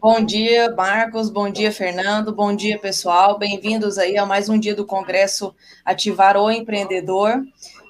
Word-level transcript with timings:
Bom 0.00 0.24
dia, 0.24 0.70
Marcos. 0.76 1.28
Bom 1.28 1.50
dia, 1.50 1.72
Fernando. 1.72 2.32
Bom 2.32 2.54
dia, 2.54 2.78
pessoal. 2.78 3.36
Bem-vindos 3.36 3.98
aí 3.98 4.16
a 4.16 4.24
mais 4.24 4.48
um 4.48 4.56
dia 4.56 4.72
do 4.72 4.86
Congresso 4.86 5.52
Ativar 5.84 6.36
o 6.36 6.48
Empreendedor. 6.48 7.42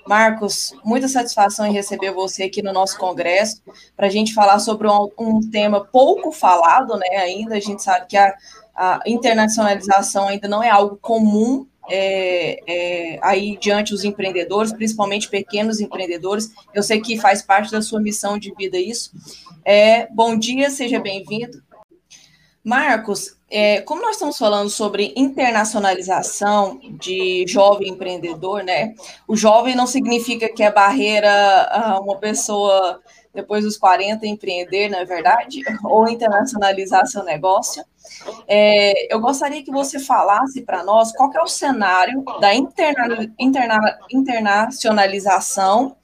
Marcos, 0.07 0.75
muita 0.83 1.07
satisfação 1.07 1.67
em 1.67 1.73
receber 1.73 2.11
você 2.11 2.45
aqui 2.45 2.63
no 2.63 2.73
nosso 2.73 2.97
congresso 2.97 3.61
para 3.95 4.07
a 4.07 4.11
gente 4.11 4.33
falar 4.33 4.59
sobre 4.59 4.89
um, 4.89 5.11
um, 5.19 5.51
tema 5.51 5.85
pouco 5.85 6.33
falado, 6.33 6.97
né? 6.97 7.19
Ainda 7.19 7.57
a 7.57 7.61
gente 7.61 7.83
sabe 7.83 8.07
que 8.07 8.17
a, 8.17 8.35
a 8.75 9.03
internacionalização 9.05 10.29
ainda 10.29 10.49
não 10.49 10.63
é 10.63 10.71
algo 10.71 10.97
comum 10.97 11.67
é, 11.91 12.61
é, 12.67 13.19
aí 13.21 13.59
diante 13.61 13.93
os 13.93 14.03
empreendedores, 14.03 14.73
principalmente 14.73 15.29
pequenos 15.29 15.79
empreendedores. 15.79 16.53
Eu 16.73 16.83
sei 16.83 17.03
que 17.03 17.21
faz 17.21 17.43
parte 17.43 17.71
da 17.71 17.83
sua 17.83 18.01
missão 18.01 18.39
de 18.39 18.51
vida 18.55 18.79
isso. 18.79 19.13
É, 19.63 20.07
bom 20.07 20.39
dia, 20.39 20.71
seja 20.71 20.99
bem-vindo. 20.99 21.63
Marcos, 22.69 23.35
é, 23.51 23.81
como 23.81 24.03
nós 24.03 24.17
estamos 24.17 24.37
falando 24.37 24.69
sobre 24.69 25.15
internacionalização 25.17 26.79
de 27.01 27.47
jovem 27.49 27.89
empreendedor, 27.89 28.63
né? 28.63 28.95
O 29.27 29.35
jovem 29.35 29.75
não 29.75 29.87
significa 29.87 30.53
que 30.53 30.63
é 30.63 30.71
barreira 30.71 31.99
uma 32.03 32.19
pessoa 32.19 33.01
depois 33.33 33.65
dos 33.65 33.79
40 33.79 34.27
empreender, 34.27 34.91
não 34.91 34.99
é 34.99 35.07
verdade? 35.07 35.63
Ou 35.83 36.07
internacionalizar 36.11 37.07
seu 37.07 37.25
negócio. 37.25 37.83
É, 38.47 39.15
eu 39.15 39.19
gostaria 39.19 39.65
que 39.65 39.71
você 39.71 39.99
falasse 39.99 40.61
para 40.61 40.85
nós 40.85 41.11
qual 41.13 41.33
é 41.33 41.41
o 41.41 41.49
cenário 41.49 42.23
da 42.39 42.55
interna, 42.55 43.33
interna, 43.39 43.99
internacionalização 44.11 45.97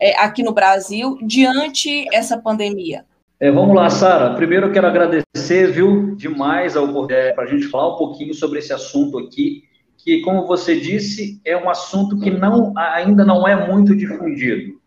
é, 0.00 0.18
aqui 0.18 0.42
no 0.42 0.52
Brasil 0.52 1.16
diante 1.22 2.06
essa 2.12 2.36
pandemia. 2.36 3.06
É, 3.40 3.50
vamos 3.50 3.74
lá, 3.74 3.88
Sara. 3.88 4.34
Primeiro 4.34 4.66
eu 4.66 4.72
quero 4.72 4.86
agradecer, 4.86 5.70
viu, 5.70 6.16
demais 6.16 6.74
é, 7.10 7.32
para 7.32 7.44
a 7.44 7.46
gente 7.46 7.68
falar 7.68 7.94
um 7.94 7.96
pouquinho 7.96 8.34
sobre 8.34 8.58
esse 8.58 8.72
assunto 8.72 9.18
aqui, 9.18 9.62
que, 9.96 10.20
como 10.22 10.46
você 10.46 10.78
disse, 10.78 11.40
é 11.44 11.56
um 11.56 11.70
assunto 11.70 12.18
que 12.18 12.30
não, 12.30 12.72
ainda 12.76 13.24
não 13.24 13.46
é 13.46 13.68
muito 13.68 13.94
difundido 13.94 14.78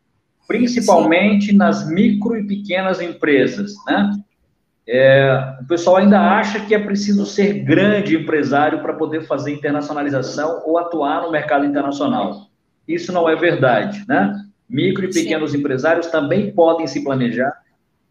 principalmente 0.52 1.48
Sim. 1.48 1.58
nas 1.58 1.90
micro 1.90 2.36
e 2.38 2.46
pequenas 2.46 3.02
empresas, 3.02 3.74
né? 3.88 4.12
É, 4.86 5.56
o 5.62 5.66
pessoal 5.66 5.98
ainda 5.98 6.20
acha 6.20 6.60
que 6.60 6.76
é 6.76 6.80
preciso 6.80 7.26
ser 7.26 7.64
grande 7.64 8.18
empresário 8.18 8.82
para 8.82 8.94
poder 8.94 9.22
fazer 9.22 9.54
internacionalização 9.54 10.62
ou 10.66 10.78
atuar 10.78 11.22
no 11.22 11.32
mercado 11.32 11.64
internacional. 11.64 12.48
Isso 12.86 13.14
não 13.14 13.30
é 13.30 13.36
verdade, 13.36 14.04
né? 14.10 14.36
Micro 14.68 15.06
e 15.06 15.14
pequenos 15.14 15.52
Sim. 15.52 15.60
empresários 15.60 16.08
também 16.08 16.52
podem 16.52 16.86
se 16.86 17.02
planejar 17.02 17.54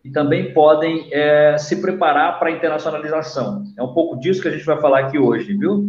e 0.04 0.10
também 0.10 0.52
podem 0.52 1.08
é, 1.12 1.56
se 1.58 1.80
preparar 1.80 2.38
para 2.38 2.48
a 2.48 2.52
internacionalização. 2.52 3.64
É 3.76 3.82
um 3.82 3.92
pouco 3.92 4.18
disso 4.18 4.40
que 4.40 4.48
a 4.48 4.50
gente 4.50 4.64
vai 4.64 4.80
falar 4.80 5.00
aqui 5.00 5.18
hoje, 5.18 5.54
viu? 5.54 5.88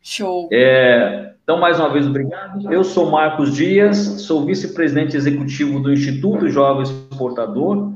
Show. 0.00 0.48
É, 0.52 1.34
então, 1.42 1.58
mais 1.58 1.78
uma 1.78 1.92
vez, 1.92 2.06
obrigado. 2.06 2.72
Eu 2.72 2.82
sou 2.82 3.10
Marcos 3.10 3.54
Dias, 3.54 3.96
sou 4.22 4.44
vice-presidente 4.44 5.16
executivo 5.16 5.80
do 5.80 5.92
Instituto 5.92 6.48
Jovem 6.48 6.82
Exportador 6.82 7.92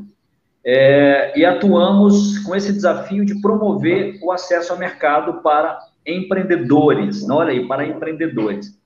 é, 0.64 1.38
e 1.38 1.44
atuamos 1.44 2.40
com 2.40 2.54
esse 2.54 2.72
desafio 2.72 3.24
de 3.24 3.40
promover 3.40 4.18
o 4.20 4.32
acesso 4.32 4.72
ao 4.72 4.78
mercado 4.78 5.40
para 5.40 5.78
empreendedores. 6.04 7.28
Olha 7.30 7.50
aí, 7.50 7.66
para 7.66 7.86
empreendedores. 7.86 8.76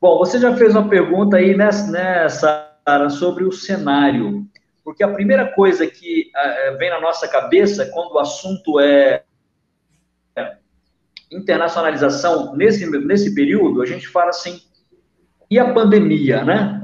Bom, 0.00 0.18
você 0.18 0.38
já 0.38 0.56
fez 0.56 0.74
uma 0.74 0.88
pergunta 0.88 1.36
aí 1.36 1.56
nessa, 1.56 1.90
nessa 1.90 3.10
sobre 3.10 3.44
o 3.44 3.52
cenário, 3.52 4.44
porque 4.84 5.02
a 5.02 5.12
primeira 5.12 5.52
coisa 5.52 5.86
que 5.86 6.30
uh, 6.36 6.76
vem 6.76 6.90
na 6.90 7.00
nossa 7.00 7.26
cabeça 7.26 7.90
quando 7.92 8.12
o 8.12 8.18
assunto 8.18 8.78
é 8.78 9.24
internacionalização 11.32 12.54
nesse, 12.54 12.88
nesse 13.00 13.34
período, 13.34 13.82
a 13.82 13.86
gente 13.86 14.06
fala 14.06 14.30
assim, 14.30 14.60
e 15.50 15.58
a 15.58 15.72
pandemia, 15.72 16.44
né? 16.44 16.80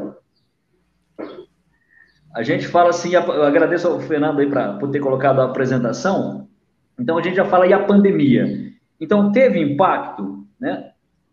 A 2.34 2.42
gente 2.42 2.66
fala 2.66 2.90
assim, 2.90 3.14
eu 3.14 3.42
agradeço 3.42 3.88
ao 3.88 4.00
Fernando 4.00 4.40
aí 4.40 4.48
pra, 4.48 4.74
por 4.74 4.90
ter 4.90 5.00
colocado 5.00 5.40
a 5.40 5.44
apresentação, 5.44 6.48
então 6.98 7.18
a 7.18 7.22
gente 7.22 7.36
já 7.36 7.44
fala, 7.44 7.66
e 7.66 7.72
a 7.72 7.84
pandemia? 7.84 8.70
Então, 9.00 9.32
teve 9.32 9.58
impacto, 9.58 10.46
né? 10.60 10.89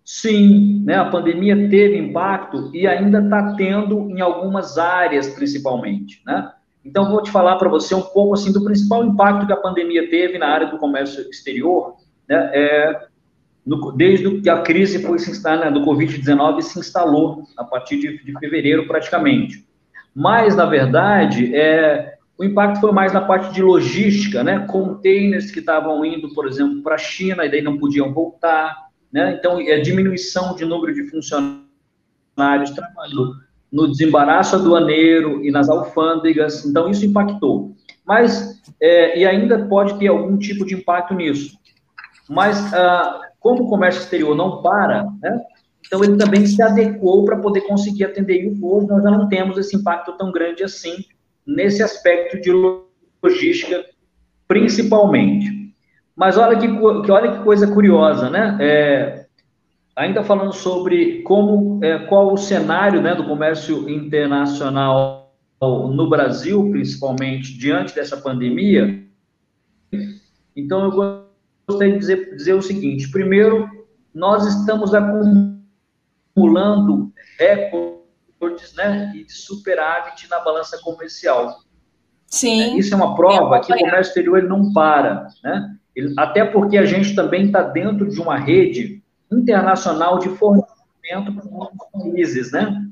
Sim, 0.09 0.83
né? 0.85 0.95
A 0.95 1.09
pandemia 1.09 1.67
teve 1.69 1.97
impacto 1.97 2.71
e 2.73 2.87
ainda 2.87 3.19
está 3.19 3.53
tendo 3.55 4.09
em 4.09 4.21
algumas 4.21 4.77
áreas, 4.77 5.27
principalmente, 5.27 6.21
né? 6.25 6.49
Então, 6.85 7.11
vou 7.11 7.21
te 7.21 7.29
falar 7.29 7.57
para 7.57 7.67
você 7.67 7.93
um 7.93 8.01
pouco 8.01 8.33
assim 8.33 8.53
do 8.53 8.63
principal 8.63 9.03
impacto 9.03 9.45
que 9.45 9.51
a 9.51 9.57
pandemia 9.57 10.09
teve 10.09 10.37
na 10.37 10.47
área 10.47 10.67
do 10.67 10.77
comércio 10.77 11.29
exterior, 11.29 11.97
né, 12.25 12.51
é, 12.53 13.07
no, 13.65 13.91
desde 13.91 14.39
que 14.39 14.49
a 14.49 14.61
crise 14.61 15.03
foi 15.03 15.19
se 15.19 15.29
instalar, 15.29 15.65
né, 15.65 15.71
do 15.71 15.85
Covid-19 15.85 16.61
se 16.61 16.79
instalou 16.79 17.43
a 17.57 17.65
partir 17.65 17.99
de, 17.99 18.23
de, 18.23 18.39
fevereiro 18.39 18.87
praticamente. 18.87 19.67
Mas, 20.15 20.55
na 20.55 20.65
verdade, 20.65 21.53
é, 21.53 22.13
o 22.37 22.45
impacto 22.45 22.79
foi 22.79 22.93
mais 22.93 23.11
na 23.11 23.19
parte 23.19 23.53
de 23.53 23.61
logística, 23.61 24.41
né, 24.41 24.65
containers 24.69 25.51
que 25.51 25.59
estavam 25.59 26.05
indo, 26.05 26.33
por 26.33 26.47
exemplo, 26.47 26.81
para 26.81 26.95
a 26.95 26.97
China 26.97 27.45
e 27.45 27.51
daí 27.51 27.61
não 27.61 27.77
podiam 27.77 28.13
voltar, 28.13 28.86
né, 29.11 29.37
então, 29.37 29.59
é 29.59 29.79
diminuição 29.79 30.55
de 30.55 30.65
número 30.65 30.93
de 30.93 31.09
funcionários 31.09 32.71
trabalhando 32.71 33.35
no 33.71 33.87
desembaraço 33.87 34.55
aduaneiro 34.55 35.43
e 35.43 35.51
nas 35.51 35.69
alfândegas, 35.69 36.65
então 36.65 36.89
isso 36.89 37.05
impactou. 37.05 37.75
Mas, 38.05 38.61
é, 38.81 39.19
e 39.19 39.25
ainda 39.25 39.65
pode 39.67 39.97
ter 39.99 40.07
algum 40.07 40.37
tipo 40.37 40.65
de 40.65 40.75
impacto 40.75 41.13
nisso. 41.13 41.57
Mas, 42.29 42.73
ah, 42.73 43.21
como 43.39 43.63
o 43.63 43.69
comércio 43.69 44.01
exterior 44.01 44.35
não 44.35 44.61
para, 44.61 45.05
né, 45.21 45.41
então 45.85 46.03
ele 46.03 46.17
também 46.17 46.45
se 46.45 46.61
adequou 46.61 47.23
para 47.25 47.37
poder 47.37 47.61
conseguir 47.61 48.03
atender 48.03 48.43
isso. 48.43 48.65
Hoje 48.65 48.87
nós 48.87 49.03
já 49.03 49.11
não 49.11 49.27
temos 49.29 49.57
esse 49.57 49.75
impacto 49.75 50.17
tão 50.17 50.31
grande 50.31 50.63
assim, 50.63 50.95
nesse 51.45 51.81
aspecto 51.81 52.39
de 52.39 52.51
logística, 53.23 53.85
principalmente. 54.47 55.66
Mas 56.17 56.35
olha 56.35 56.57
que, 56.57 56.67
que 56.67 57.11
olha 57.11 57.37
que 57.37 57.43
coisa 57.43 57.71
curiosa, 57.71 58.27
né? 58.27 58.57
É, 58.59 59.27
ainda 59.95 60.23
falando 60.23 60.51
sobre 60.51 61.21
como, 61.21 61.79
é, 61.83 61.99
qual 62.07 62.33
o 62.33 62.37
cenário 62.37 62.99
né, 63.03 63.13
do 63.13 63.27
comércio 63.27 63.87
internacional 63.87 65.31
no 65.61 66.09
Brasil, 66.09 66.71
principalmente 66.71 67.55
diante 67.55 67.93
dessa 67.93 68.17
pandemia. 68.17 69.05
Então, 70.55 70.85
eu 70.85 71.25
gostaria 71.67 71.93
de 71.93 71.99
dizer, 71.99 72.35
dizer 72.35 72.53
o 72.53 72.63
seguinte: 72.63 73.11
primeiro, 73.11 73.69
nós 74.11 74.43
estamos 74.47 74.95
acumulando 74.95 75.53
recordes 77.37 78.73
né, 78.75 79.11
de 79.13 79.31
superávit 79.31 80.27
na 80.31 80.39
balança 80.39 80.79
comercial. 80.81 81.59
Sim. 82.25 82.75
Isso 82.75 82.91
é 82.93 82.97
uma 82.97 83.15
prova 83.15 83.59
que 83.59 83.71
o 83.71 83.77
comércio 83.77 84.09
exterior 84.09 84.39
ele 84.39 84.47
não 84.47 84.73
para, 84.73 85.27
né? 85.43 85.76
Até 86.17 86.45
porque 86.45 86.77
a 86.77 86.85
gente 86.85 87.15
também 87.15 87.47
está 87.47 87.61
dentro 87.63 88.07
de 88.07 88.19
uma 88.21 88.37
rede 88.37 89.01
internacional 89.31 90.19
de 90.19 90.29
fornecimento 90.29 91.33
para 91.33 91.49
outros 91.49 91.89
países, 91.91 92.51
né? 92.51 92.87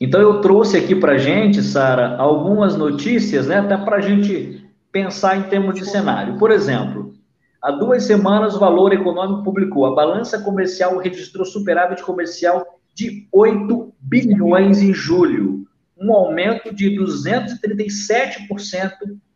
Então, 0.00 0.20
eu 0.20 0.40
trouxe 0.40 0.76
aqui 0.76 0.96
para 0.96 1.12
a 1.12 1.18
gente, 1.18 1.62
Sara, 1.62 2.16
algumas 2.16 2.76
notícias, 2.76 3.46
né, 3.46 3.60
até 3.60 3.76
para 3.76 3.98
a 3.98 4.00
gente 4.00 4.68
pensar 4.90 5.36
em 5.36 5.44
termos 5.44 5.76
de 5.76 5.84
cenário. 5.84 6.38
Por 6.38 6.50
exemplo, 6.50 7.14
há 7.62 7.70
duas 7.70 8.02
semanas 8.02 8.56
o 8.56 8.58
Valor 8.58 8.92
Econômico 8.92 9.44
publicou, 9.44 9.86
a 9.86 9.94
balança 9.94 10.40
comercial 10.40 10.98
registrou 10.98 11.46
superávit 11.46 12.02
comercial 12.02 12.80
de 12.92 13.28
8 13.32 13.94
bilhões 14.00 14.82
em 14.82 14.92
julho, 14.92 15.64
um 16.02 16.12
aumento 16.12 16.74
de 16.74 16.96
237% 16.96 18.90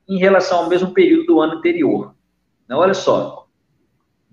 em 0.09 0.19
relação 0.19 0.59
ao 0.59 0.69
mesmo 0.69 0.93
período 0.93 1.27
do 1.27 1.41
ano 1.41 1.55
anterior. 1.55 2.15
Olha 2.71 2.95
só, 2.95 3.47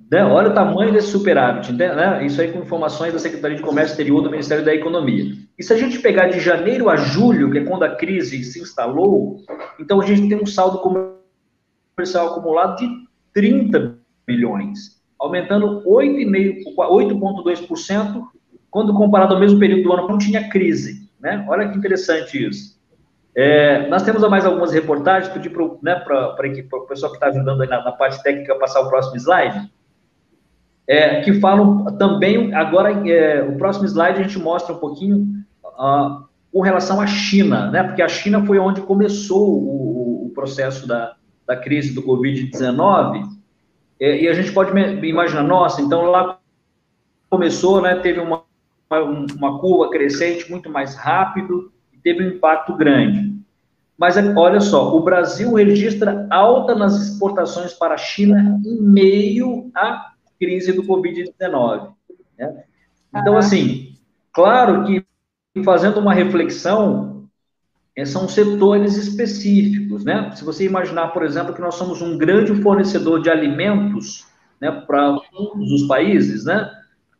né? 0.10 0.26
Olha 0.26 0.50
o 0.50 0.54
tamanho 0.54 0.92
desse 0.92 1.10
superávit, 1.10 1.72
né? 1.72 2.26
Isso 2.26 2.42
aí 2.42 2.52
com 2.52 2.60
informações 2.60 3.14
da 3.14 3.20
Secretaria 3.20 3.58
de 3.58 3.64
Comércio 3.64 3.94
Exterior 3.94 4.22
do 4.22 4.30
Ministério 4.30 4.66
da 4.66 4.74
Economia. 4.74 5.34
E 5.58 5.64
se 5.64 5.74
a 5.74 5.78
gente 5.78 6.00
pegar 6.00 6.28
de 6.28 6.40
janeiro 6.40 6.90
a 6.90 6.96
julho, 6.96 7.52
que 7.52 7.60
é 7.60 7.64
quando 7.64 7.84
a 7.84 7.96
crise 7.96 8.44
se 8.44 8.60
instalou, 8.60 9.38
então 9.80 10.02
a 10.02 10.06
gente 10.06 10.28
tem 10.28 10.42
um 10.42 10.46
saldo 10.46 10.80
comercial 11.96 12.30
acumulado 12.30 12.78
de 12.78 12.88
30 13.34 13.98
bilhões, 14.26 15.02
aumentando 15.20 15.84
8,2% 15.84 18.24
quando 18.70 18.94
comparado 18.94 19.36
ao 19.36 19.40
mesmo 19.40 19.60
período 19.60 19.84
do 19.84 19.94
ano, 19.94 20.08
não 20.08 20.18
tinha 20.18 20.50
crise. 20.50 21.03
Né? 21.24 21.46
Olha 21.48 21.70
que 21.70 21.78
interessante 21.78 22.46
isso. 22.46 22.78
É, 23.36 23.88
nós 23.88 24.04
temos 24.04 24.22
mais 24.30 24.46
algumas 24.46 24.74
reportagens, 24.74 25.34
pedi 25.34 25.50
para 25.50 25.64
né, 25.82 26.04
o 26.72 26.82
pessoal 26.82 27.12
que 27.12 27.18
está 27.18 27.30
ajudando 27.30 27.66
na, 27.66 27.84
na 27.84 27.92
parte 27.94 28.22
técnica 28.22 28.54
passar 28.60 28.82
o 28.82 28.90
próximo 28.90 29.16
slide 29.16 29.72
é, 30.88 31.22
que 31.22 31.40
falam 31.40 31.86
também, 31.98 32.54
agora, 32.54 32.92
é, 33.10 33.42
o 33.42 33.58
próximo 33.58 33.86
slide 33.88 34.20
a 34.20 34.24
gente 34.24 34.38
mostra 34.38 34.76
um 34.76 34.80
pouquinho 34.80 35.26
uh, 35.64 36.26
com 36.52 36.62
relação 36.62 37.00
à 37.00 37.08
China, 37.08 37.72
né? 37.72 37.84
Porque 37.84 38.02
a 38.02 38.08
China 38.08 38.46
foi 38.46 38.60
onde 38.60 38.82
começou 38.82 39.50
o, 39.50 40.26
o 40.26 40.32
processo 40.36 40.86
da, 40.86 41.16
da 41.48 41.56
crise 41.56 41.96
do 41.96 42.04
Covid-19, 42.04 43.30
e, 44.00 44.24
e, 44.24 44.28
a 44.28 44.34
gente 44.34 44.52
pode 44.52 44.78
imaginar, 45.06 45.44
nossa, 45.44 45.82
então 45.82 46.04
lá 46.04 46.38
começou, 47.30 47.82
né? 47.82 47.96
Teve 47.96 48.20
uma, 48.20 48.44
uma, 49.02 49.60
curva 49.60 49.90
crescente 49.90 50.50
muito 50.50 50.70
mais 50.70 50.96
rápido, 50.96 51.72
e 51.94 51.98
teve 51.98 52.24
um 52.24 52.30
impacto 52.30 52.76
grande. 52.76 53.34
Mas 53.98 54.16
olha 54.36 54.60
só, 54.60 54.96
o 54.96 55.02
Brasil 55.02 55.54
registra 55.54 56.28
alta 56.30 56.76
nas 56.76 56.96
exportações 56.96 57.74
para 57.74 57.94
a 57.94 57.98
China 57.98 58.60
em 58.66 58.82
meio 58.82 59.72
à 59.76 60.14
crise 60.40 60.74
do 60.74 60.84
Covid-19. 60.84 61.94
Né? 62.38 62.64
Então, 63.16 63.38
assim, 63.38 63.96
claro 64.34 64.84
que 64.86 65.06
fazendo 65.64 66.00
uma 66.00 66.14
reflexão, 66.14 67.14
eh, 67.96 68.06
são 68.06 68.28
setores 68.28 68.98
específicos, 68.98 70.04
né? 70.04 70.32
Se 70.36 70.44
você 70.44 70.66
imaginar, 70.66 71.10
por 71.10 71.24
exemplo, 71.24 71.54
que 71.54 71.62
nós 71.62 71.76
somos 71.76 72.02
um 72.02 72.18
grande 72.18 72.56
fornecedor 72.62 73.22
de 73.22 73.30
alimentos, 73.30 74.26
né, 74.60 74.72
para 74.72 75.20
todos 75.32 75.72
os 75.72 75.88
países, 75.88 76.46
né? 76.46 76.72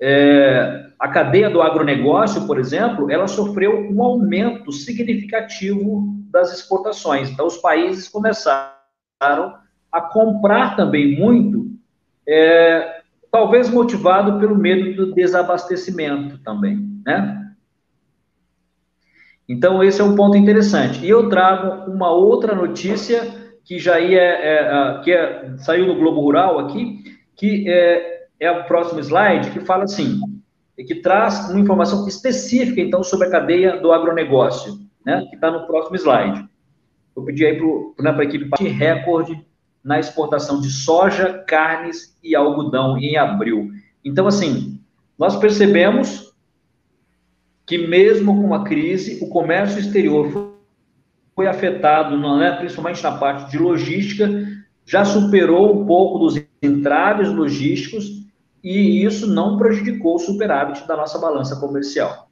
É, 0.02 0.90
a 1.00 1.08
cadeia 1.08 1.50
do 1.50 1.62
agronegócio, 1.62 2.46
por 2.46 2.60
exemplo, 2.60 3.12
ela 3.12 3.28
sofreu 3.28 3.90
um 3.92 4.02
aumento 4.02 4.72
significativo 4.72 6.06
das 6.32 6.54
exportações. 6.54 7.30
Então, 7.30 7.46
os 7.46 7.58
países 7.58 8.08
começaram 8.08 8.74
a 9.92 10.02
comprar 10.02 10.76
também 10.76 11.18
muito, 11.18 11.72
é, 12.28 13.02
talvez 13.32 13.70
motivado 13.70 14.40
pelo 14.40 14.56
medo 14.56 14.96
do 14.96 15.14
desabastecimento 15.14 16.38
também, 16.40 17.02
né? 17.06 17.40
Então, 19.48 19.84
esse 19.84 20.02
é 20.02 20.04
um 20.04 20.16
ponto 20.16 20.38
interessante. 20.38 21.06
E 21.06 21.10
eu 21.10 21.30
trago 21.30 21.92
uma 21.92 22.10
outra 22.12 22.56
notícia 22.56 23.22
que 23.66 23.78
já 23.78 24.00
ia, 24.00 24.22
é, 24.22 24.56
é, 24.56 25.02
que 25.04 25.12
é, 25.12 25.54
saiu 25.58 25.86
no 25.86 25.96
Globo 25.96 26.22
Rural 26.22 26.60
aqui, 26.60 27.04
que 27.36 27.70
é, 27.70 28.28
é 28.40 28.52
o 28.52 28.64
próximo 28.66 29.00
slide, 29.00 29.52
que 29.52 29.60
fala 29.60 29.84
assim, 29.84 30.20
que 30.78 30.96
traz 30.96 31.50
uma 31.50 31.60
informação 31.60 32.08
específica, 32.08 32.82
então, 32.82 33.04
sobre 33.04 33.28
a 33.28 33.32
cadeia 33.32 33.80
do 33.80 33.92
agronegócio, 33.92 34.80
né, 35.06 35.26
que 35.30 35.36
está 35.36 35.52
no 35.52 35.68
próximo 35.68 35.96
slide. 35.96 36.48
Vou 37.16 37.24
pedir 37.24 37.46
aí 37.46 37.62
para 37.96 38.12
né, 38.12 38.20
a 38.20 38.24
equipe 38.24 38.50
de 38.58 38.68
recorde 38.70 39.46
na 39.84 40.00
exportação 40.00 40.60
de 40.60 40.72
soja, 40.72 41.44
carnes 41.48 42.18
e 42.24 42.36
algodão 42.36 42.98
em 42.98 43.18
abril. 43.18 43.70
Então, 44.04 44.26
assim, 44.26 44.80
nós 45.20 45.36
percebemos 45.36 46.34
que 47.66 47.78
mesmo 47.78 48.42
com 48.42 48.54
a 48.54 48.64
crise, 48.64 49.24
o 49.24 49.30
comércio 49.30 49.80
exterior 49.80 50.58
foi 51.36 51.48
afetado, 51.48 52.18
né, 52.38 52.52
principalmente 52.58 53.04
na 53.04 53.12
parte 53.18 53.52
de 53.52 53.58
logística, 53.58 54.30
já 54.86 55.06
superou 55.06 55.82
um 55.82 55.86
pouco 55.86 56.20
dos 56.20 56.42
entraves 56.62 57.30
logísticos 57.30 58.24
e 58.64 59.04
isso 59.04 59.28
não 59.28 59.58
prejudicou 59.58 60.16
o 60.16 60.20
superávit 60.20 60.88
da 60.88 60.96
nossa 60.96 61.20
balança 61.20 61.60
comercial. 61.60 62.30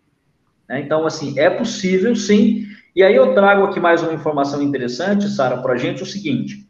Né? 0.70 0.82
Então, 0.82 1.06
assim, 1.06 1.38
é 1.38 1.50
possível 1.50 2.16
sim. 2.16 2.66
E 2.96 3.04
aí 3.04 3.16
eu 3.16 3.34
trago 3.34 3.64
aqui 3.64 3.80
mais 3.80 4.02
uma 4.02 4.14
informação 4.14 4.62
interessante, 4.62 5.28
Sara, 5.28 5.58
para 5.58 5.74
a 5.74 5.78
gente, 5.78 6.04
o 6.04 6.06
seguinte. 6.06 6.68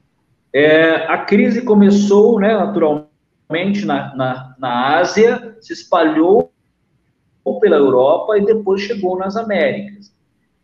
É, 0.54 1.06
a 1.08 1.20
crise 1.20 1.62
começou, 1.62 2.40
né, 2.40 2.54
naturalmente, 2.54 3.86
na, 3.86 4.16
na, 4.16 4.56
na 4.58 4.98
Ásia, 4.98 5.56
se 5.62 5.74
espalhou 5.74 6.52
pela 7.60 7.76
Europa 7.76 8.38
e 8.38 8.46
depois 8.46 8.82
chegou 8.82 9.18
nas 9.18 9.36
Américas. 9.36 10.12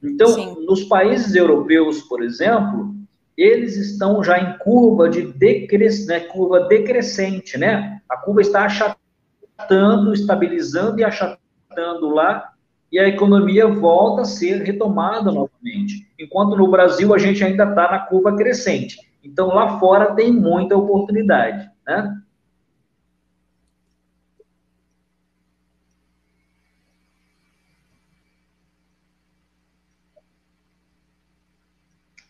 Então, 0.04 0.28
Sim. 0.28 0.66
nos 0.66 0.84
países 0.84 1.36
europeus, 1.36 2.02
por 2.02 2.24
exemplo, 2.24 2.96
eles 3.38 3.78
estão 3.78 4.24
já 4.24 4.40
em 4.40 4.58
curva 4.58 5.08
de 5.08 5.22
decres, 5.22 6.08
né, 6.08 6.22
curva 6.22 6.62
decrescente, 6.62 7.58
né? 7.58 8.02
A 8.10 8.18
curva 8.18 8.42
está 8.42 8.66
achatando, 8.66 10.12
estabilizando 10.12 11.00
e 11.00 11.04
achatando 11.04 12.10
lá, 12.10 12.52
e 12.92 12.98
a 12.98 13.08
economia 13.08 13.68
volta 13.68 14.22
a 14.22 14.26
ser 14.26 14.64
retomada 14.64 15.32
novamente. 15.32 16.10
Enquanto 16.18 16.56
no 16.56 16.68
Brasil 16.70 17.14
a 17.14 17.18
gente 17.18 17.44
ainda 17.44 17.64
está 17.64 17.92
na 17.92 18.00
curva 18.00 18.36
crescente. 18.36 18.98
Então 19.24 19.50
lá 19.50 19.78
fora 19.80 20.16
tem 20.16 20.32
muita 20.32 20.76
oportunidade, 20.76 21.70
né? 21.86 22.18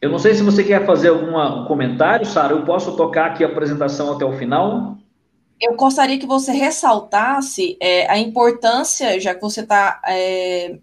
Eu 0.07 0.11
não 0.11 0.19
sei 0.19 0.33
se 0.33 0.41
você 0.41 0.63
quer 0.63 0.85
fazer 0.85 1.09
algum 1.09 1.65
comentário, 1.65 2.25
Sara. 2.25 2.53
Eu 2.53 2.63
posso 2.63 2.95
tocar 2.95 3.25
aqui 3.25 3.43
a 3.43 3.47
apresentação 3.47 4.13
até 4.13 4.23
o 4.23 4.31
final? 4.31 4.95
Eu 5.59 5.75
gostaria 5.75 6.17
que 6.17 6.25
você 6.25 6.53
ressaltasse 6.53 7.77
é, 7.81 8.09
a 8.09 8.17
importância, 8.17 9.19
já 9.19 9.35
que 9.35 9.41
você 9.41 9.61
está 9.61 10.01
é, 10.07 10.77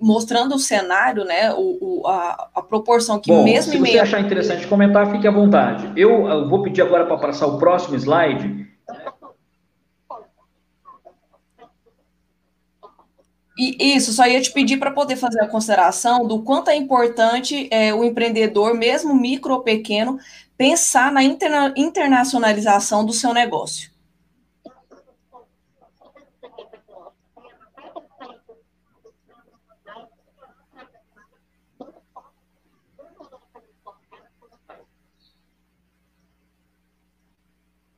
mostrando 0.00 0.56
o 0.56 0.58
cenário, 0.58 1.24
né, 1.24 1.52
o, 1.52 1.78
o 1.80 2.06
a, 2.08 2.48
a, 2.56 2.62
proporção 2.62 3.20
que 3.20 3.30
Bom, 3.30 3.44
mesmo 3.44 3.70
se 3.70 3.78
você 3.78 4.00
achar 4.00 4.20
interessante 4.20 4.66
comentar, 4.66 5.12
fique 5.12 5.28
à 5.28 5.30
vontade. 5.30 5.92
Eu, 5.94 6.26
eu 6.26 6.48
vou 6.48 6.60
pedir 6.62 6.82
agora 6.82 7.06
para 7.06 7.18
passar 7.18 7.46
o 7.46 7.58
próximo 7.58 7.94
slide 7.94 8.66
E 13.58 13.94
isso, 13.96 14.12
só 14.12 14.26
ia 14.26 14.40
te 14.40 14.52
pedir 14.52 14.76
para 14.76 14.90
poder 14.90 15.16
fazer 15.16 15.40
a 15.40 15.48
consideração 15.48 16.26
do 16.26 16.42
quanto 16.42 16.68
é 16.68 16.76
importante 16.76 17.68
é, 17.70 17.94
o 17.94 18.04
empreendedor, 18.04 18.74
mesmo 18.74 19.14
micro 19.14 19.54
ou 19.54 19.62
pequeno, 19.62 20.18
pensar 20.58 21.10
na 21.10 21.22
interna 21.22 21.72
internacionalização 21.76 23.04
do 23.04 23.14
seu 23.14 23.32
negócio. 23.32 23.90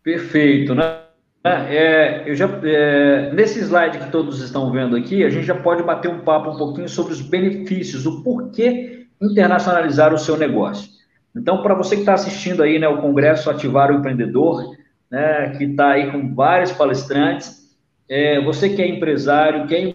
Perfeito, 0.03 0.75
né? 0.75 1.08
É, 1.45 2.29
eu 2.29 2.35
já, 2.35 2.47
é, 2.65 3.33
nesse 3.33 3.61
slide 3.61 3.99
que 3.99 4.11
todos 4.11 4.41
estão 4.41 4.71
vendo 4.71 4.97
aqui, 4.97 5.25
a 5.25 5.31
gente 5.31 5.47
já 5.47 5.55
pode 5.55 5.83
bater 5.83 6.11
um 6.11 6.21
papo 6.21 6.51
um 6.51 6.57
pouquinho 6.57 6.89
sobre 6.89 7.13
os 7.13 7.21
benefícios, 7.21 8.07
o 8.07 8.23
porquê 8.23 9.07
internacionalizar 9.21 10.13
o 10.13 10.19
seu 10.19 10.37
negócio. 10.37 10.91
Então, 11.35 11.63
para 11.63 11.75
você 11.75 11.95
que 11.95 12.03
está 12.03 12.15
assistindo 12.15 12.63
aí, 12.63 12.79
né, 12.79 12.89
o 12.89 13.01
Congresso 13.01 13.51
Ativar 13.51 13.91
o 13.91 13.95
Empreendedor, 13.95 14.77
né, 15.11 15.51
que 15.57 15.65
está 15.65 15.93
aí 15.93 16.11
com 16.11 16.35
vários 16.35 16.73
palestrantes, 16.73 17.77
é, 18.09 18.41
você 18.43 18.71
que 18.71 18.83
é 18.83 18.89
empresário, 18.89 19.67
que 19.67 19.75
é 19.75 19.95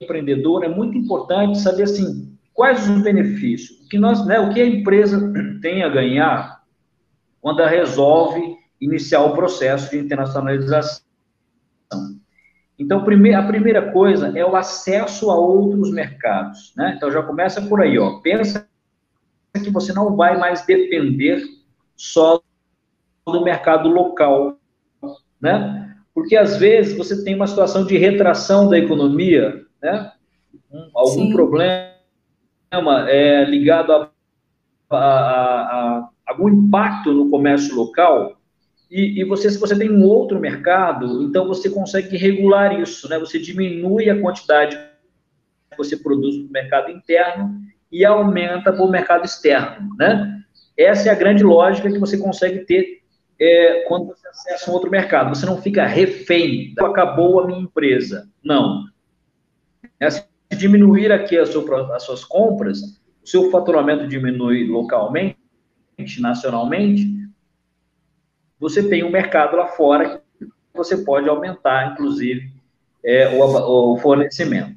empreendedor, 0.00 0.64
é 0.64 0.68
muito 0.68 0.96
importante 0.96 1.58
saber, 1.58 1.84
assim, 1.84 2.32
quais 2.54 2.88
os 2.88 3.02
benefícios, 3.02 3.80
o 3.84 3.88
que, 3.88 3.98
nós, 3.98 4.24
né, 4.26 4.38
o 4.40 4.52
que 4.52 4.60
a 4.60 4.66
empresa 4.66 5.32
tem 5.60 5.82
a 5.82 5.88
ganhar 5.88 6.58
quando 7.40 7.60
ela 7.60 7.70
resolve 7.70 8.40
iniciar 8.80 9.22
o 9.22 9.34
processo 9.34 9.90
de 9.90 9.98
internacionalização. 9.98 11.02
Então, 12.78 13.00
a 13.00 13.04
primeira 13.04 13.90
coisa 13.90 14.38
é 14.38 14.44
o 14.44 14.54
acesso 14.54 15.30
a 15.30 15.36
outros 15.36 15.90
mercados, 15.90 16.72
né? 16.76 16.94
Então, 16.96 17.10
já 17.10 17.22
começa 17.22 17.60
por 17.62 17.80
aí, 17.80 17.98
ó. 17.98 18.20
Pensa 18.20 18.68
que 19.52 19.70
você 19.70 19.92
não 19.92 20.14
vai 20.14 20.38
mais 20.38 20.64
depender 20.64 21.42
só 21.96 22.40
do 23.26 23.42
mercado 23.42 23.88
local, 23.88 24.58
né? 25.40 25.96
Porque, 26.14 26.36
às 26.36 26.56
vezes, 26.56 26.96
você 26.96 27.24
tem 27.24 27.34
uma 27.34 27.48
situação 27.48 27.84
de 27.84 27.98
retração 27.98 28.68
da 28.68 28.78
economia, 28.78 29.64
né? 29.82 30.12
Algum 30.94 31.26
Sim. 31.26 31.32
problema 31.32 31.98
é, 33.08 33.44
ligado 33.44 33.92
a, 33.92 34.10
a, 34.90 34.96
a, 34.96 35.98
a 35.98 36.08
algum 36.26 36.48
impacto 36.48 37.12
no 37.12 37.30
comércio 37.30 37.74
local, 37.74 38.37
e, 38.90 39.20
e, 39.20 39.24
você, 39.24 39.50
se 39.50 39.58
você 39.58 39.76
tem 39.76 39.90
um 39.90 40.02
outro 40.02 40.40
mercado, 40.40 41.22
então 41.22 41.46
você 41.46 41.68
consegue 41.68 42.16
regular 42.16 42.80
isso, 42.80 43.08
né? 43.08 43.18
Você 43.18 43.38
diminui 43.38 44.08
a 44.08 44.18
quantidade 44.18 44.76
que 45.70 45.76
você 45.76 45.96
produz 45.96 46.36
para 46.38 46.46
o 46.46 46.52
mercado 46.52 46.90
interno 46.90 47.60
e 47.92 48.04
aumenta 48.04 48.72
para 48.72 48.82
o 48.82 48.90
mercado 48.90 49.24
externo, 49.26 49.94
né? 49.98 50.42
Essa 50.76 51.08
é 51.08 51.12
a 51.12 51.16
grande 51.16 51.44
lógica 51.44 51.90
que 51.90 51.98
você 51.98 52.16
consegue 52.16 52.60
ter 52.60 53.02
é, 53.38 53.84
quando 53.86 54.06
você 54.06 54.26
acessa 54.28 54.70
um 54.70 54.74
outro 54.74 54.90
mercado. 54.90 55.34
Você 55.34 55.44
não 55.44 55.60
fica 55.60 55.86
refém, 55.86 56.74
acabou 56.78 57.40
a 57.40 57.46
minha 57.46 57.60
empresa. 57.60 58.28
Não. 58.42 58.84
É, 60.00 60.08
se 60.08 60.24
diminuir 60.56 61.12
aqui 61.12 61.36
as 61.36 61.50
suas 61.50 62.24
compras, 62.24 62.80
o 63.22 63.26
seu 63.26 63.50
faturamento 63.50 64.06
diminui 64.06 64.66
localmente, 64.66 65.36
nacionalmente, 66.20 67.27
você 68.60 68.82
tem 68.82 69.04
um 69.04 69.10
mercado 69.10 69.56
lá 69.56 69.68
fora 69.68 70.20
que 70.38 70.46
você 70.74 70.96
pode 70.98 71.28
aumentar, 71.28 71.92
inclusive, 71.92 72.52
é, 73.04 73.28
o, 73.28 73.92
o, 73.92 73.96
fornecimento. 73.98 74.76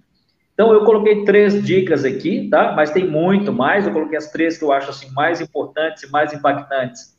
Então, 0.54 0.74
eu 0.74 0.86
coloquei 0.86 1.24
três 1.24 1.64
dicas 1.64 2.06
aqui, 2.06 2.48
tá? 2.50 2.74
Mas 2.76 2.92
tem 2.92 3.08
muito 3.08 3.52
mais. 3.52 3.86
Eu 3.86 3.94
coloquei 3.94 4.18
as 4.18 4.32
três 4.32 4.58
que 4.58 4.64
eu 4.64 4.72
acho 4.72 4.90
assim 4.90 5.12
mais 5.14 5.42
importantes 5.42 6.04
e 6.04 6.12
mais 6.12 6.34
impactantes, 6.34 7.18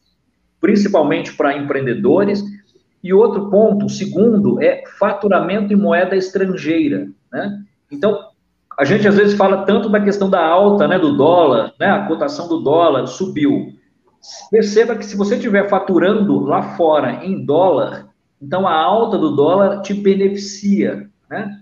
principalmente 0.60 1.34
para 1.34 1.56
empreendedores. 1.56 2.42
E 3.02 3.12
outro 3.12 3.50
ponto, 3.50 3.88
segundo, 3.88 4.62
é 4.62 4.84
faturamento 4.98 5.72
em 5.72 5.76
moeda 5.76 6.14
estrangeira, 6.14 7.08
né? 7.32 7.62
Então, 7.90 8.28
a 8.78 8.84
gente 8.84 9.06
às 9.08 9.16
vezes 9.16 9.36
fala 9.36 9.64
tanto 9.64 9.88
da 9.88 10.00
questão 10.00 10.30
da 10.30 10.44
alta, 10.44 10.86
né, 10.86 10.98
do 10.98 11.16
dólar, 11.16 11.74
né? 11.80 11.86
A 11.86 12.06
cotação 12.06 12.48
do 12.48 12.60
dólar 12.60 13.06
subiu. 13.06 13.74
Perceba 14.50 14.96
que 14.96 15.04
se 15.04 15.16
você 15.16 15.34
estiver 15.34 15.68
faturando 15.68 16.40
lá 16.40 16.74
fora 16.76 17.24
em 17.24 17.44
dólar, 17.44 18.08
então 18.40 18.66
a 18.66 18.74
alta 18.74 19.18
do 19.18 19.34
dólar 19.34 19.82
te 19.82 19.92
beneficia, 19.94 21.08
né? 21.28 21.60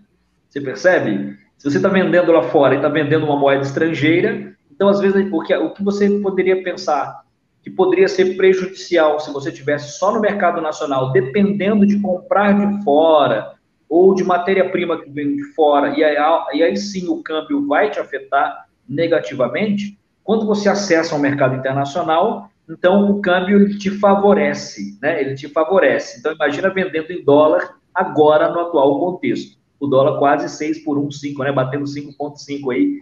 Você 0.49 0.61
percebe? 0.61 1.39
Se 1.57 1.71
você 1.71 1.77
está 1.77 1.89
vendendo 1.89 2.33
lá 2.33 2.43
fora 2.45 2.75
e 2.75 2.77
está 2.79 2.89
vendendo 2.89 3.25
uma 3.25 3.37
moeda 3.37 3.63
estrangeira, 3.63 4.55
então 4.71 4.89
às 4.89 5.01
vezes 5.01 5.29
o 5.31 5.43
que, 5.43 5.55
o 5.55 5.71
que 5.71 5.85
você 5.85 6.09
poderia 6.21 6.63
pensar 6.63 7.23
que 7.63 7.71
poderia 7.71 8.09
ser 8.09 8.37
prejudicial 8.37 9.21
se 9.21 9.31
você 9.33 9.53
tivesse 9.53 9.99
só 9.99 10.13
no 10.13 10.21
mercado 10.21 10.61
nacional, 10.61 11.13
dependendo 11.13 11.87
de 11.87 12.01
comprar 12.01 12.53
de 12.53 12.83
fora 12.83 13.53
ou 13.89 14.15
de 14.15 14.25
matéria-prima 14.25 15.03
que 15.03 15.11
vem 15.11 15.37
de 15.37 15.45
fora, 15.53 15.99
e 15.99 16.03
aí, 16.03 16.17
e 16.55 16.63
aí 16.63 16.77
sim 16.77 17.09
o 17.09 17.23
câmbio 17.23 17.67
vai 17.67 17.91
te 17.91 17.99
afetar 17.99 18.67
negativamente, 18.89 19.99
quando 20.31 20.47
você 20.47 20.69
acessa 20.69 21.17
o 21.17 21.19
um 21.19 21.21
mercado 21.21 21.57
internacional, 21.57 22.53
então 22.69 23.11
o 23.11 23.21
câmbio 23.21 23.77
te 23.77 23.91
favorece, 23.91 24.97
né? 25.03 25.21
Ele 25.21 25.35
te 25.35 25.49
favorece. 25.49 26.21
Então 26.21 26.33
imagina 26.33 26.73
vendendo 26.73 27.11
em 27.11 27.25
dólar 27.25 27.81
agora 27.93 28.49
no 28.49 28.61
atual 28.61 29.01
contexto. 29.01 29.59
O 29.81 29.89
dólar 29.89 30.21
quase 30.21 30.49
6 30.49 30.85
por 30.85 30.97
1,5, 30.99 31.43
né? 31.43 31.51
Batendo 31.51 31.85
5,5 31.85 32.73
aí, 32.73 33.01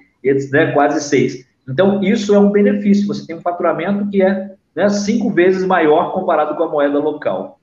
né? 0.50 0.72
quase 0.72 1.02
6. 1.02 1.46
Então 1.68 2.02
isso 2.02 2.34
é 2.34 2.38
um 2.38 2.50
benefício. 2.50 3.06
Você 3.06 3.26
tem 3.26 3.36
um 3.36 3.42
faturamento 3.42 4.08
que 4.08 4.22
é 4.22 4.54
né, 4.74 4.88
cinco 4.88 5.30
vezes 5.30 5.66
maior 5.66 6.14
comparado 6.14 6.56
com 6.56 6.62
a 6.62 6.70
moeda 6.70 6.98
local. 6.98 7.60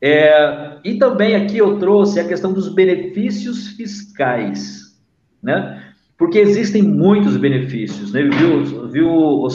É, 0.00 0.78
e 0.84 0.98
também 1.00 1.34
aqui 1.34 1.58
eu 1.58 1.80
trouxe 1.80 2.20
a 2.20 2.28
questão 2.28 2.52
dos 2.52 2.72
benefícios 2.72 3.70
fiscais, 3.70 4.96
né? 5.42 5.87
Porque 6.18 6.40
existem 6.40 6.82
muitos 6.82 7.36
benefícios, 7.36 8.12
né? 8.12 8.24
Viu, 8.24 8.88
viu 8.88 9.48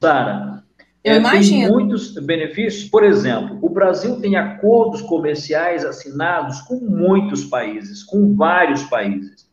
Sara? 0.00 0.62
Eu 1.02 1.14
é, 1.14 1.18
imagino. 1.18 1.66
Tem 1.66 1.72
muitos 1.72 2.14
benefícios. 2.14 2.88
Por 2.88 3.04
exemplo, 3.04 3.58
o 3.60 3.68
Brasil 3.68 4.20
tem 4.20 4.36
acordos 4.36 5.02
comerciais 5.02 5.84
assinados 5.84 6.60
com 6.62 6.76
muitos 6.76 7.44
países, 7.44 8.04
com 8.04 8.34
vários 8.34 8.84
países. 8.84 9.50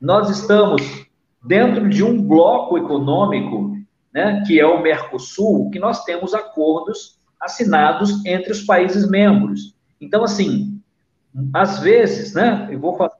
Nós 0.00 0.30
estamos 0.30 1.06
dentro 1.44 1.88
de 1.88 2.04
um 2.04 2.22
bloco 2.22 2.78
econômico, 2.78 3.76
né, 4.14 4.42
que 4.46 4.58
é 4.58 4.66
o 4.66 4.80
Mercosul, 4.80 5.70
que 5.70 5.80
nós 5.80 6.04
temos 6.04 6.32
acordos 6.32 7.18
assinados 7.40 8.24
entre 8.24 8.52
os 8.52 8.62
países 8.62 9.08
membros. 9.08 9.74
Então, 10.00 10.22
assim, 10.22 10.80
às 11.52 11.80
vezes, 11.80 12.34
né, 12.34 12.68
eu 12.70 12.78
vou 12.78 12.96
falar 12.96 13.10
é, 13.10 13.17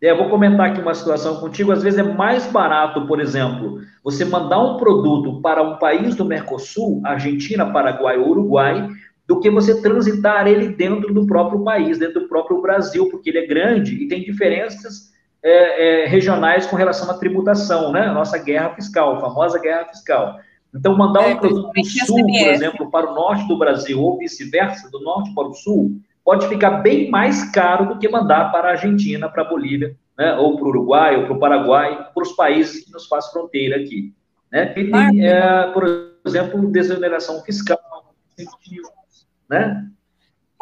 eu 0.00 0.16
vou 0.16 0.30
comentar 0.30 0.70
aqui 0.70 0.80
uma 0.80 0.94
situação 0.94 1.36
contigo. 1.36 1.72
Às 1.72 1.82
vezes 1.82 1.98
é 1.98 2.02
mais 2.02 2.46
barato, 2.46 3.06
por 3.06 3.20
exemplo, 3.20 3.80
você 4.02 4.24
mandar 4.24 4.58
um 4.60 4.76
produto 4.78 5.40
para 5.42 5.62
um 5.62 5.76
país 5.76 6.14
do 6.16 6.24
Mercosul, 6.24 7.02
Argentina, 7.04 7.70
Paraguai 7.70 8.16
ou 8.16 8.30
Uruguai, 8.30 8.88
do 9.26 9.38
que 9.38 9.50
você 9.50 9.80
transitar 9.80 10.46
ele 10.46 10.68
dentro 10.68 11.12
do 11.12 11.26
próprio 11.26 11.62
país, 11.62 11.98
dentro 11.98 12.22
do 12.22 12.28
próprio 12.28 12.60
Brasil, 12.62 13.08
porque 13.10 13.30
ele 13.30 13.38
é 13.38 13.46
grande 13.46 13.94
e 13.94 14.08
tem 14.08 14.24
diferenças 14.24 15.10
é, 15.42 16.02
é, 16.02 16.06
regionais 16.06 16.66
com 16.66 16.76
relação 16.76 17.10
à 17.10 17.14
tributação, 17.14 17.92
né? 17.92 18.06
A 18.06 18.12
nossa 18.12 18.38
guerra 18.38 18.70
fiscal, 18.70 19.16
a 19.16 19.20
famosa 19.20 19.58
guerra 19.58 19.84
fiscal. 19.86 20.36
Então, 20.74 20.96
mandar 20.96 21.20
um 21.20 21.30
é, 21.30 21.34
produto 21.34 21.72
do 21.72 21.84
sul, 21.84 22.26
por 22.26 22.48
exemplo, 22.48 22.90
para 22.90 23.10
o 23.10 23.14
norte 23.14 23.46
do 23.46 23.58
Brasil, 23.58 24.00
ou 24.00 24.18
vice-versa, 24.18 24.90
do 24.90 25.00
norte 25.00 25.34
para 25.34 25.48
o 25.48 25.54
sul, 25.54 26.00
pode 26.24 26.48
ficar 26.48 26.82
bem 26.82 27.10
mais 27.10 27.50
caro 27.50 27.88
do 27.88 27.98
que 27.98 28.08
mandar 28.08 28.52
para 28.52 28.68
a 28.68 28.70
Argentina, 28.72 29.28
para 29.28 29.42
a 29.42 29.48
Bolívia, 29.48 29.96
né, 30.18 30.34
ou 30.36 30.56
para 30.56 30.64
o 30.64 30.68
Uruguai, 30.68 31.16
ou 31.16 31.24
para 31.24 31.32
o 31.34 31.38
Paraguai, 31.38 32.08
para 32.12 32.22
os 32.22 32.32
países 32.32 32.84
que 32.84 32.92
nos 32.92 33.06
faz 33.06 33.28
fronteira 33.28 33.76
aqui. 33.76 34.14
Né? 34.52 34.72
E 34.76 34.90
tem, 34.90 35.26
é, 35.26 35.66
por 35.72 35.84
exemplo, 36.24 36.70
desoneração 36.70 37.42
fiscal, 37.42 37.78
né? 39.48 39.86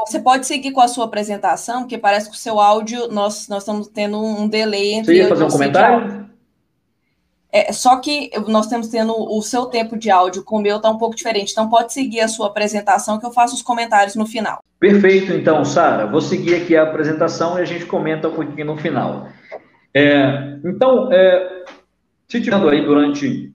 Você 0.07 0.21
pode 0.21 0.47
seguir 0.47 0.71
com 0.71 0.81
a 0.81 0.87
sua 0.87 1.07
apresentação, 1.07 1.81
porque 1.81 1.99
parece 1.99 2.31
que 2.31 2.37
o 2.37 2.39
seu 2.39 2.61
áudio, 2.61 3.09
nós, 3.09 3.49
nós 3.49 3.63
estamos 3.63 3.89
tendo 3.89 4.23
um 4.23 4.47
delay 4.47 4.95
entre... 4.95 5.17
Você 5.17 5.23
ia 5.23 5.29
fazer 5.29 5.45
um 5.45 5.49
comentário? 5.49 6.31
É, 7.53 7.73
só 7.73 7.97
que 7.99 8.31
nós 8.47 8.67
temos 8.67 8.89
tendo 8.89 9.15
o 9.15 9.41
seu 9.41 9.67
tempo 9.67 9.97
de 9.97 10.11
áudio 10.11 10.45
com 10.45 10.57
o 10.57 10.63
meu 10.63 10.77
está 10.77 10.91
um 10.91 10.99
pouco 10.99 11.17
diferente. 11.17 11.53
Então 11.53 11.69
pode 11.69 11.93
seguir 11.93 12.21
a 12.21 12.29
sua 12.29 12.49
apresentação 12.49 13.19
que 13.19 13.25
eu 13.25 13.33
faço 13.33 13.55
os 13.55 13.63
comentários 13.63 14.15
no 14.15 14.27
final. 14.27 14.63
Perfeito, 14.79 15.33
então, 15.33 15.65
Sara. 15.65 16.07
Vou 16.07 16.21
seguir 16.21 16.55
aqui 16.55 16.77
a 16.77 16.83
apresentação 16.83 17.59
e 17.59 17.63
a 17.63 17.65
gente 17.65 17.87
comenta 17.87 18.29
um 18.29 18.35
pouquinho 18.35 18.67
no 18.67 18.77
final. 18.77 19.29
É, 19.95 20.59
então, 20.65 21.13
é, 21.13 21.65
se 22.29 22.41
tirando 22.41 22.69
aí 22.69 22.85
durante 22.85 23.53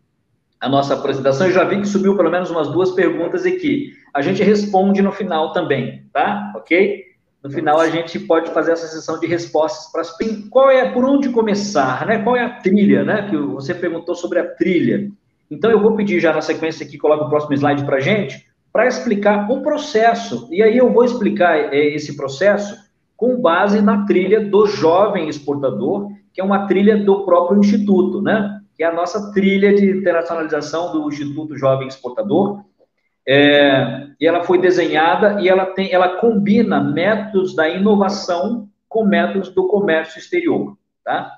a 0.60 0.68
nossa 0.68 0.96
apresentação, 0.96 1.48
eu 1.48 1.54
já 1.54 1.64
vi 1.64 1.80
que 1.80 1.88
subiu 1.88 2.18
pelo 2.18 2.32
menos 2.32 2.50
umas 2.50 2.70
duas 2.70 2.92
perguntas 2.92 3.46
aqui. 3.46 3.92
A 4.14 4.22
gente 4.22 4.42
responde 4.42 5.02
no 5.02 5.12
final 5.12 5.54
também, 5.54 6.06
tá? 6.12 6.52
Ok? 6.56 7.13
No 7.44 7.50
final 7.50 7.78
a 7.78 7.90
gente 7.90 8.18
pode 8.20 8.52
fazer 8.52 8.72
essa 8.72 8.88
sessão 8.88 9.20
de 9.20 9.28
respostas 9.28 9.92
para 9.92 10.00
as 10.00 10.16
qual 10.50 10.72
é 10.72 10.90
por 10.90 11.04
onde 11.04 11.28
começar, 11.28 12.06
né? 12.08 12.20
Qual 12.20 12.38
é 12.38 12.46
a 12.46 12.50
trilha, 12.50 13.04
né? 13.04 13.28
Que 13.30 13.36
você 13.36 13.76
perguntou 13.76 14.16
sobre 14.16 14.40
a 14.40 14.48
trilha. 14.48 15.12
Então 15.52 15.70
eu 15.70 15.82
vou 15.82 15.94
pedir 15.94 16.22
já 16.22 16.32
na 16.32 16.42
sequência 16.42 16.86
aqui, 16.86 16.98
coloca 16.98 17.26
o 17.26 17.30
próximo 17.30 17.54
slide 17.54 17.84
para 17.84 17.98
a 17.98 18.00
gente, 18.00 18.46
para 18.72 18.88
explicar 18.88 19.52
o 19.52 19.62
processo. 19.62 20.48
E 20.52 20.64
aí 20.64 20.78
eu 20.78 20.94
vou 20.94 21.04
explicar 21.04 21.74
é, 21.74 21.86
esse 21.94 22.16
processo 22.16 22.76
com 23.18 23.42
base 23.42 23.82
na 23.82 24.06
trilha 24.06 24.40
do 24.40 24.66
jovem 24.66 25.28
exportador, 25.28 26.12
que 26.34 26.40
é 26.40 26.44
uma 26.44 26.66
trilha 26.66 26.98
do 26.98 27.26
próprio 27.26 27.60
instituto, 27.60 28.22
né? 28.22 28.62
Que 28.76 28.84
é 28.84 28.88
a 28.88 28.94
nossa 28.94 29.34
trilha 29.34 29.76
de 29.76 29.90
internacionalização 29.90 30.94
do 30.94 31.08
Instituto 31.10 31.58
Jovem 31.58 31.88
Exportador, 31.88 32.62
é, 33.28 34.08
e 34.20 34.28
ela 34.28 34.44
foi 34.44 34.60
desenhada 34.60 35.42
e 35.42 35.48
ela 35.48 35.66
tem, 35.68 35.92
ela 35.92 36.18
combina 36.18 36.82
métodos 36.82 37.56
da 37.56 37.70
inovação 37.70 38.68
com 38.90 39.06
métodos 39.06 39.50
do 39.50 39.68
comércio 39.68 40.20
exterior, 40.20 40.78
tá? 41.04 41.32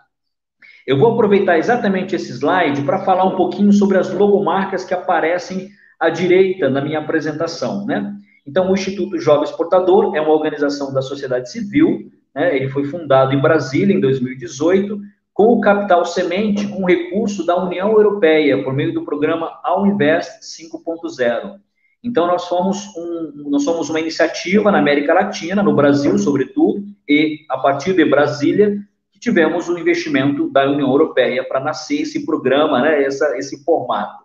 Eu 0.86 1.00
vou 1.00 1.14
aproveitar 1.14 1.58
exatamente 1.58 2.16
esse 2.16 2.32
slide 2.32 2.84
para 2.84 3.00
falar 3.00 3.24
um 3.26 3.36
pouquinho 3.36 3.72
sobre 3.72 3.98
as 3.98 4.12
logomarcas 4.12 4.84
que 4.84 4.94
aparecem 4.94 5.70
à 6.00 6.10
direita 6.10 6.70
na 6.70 6.82
minha 6.82 7.00
apresentação, 7.00 7.86
né? 7.86 8.14
Então, 8.46 8.70
o 8.70 8.74
Instituto 8.74 9.18
Jovem 9.20 9.46
Exportador 9.46 10.16
é 10.16 10.22
uma 10.22 10.34
organização 10.34 10.94
da 10.94 11.02
sociedade 11.02 11.50
civil, 11.50 12.12
né? 12.34 12.56
Ele 12.56 12.70
foi 12.70 12.84
fundado 12.86 13.34
em 13.34 13.42
Brasília 13.42 13.96
em 13.96 14.00
2018 14.00 15.00
com 15.34 15.48
o 15.48 15.60
capital 15.60 16.06
semente 16.06 16.68
com 16.68 16.86
recurso 16.86 17.46
da 17.46 17.62
União 17.62 17.92
Europeia 17.92 18.64
por 18.64 18.74
meio 18.74 18.94
do 18.94 19.04
programa 19.04 19.60
All 19.64 19.86
Invest 19.86 20.40
5.0. 20.42 21.60
Então, 22.06 22.28
nós 22.28 22.44
somos, 22.44 22.96
um, 22.96 23.50
nós 23.50 23.64
somos 23.64 23.90
uma 23.90 24.00
iniciativa 24.00 24.72
na 24.72 24.78
América 24.78 25.12
Latina, 25.12 25.64
no 25.64 25.76
Brasil, 25.76 26.16
sobretudo, 26.20 26.86
e 27.10 27.40
a 27.50 27.58
partir 27.58 27.96
de 27.96 28.06
Brasília, 28.06 28.78
que 29.12 29.20
tivemos 29.20 29.68
o 29.68 29.74
um 29.74 29.78
investimento 29.80 30.48
da 30.52 30.70
União 30.70 30.88
Europeia 30.88 31.44
para 31.44 31.60
nascer 31.60 32.02
esse 32.02 32.24
programa, 32.24 32.80
né, 32.80 33.04
essa, 33.04 33.36
esse 33.40 33.64
formato. 33.64 34.24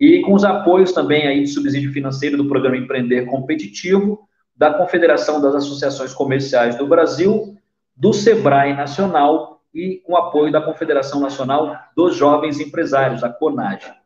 E 0.00 0.22
com 0.22 0.32
os 0.32 0.44
apoios 0.44 0.92
também 0.92 1.26
aí 1.26 1.42
de 1.42 1.48
subsídio 1.48 1.92
financeiro 1.92 2.38
do 2.38 2.48
Programa 2.48 2.78
Empreender 2.78 3.26
Competitivo, 3.26 4.26
da 4.56 4.72
Confederação 4.72 5.42
das 5.42 5.54
Associações 5.54 6.14
Comerciais 6.14 6.76
do 6.76 6.86
Brasil, 6.86 7.54
do 7.94 8.14
SEBRAE 8.14 8.74
Nacional 8.74 9.60
e 9.74 10.00
com 10.06 10.16
apoio 10.16 10.50
da 10.50 10.62
Confederação 10.62 11.20
Nacional 11.20 11.76
dos 11.94 12.16
Jovens 12.16 12.58
Empresários, 12.60 13.22
a 13.22 13.28
CONAGE. 13.28 13.99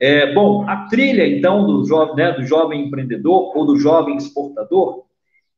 É, 0.00 0.32
bom, 0.32 0.68
a 0.68 0.86
trilha, 0.88 1.26
então, 1.26 1.66
do 1.66 1.84
jovem, 1.84 2.16
né, 2.16 2.32
do 2.32 2.44
jovem 2.44 2.86
empreendedor 2.86 3.56
ou 3.56 3.66
do 3.66 3.76
jovem 3.76 4.16
exportador, 4.16 5.04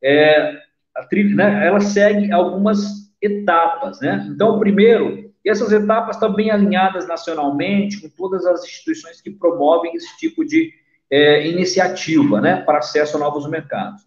é, 0.02 0.58
a 0.96 1.04
trilha, 1.04 1.34
né, 1.34 1.66
ela 1.66 1.80
segue 1.80 2.32
algumas 2.32 3.10
etapas, 3.20 4.00
né? 4.00 4.26
Então, 4.30 4.58
primeiro, 4.58 5.30
essas 5.44 5.72
etapas 5.72 6.16
estão 6.16 6.32
bem 6.32 6.50
alinhadas 6.50 7.06
nacionalmente 7.06 8.00
com 8.00 8.08
todas 8.08 8.46
as 8.46 8.64
instituições 8.64 9.20
que 9.20 9.30
promovem 9.30 9.94
esse 9.94 10.16
tipo 10.18 10.44
de 10.44 10.72
é, 11.10 11.46
iniciativa, 11.48 12.40
né, 12.40 12.62
para 12.62 12.78
acesso 12.78 13.16
a 13.16 13.20
novos 13.20 13.48
mercados. 13.48 14.02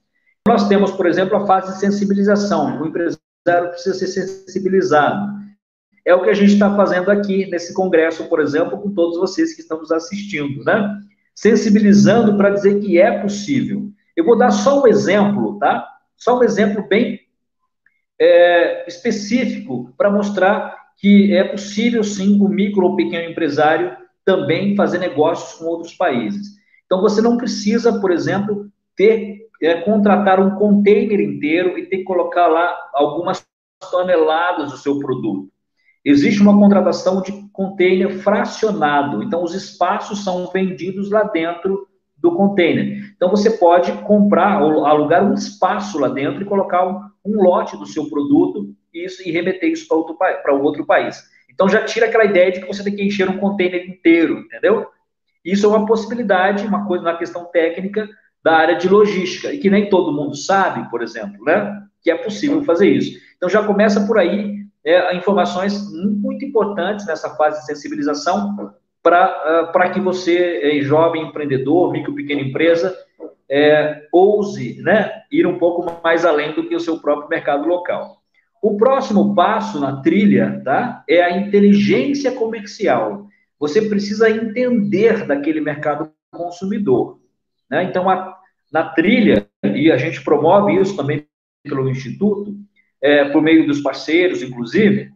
Nós 0.47 0.67
temos, 0.67 0.91
por 0.91 1.05
exemplo, 1.05 1.37
a 1.37 1.45
fase 1.45 1.73
de 1.73 1.79
sensibilização. 1.79 2.81
O 2.81 2.87
empresário 2.87 3.69
precisa 3.69 3.93
ser 3.93 4.07
sensibilizado. 4.07 5.33
É 6.05 6.13
o 6.13 6.21
que 6.21 6.29
a 6.29 6.33
gente 6.33 6.53
está 6.53 6.75
fazendo 6.75 7.09
aqui 7.09 7.45
nesse 7.49 7.73
congresso, 7.73 8.27
por 8.27 8.39
exemplo, 8.39 8.79
com 8.79 8.93
todos 8.93 9.17
vocês 9.17 9.53
que 9.53 9.61
estão 9.61 9.79
nos 9.79 9.91
assistindo, 9.91 10.63
né? 10.63 10.99
Sensibilizando 11.33 12.37
para 12.37 12.49
dizer 12.49 12.79
que 12.79 12.99
é 12.99 13.19
possível. 13.19 13.89
Eu 14.15 14.25
vou 14.25 14.37
dar 14.37 14.51
só 14.51 14.81
um 14.81 14.87
exemplo, 14.87 15.57
tá? 15.59 15.87
Só 16.17 16.37
um 16.37 16.43
exemplo 16.43 16.87
bem 16.87 17.21
é, 18.19 18.87
específico 18.87 19.93
para 19.97 20.11
mostrar 20.11 20.75
que 20.97 21.35
é 21.35 21.43
possível 21.43 22.03
sim 22.03 22.39
o 22.39 22.47
micro 22.47 22.85
ou 22.85 22.95
pequeno 22.95 23.31
empresário 23.31 23.97
também 24.25 24.75
fazer 24.75 24.99
negócios 24.99 25.59
com 25.59 25.65
outros 25.65 25.93
países. 25.93 26.55
Então 26.85 27.01
você 27.01 27.21
não 27.21 27.37
precisa, 27.37 27.99
por 27.99 28.11
exemplo, 28.11 28.69
ter 28.95 29.47
é, 29.61 29.81
contratar 29.81 30.39
um 30.39 30.55
container 30.55 31.19
inteiro 31.19 31.77
e 31.77 31.85
ter 31.87 31.97
que 31.97 32.03
colocar 32.03 32.47
lá 32.47 32.77
algumas 32.93 33.45
toneladas 33.91 34.71
do 34.71 34.77
seu 34.77 34.99
produto. 34.99 35.52
Existe 36.05 36.41
uma 36.41 36.57
contratação 36.57 37.21
de 37.21 37.31
container 37.53 38.19
fracionado, 38.19 39.23
então 39.23 39.43
os 39.43 39.53
espaços 39.53 40.23
são 40.23 40.49
vendidos 40.51 41.09
lá 41.09 41.23
dentro 41.23 41.87
do 42.17 42.35
container. 42.35 43.13
Então 43.15 43.29
você 43.29 43.51
pode 43.51 43.91
comprar 44.03 44.61
ou 44.61 44.85
alugar 44.85 45.25
um 45.25 45.33
espaço 45.33 45.97
lá 45.99 46.09
dentro 46.09 46.41
e 46.41 46.45
colocar 46.45 46.85
um, 46.87 47.41
lote 47.41 47.77
do 47.77 47.85
seu 47.85 48.09
produto 48.09 48.73
e, 48.93 49.05
isso, 49.05 49.27
e 49.27 49.31
remeter 49.31 49.71
isso 49.71 49.87
para 49.87 49.97
outro, 49.97 50.17
outro 50.61 50.85
país. 50.85 51.23
Então 51.49 51.69
já 51.69 51.83
tira 51.83 52.07
aquela 52.07 52.25
ideia 52.25 52.51
de 52.51 52.61
que 52.61 52.67
você 52.67 52.83
tem 52.83 52.95
que 52.95 53.03
encher 53.03 53.29
um 53.29 53.37
container 53.37 53.89
inteiro, 53.89 54.39
entendeu? 54.39 54.87
Isso 55.43 55.65
é 55.65 55.69
uma 55.69 55.85
possibilidade, 55.85 56.65
uma 56.65 56.85
coisa 56.85 57.03
na 57.03 57.17
questão 57.17 57.45
técnica 57.45 58.09
da 58.43 58.53
área 58.53 58.75
de 58.75 58.89
logística, 58.89 59.53
e 59.53 59.57
que 59.57 59.69
nem 59.69 59.89
todo 59.89 60.11
mundo 60.11 60.35
sabe, 60.35 60.89
por 60.89 61.01
exemplo, 61.01 61.43
né? 61.45 61.81
Que 62.01 62.11
é 62.11 62.15
possível 62.15 62.61
fazer 62.63 62.89
isso. 62.89 63.17
Então 63.37 63.49
já 63.49 63.63
começa 63.63 64.05
por 64.05 64.17
aí 64.17 64.62
é, 64.85 65.15
informações 65.15 65.91
muito 65.93 66.43
importantes 66.43 67.05
nessa 67.05 67.29
fase 67.35 67.59
de 67.59 67.65
sensibilização 67.65 68.73
para 69.01 69.71
uh, 69.73 69.93
que 69.93 69.99
você, 69.99 70.61
é, 70.63 70.81
jovem 70.81 71.23
empreendedor, 71.23 71.91
micro 71.91 72.15
pequena 72.15 72.41
empresa, 72.41 72.95
é, 73.49 74.07
ouse 74.11 74.81
né, 74.81 75.23
ir 75.31 75.45
um 75.45 75.57
pouco 75.57 76.01
mais 76.01 76.25
além 76.25 76.53
do 76.53 76.67
que 76.67 76.75
o 76.75 76.79
seu 76.79 76.99
próprio 76.99 77.29
mercado 77.29 77.67
local. 77.67 78.17
O 78.61 78.77
próximo 78.77 79.35
passo 79.35 79.79
na 79.79 80.01
trilha 80.01 80.61
tá, 80.63 81.03
é 81.07 81.21
a 81.21 81.37
inteligência 81.37 82.31
comercial. 82.31 83.27
Você 83.59 83.81
precisa 83.81 84.29
entender 84.29 85.27
daquele 85.27 85.59
mercado 85.59 86.09
consumidor. 86.31 87.19
Né? 87.69 87.83
Então, 87.83 88.09
a, 88.09 88.37
na 88.71 88.85
trilha, 88.89 89.47
e 89.63 89.91
a 89.91 89.97
gente 89.97 90.23
promove 90.23 90.79
isso 90.79 90.95
também 90.95 91.27
pelo 91.61 91.89
Instituto, 91.89 92.55
é, 93.03 93.25
por 93.25 93.41
meio 93.41 93.67
dos 93.67 93.81
parceiros, 93.81 94.41
inclusive, 94.41 95.11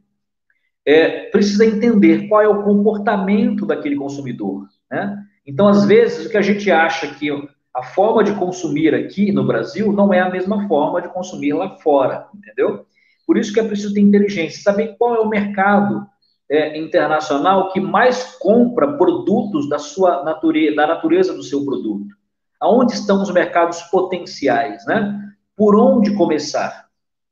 é, 0.85 1.29
precisa 1.29 1.65
entender 1.65 2.27
qual 2.27 2.41
é 2.41 2.47
o 2.47 2.63
comportamento 2.63 3.65
daquele 3.65 3.95
consumidor. 3.95 4.67
Né? 4.91 5.23
Então, 5.45 5.69
às 5.69 5.85
vezes, 5.85 6.25
o 6.25 6.29
que 6.29 6.37
a 6.37 6.41
gente 6.41 6.69
acha 6.69 7.07
que 7.07 7.29
a 7.73 7.83
forma 7.83 8.23
de 8.23 8.33
consumir 8.33 8.93
aqui 8.93 9.31
no 9.31 9.47
Brasil 9.47 9.93
não 9.93 10.13
é 10.13 10.19
a 10.19 10.29
mesma 10.29 10.67
forma 10.67 11.01
de 11.01 11.07
consumir 11.07 11.53
lá 11.53 11.77
fora, 11.77 12.27
entendeu? 12.35 12.85
Por 13.25 13.37
isso 13.37 13.53
que 13.53 13.59
é 13.59 13.63
preciso 13.63 13.93
ter 13.93 14.01
inteligência, 14.01 14.61
saber 14.61 14.95
qual 14.97 15.15
é 15.15 15.19
o 15.19 15.29
mercado 15.29 16.05
é, 16.49 16.77
internacional 16.77 17.71
que 17.71 17.79
mais 17.79 18.35
compra 18.39 18.97
produtos 18.97 19.69
da 19.69 19.77
sua 19.77 20.23
natureza, 20.23 20.75
da 20.75 20.87
natureza 20.87 21.33
do 21.33 21.43
seu 21.43 21.63
produto. 21.63 22.15
Aonde 22.59 22.93
estão 22.93 23.21
os 23.21 23.31
mercados 23.31 23.81
potenciais, 23.83 24.85
né? 24.85 25.21
Por 25.55 25.79
onde 25.79 26.15
começar? 26.15 26.86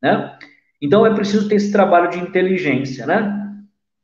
Né? 0.06 0.38
Então 0.80 1.04
é 1.04 1.14
preciso 1.16 1.50
ter 1.50 1.56
esse 1.56 1.72
trabalho 1.72 2.12
de 2.12 2.20
inteligência, 2.20 3.08
né? 3.08 3.42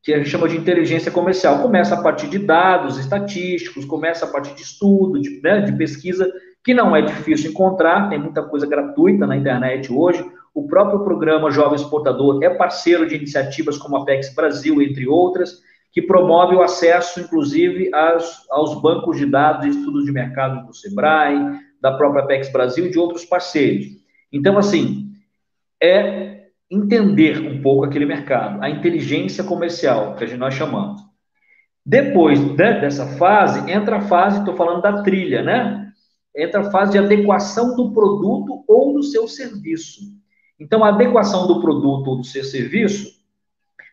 Que 0.02 0.12
a 0.16 0.18
gente 0.18 0.32
chama 0.32 0.50
de 0.50 0.58
inteligência 0.58 1.12
comercial. 1.12 1.62
Começa 1.62 1.94
a 1.94 2.02
partir 2.02 2.28
de 2.28 2.40
dados 2.40 2.98
estatísticos, 2.98 3.86
começa 3.86 4.26
a 4.26 4.28
partir 4.28 4.56
de 4.56 4.64
estudo, 4.64 5.22
de, 5.22 5.40
né, 5.44 5.62
de 5.62 5.74
pesquisa, 5.74 6.28
que 6.64 6.74
não 6.74 6.96
é 6.96 7.04
difícil 7.04 7.52
encontrar, 7.52 8.10
tem 8.10 8.18
muita 8.18 8.42
coisa 8.42 8.66
gratuita 8.66 9.28
na 9.28 9.38
internet 9.38 9.94
hoje. 9.94 10.26
O 10.56 10.68
próprio 10.68 11.04
programa 11.04 11.52
Jovem 11.52 11.76
Exportador 11.76 12.44
é 12.44 12.50
parceiro 12.50 13.08
de 13.08 13.16
iniciativas 13.16 13.78
como 13.78 13.98
a 13.98 14.04
PEX 14.04 14.34
Brasil, 14.34 14.82
entre 14.82 15.08
outras, 15.08 15.60
que 15.92 16.02
promove 16.02 16.56
o 16.56 16.64
acesso, 16.64 17.20
inclusive, 17.20 17.94
aos, 17.94 18.50
aos 18.50 18.82
bancos 18.82 19.18
de 19.18 19.28
dados 19.28 19.68
e 19.68 19.70
estudos 19.70 20.06
de 20.06 20.12
mercado 20.12 20.66
do 20.66 20.74
SEBRAE, 20.74 21.60
da 21.80 21.92
própria 21.92 22.26
PEX 22.26 22.52
Brasil 22.52 22.88
e 22.88 22.90
de 22.90 22.98
outros 22.98 23.24
parceiros. 23.24 23.86
Então, 24.32 24.58
assim, 24.58 25.01
é 25.82 26.48
entender 26.70 27.40
um 27.40 27.62
pouco 27.62 27.84
aquele 27.84 28.06
mercado, 28.06 28.64
a 28.64 28.70
inteligência 28.70 29.44
comercial, 29.44 30.16
que 30.16 30.24
a 30.24 30.28
gente 30.28 30.40
nós 30.40 30.54
chamamos. 30.54 31.02
Depois 31.86 32.40
dessa 32.56 33.06
fase, 33.18 33.70
entra 33.70 33.98
a 33.98 34.02
fase, 34.02 34.40
estou 34.40 34.56
falando 34.56 34.82
da 34.82 35.02
trilha, 35.02 35.42
né? 35.42 35.92
Entra 36.36 36.62
a 36.62 36.72
fase 36.72 36.94
de 36.94 37.00
adequação 37.00 37.76
do 37.76 37.92
produto 37.92 38.64
ou 38.68 38.94
do 38.94 39.04
seu 39.04 39.28
serviço. 39.28 40.02
Então, 40.60 40.84
a 40.84 40.90
adequação 40.90 41.48
do 41.48 41.60
produto 41.60 42.08
ou 42.08 42.18
do 42.18 42.24
seu 42.24 42.44
serviço, 42.44 43.20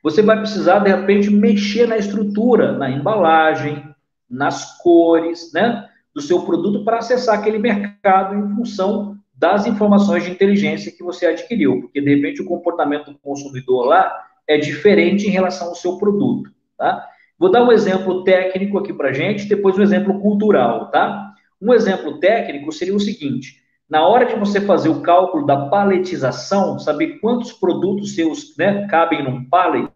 você 0.02 0.22
vai 0.22 0.38
precisar, 0.38 0.80
de 0.80 0.90
repente, 0.90 1.30
mexer 1.30 1.88
na 1.88 1.96
estrutura, 1.96 2.72
na 2.72 2.90
embalagem, 2.90 3.82
nas 4.30 4.78
cores, 4.78 5.50
né? 5.52 5.88
Do 6.14 6.20
seu 6.20 6.42
produto 6.42 6.84
para 6.84 6.98
acessar 6.98 7.38
aquele 7.38 7.58
mercado 7.58 8.36
em 8.36 8.54
função 8.54 9.17
das 9.38 9.66
informações 9.66 10.24
de 10.24 10.32
inteligência 10.32 10.90
que 10.90 11.02
você 11.02 11.26
adquiriu, 11.26 11.80
porque 11.80 12.00
de 12.00 12.14
repente 12.14 12.42
o 12.42 12.44
comportamento 12.44 13.12
do 13.12 13.18
consumidor 13.18 13.86
lá 13.86 14.26
é 14.48 14.58
diferente 14.58 15.28
em 15.28 15.30
relação 15.30 15.68
ao 15.68 15.74
seu 15.76 15.96
produto, 15.96 16.50
tá? 16.76 17.06
Vou 17.38 17.50
dar 17.50 17.62
um 17.62 17.70
exemplo 17.70 18.24
técnico 18.24 18.78
aqui 18.78 18.92
para 18.92 19.12
gente, 19.12 19.48
depois 19.48 19.78
um 19.78 19.82
exemplo 19.82 20.20
cultural, 20.20 20.90
tá? 20.90 21.32
Um 21.62 21.72
exemplo 21.72 22.18
técnico 22.18 22.72
seria 22.72 22.96
o 22.96 23.00
seguinte: 23.00 23.62
na 23.88 24.06
hora 24.06 24.26
de 24.26 24.34
você 24.34 24.60
fazer 24.60 24.88
o 24.88 25.02
cálculo 25.02 25.46
da 25.46 25.68
paletização, 25.68 26.78
saber 26.80 27.20
quantos 27.20 27.52
produtos 27.52 28.16
seus 28.16 28.56
né, 28.56 28.88
cabem 28.88 29.22
num 29.22 29.44
pallet 29.44 29.88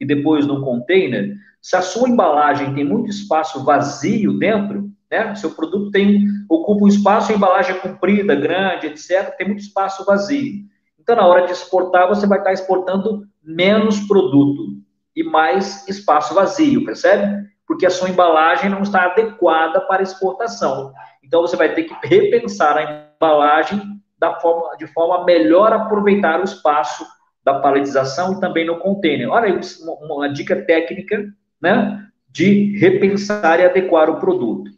e 0.00 0.06
depois 0.06 0.46
num 0.46 0.60
container, 0.60 1.34
se 1.60 1.74
a 1.74 1.82
sua 1.82 2.08
embalagem 2.08 2.72
tem 2.72 2.84
muito 2.84 3.10
espaço 3.10 3.64
vazio 3.64 4.38
dentro, 4.38 4.90
né? 5.10 5.34
Seu 5.34 5.50
produto 5.50 5.90
tem 5.90 6.26
ocupa 6.48 6.84
um 6.84 6.88
espaço, 6.88 7.32
a 7.32 7.34
embalagem 7.34 7.76
é 7.76 7.78
comprida, 7.78 8.34
grande, 8.34 8.86
etc. 8.86 9.34
Tem 9.36 9.46
muito 9.46 9.62
espaço 9.62 10.04
vazio. 10.04 10.64
Então, 10.98 11.16
na 11.16 11.26
hora 11.26 11.46
de 11.46 11.52
exportar, 11.52 12.08
você 12.08 12.26
vai 12.26 12.38
estar 12.38 12.52
exportando 12.52 13.26
menos 13.42 14.00
produto 14.00 14.78
e 15.16 15.24
mais 15.24 15.88
espaço 15.88 16.34
vazio, 16.34 16.84
percebe? 16.84 17.48
Porque 17.66 17.86
a 17.86 17.90
sua 17.90 18.10
embalagem 18.10 18.70
não 18.70 18.82
está 18.82 19.04
adequada 19.04 19.80
para 19.80 20.02
exportação. 20.02 20.92
Então, 21.24 21.40
você 21.40 21.56
vai 21.56 21.74
ter 21.74 21.84
que 21.84 21.94
repensar 22.06 22.76
a 22.76 23.14
embalagem 23.16 23.80
da 24.18 24.34
forma, 24.40 24.76
de 24.76 24.86
forma 24.88 25.22
a 25.22 25.24
melhor 25.24 25.72
aproveitar 25.72 26.40
o 26.40 26.44
espaço 26.44 27.06
da 27.44 27.60
paletização 27.60 28.34
e 28.34 28.40
também 28.40 28.66
no 28.66 28.78
container. 28.78 29.30
Olha 29.30 29.46
aí 29.46 29.60
uma, 29.82 30.16
uma 30.16 30.28
dica 30.28 30.56
técnica, 30.64 31.24
né? 31.60 32.06
De 32.28 32.76
repensar 32.78 33.60
e 33.60 33.64
adequar 33.64 34.10
o 34.10 34.20
produto. 34.20 34.77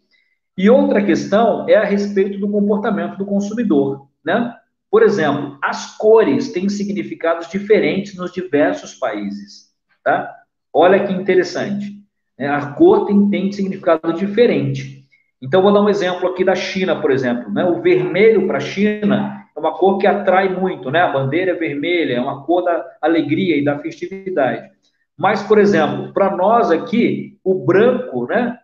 E 0.61 0.69
outra 0.69 1.03
questão 1.03 1.65
é 1.71 1.75
a 1.75 1.85
respeito 1.85 2.39
do 2.39 2.47
comportamento 2.47 3.17
do 3.17 3.25
consumidor, 3.25 4.09
né? 4.23 4.55
Por 4.91 5.03
exemplo, 5.03 5.57
as 5.63 5.97
cores 5.97 6.53
têm 6.53 6.69
significados 6.69 7.49
diferentes 7.49 8.15
nos 8.15 8.31
diversos 8.31 8.95
países, 8.95 9.71
tá? 10.05 10.31
Olha 10.71 11.03
que 11.07 11.15
interessante. 11.15 12.05
Né? 12.39 12.47
A 12.47 12.73
cor 12.73 13.07
tem, 13.07 13.31
tem 13.31 13.51
significado 13.51 14.13
diferente. 14.13 15.07
Então, 15.41 15.63
vou 15.63 15.73
dar 15.73 15.81
um 15.81 15.89
exemplo 15.89 16.29
aqui 16.29 16.45
da 16.45 16.55
China, 16.55 17.01
por 17.01 17.11
exemplo. 17.11 17.51
Né? 17.51 17.65
O 17.65 17.81
vermelho 17.81 18.47
para 18.47 18.59
a 18.59 18.61
China 18.61 19.47
é 19.57 19.59
uma 19.59 19.73
cor 19.73 19.97
que 19.97 20.07
atrai 20.07 20.51
muito, 20.51 20.91
né? 20.91 21.01
A 21.01 21.11
bandeira 21.11 21.53
é 21.53 21.55
vermelha, 21.55 22.17
é 22.17 22.21
uma 22.21 22.45
cor 22.45 22.65
da 22.65 22.85
alegria 23.01 23.57
e 23.57 23.65
da 23.65 23.79
festividade. 23.79 24.69
Mas, 25.17 25.43
por 25.43 25.57
exemplo, 25.57 26.13
para 26.13 26.37
nós 26.37 26.71
aqui, 26.71 27.39
o 27.43 27.55
branco, 27.65 28.27
né? 28.27 28.59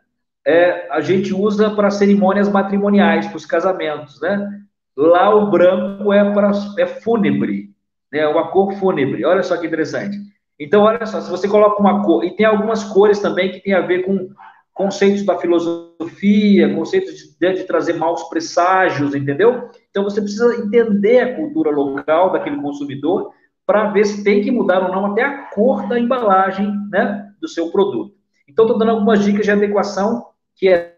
É, 0.47 0.87
a 0.93 1.01
gente 1.01 1.35
usa 1.35 1.71
para 1.71 1.91
cerimônias 1.91 2.49
matrimoniais, 2.49 3.27
para 3.27 3.37
os 3.37 3.45
casamentos, 3.45 4.21
né? 4.21 4.61
Lá 4.97 5.35
o 5.35 5.51
branco 5.51 6.13
é, 6.13 6.33
para, 6.33 6.53
é 6.79 6.87
fúnebre, 6.87 7.71
né? 8.13 8.21
É 8.21 8.29
uma 8.29 8.49
cor 8.49 8.73
fúnebre. 8.75 9.25
Olha 9.25 9.43
só 9.43 9.57
que 9.57 9.67
interessante. 9.67 10.17
Então, 10.59 10.83
olha 10.83 11.05
só, 11.05 11.21
se 11.21 11.29
você 11.29 11.49
coloca 11.49 11.81
uma 11.81 12.05
cor, 12.05 12.25
e 12.25 12.31
tem 12.31 12.47
algumas 12.47 12.85
cores 12.85 13.19
também 13.19 13.51
que 13.51 13.61
tem 13.61 13.75
a 13.75 13.81
ver 13.81 14.05
com 14.05 14.31
conceitos 14.73 15.27
da 15.27 15.37
filosofia, 15.37 16.73
conceitos 16.75 17.15
de, 17.15 17.55
de 17.55 17.65
trazer 17.65 17.95
maus 17.95 18.23
presságios, 18.29 19.17
entendeu? 19.17 19.69
Então, 19.91 20.05
você 20.05 20.21
precisa 20.21 20.55
entender 20.63 21.21
a 21.21 21.35
cultura 21.35 21.71
local 21.71 22.31
daquele 22.31 22.63
consumidor 22.63 23.33
para 23.67 23.91
ver 23.91 24.05
se 24.05 24.23
tem 24.23 24.43
que 24.43 24.51
mudar 24.53 24.85
ou 24.85 24.95
não 24.95 25.07
até 25.07 25.25
a 25.25 25.47
cor 25.47 25.89
da 25.89 25.99
embalagem, 25.99 26.73
né, 26.91 27.31
do 27.41 27.49
seu 27.49 27.73
produto. 27.73 28.15
Então, 28.49 28.65
estou 28.65 28.79
dando 28.79 28.93
algumas 28.93 29.25
dicas 29.25 29.45
de 29.45 29.51
adequação 29.51 30.36
que 30.57 30.69
é 30.69 30.97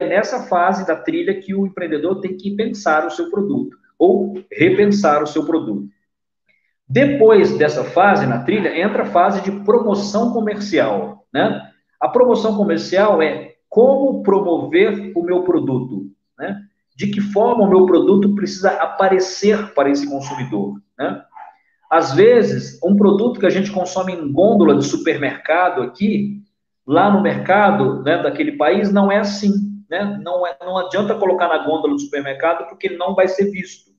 nessa 0.00 0.46
fase 0.46 0.86
da 0.86 0.96
trilha 0.96 1.40
que 1.40 1.54
o 1.54 1.66
empreendedor 1.66 2.20
tem 2.20 2.36
que 2.36 2.56
pensar 2.56 3.06
o 3.06 3.10
seu 3.10 3.30
produto 3.30 3.76
ou 3.98 4.42
repensar 4.50 5.22
o 5.22 5.26
seu 5.26 5.44
produto. 5.44 5.88
Depois 6.88 7.56
dessa 7.56 7.82
fase 7.82 8.26
na 8.26 8.44
trilha, 8.44 8.78
entra 8.78 9.02
a 9.02 9.06
fase 9.06 9.40
de 9.42 9.50
promoção 9.64 10.32
comercial, 10.32 11.26
né? 11.32 11.70
A 12.00 12.08
promoção 12.08 12.56
comercial 12.56 13.20
é 13.22 13.54
como 13.68 14.22
promover 14.22 15.12
o 15.16 15.22
meu 15.22 15.42
produto, 15.42 16.10
né? 16.38 16.62
De 16.94 17.08
que 17.08 17.20
forma 17.20 17.64
o 17.64 17.68
meu 17.68 17.86
produto 17.86 18.34
precisa 18.34 18.70
aparecer 18.70 19.74
para 19.74 19.90
esse 19.90 20.08
consumidor, 20.08 20.80
né? 20.98 21.22
Às 21.90 22.14
vezes, 22.14 22.80
um 22.82 22.96
produto 22.96 23.38
que 23.38 23.46
a 23.46 23.50
gente 23.50 23.70
consome 23.70 24.12
em 24.12 24.32
gôndola 24.32 24.76
de 24.76 24.84
supermercado 24.84 25.82
aqui, 25.82 26.42
lá 26.86 27.10
no 27.10 27.20
mercado 27.20 28.02
né, 28.02 28.22
daquele 28.22 28.52
país, 28.52 28.92
não 28.92 29.10
é 29.10 29.18
assim. 29.18 29.52
Né? 29.90 30.20
Não, 30.22 30.46
é, 30.46 30.56
não 30.60 30.78
adianta 30.78 31.14
colocar 31.14 31.48
na 31.48 31.58
gôndola 31.58 31.94
do 31.94 32.00
supermercado 32.00 32.68
porque 32.68 32.86
ele 32.86 32.96
não 32.96 33.14
vai 33.14 33.28
ser 33.28 33.50
visto. 33.50 33.90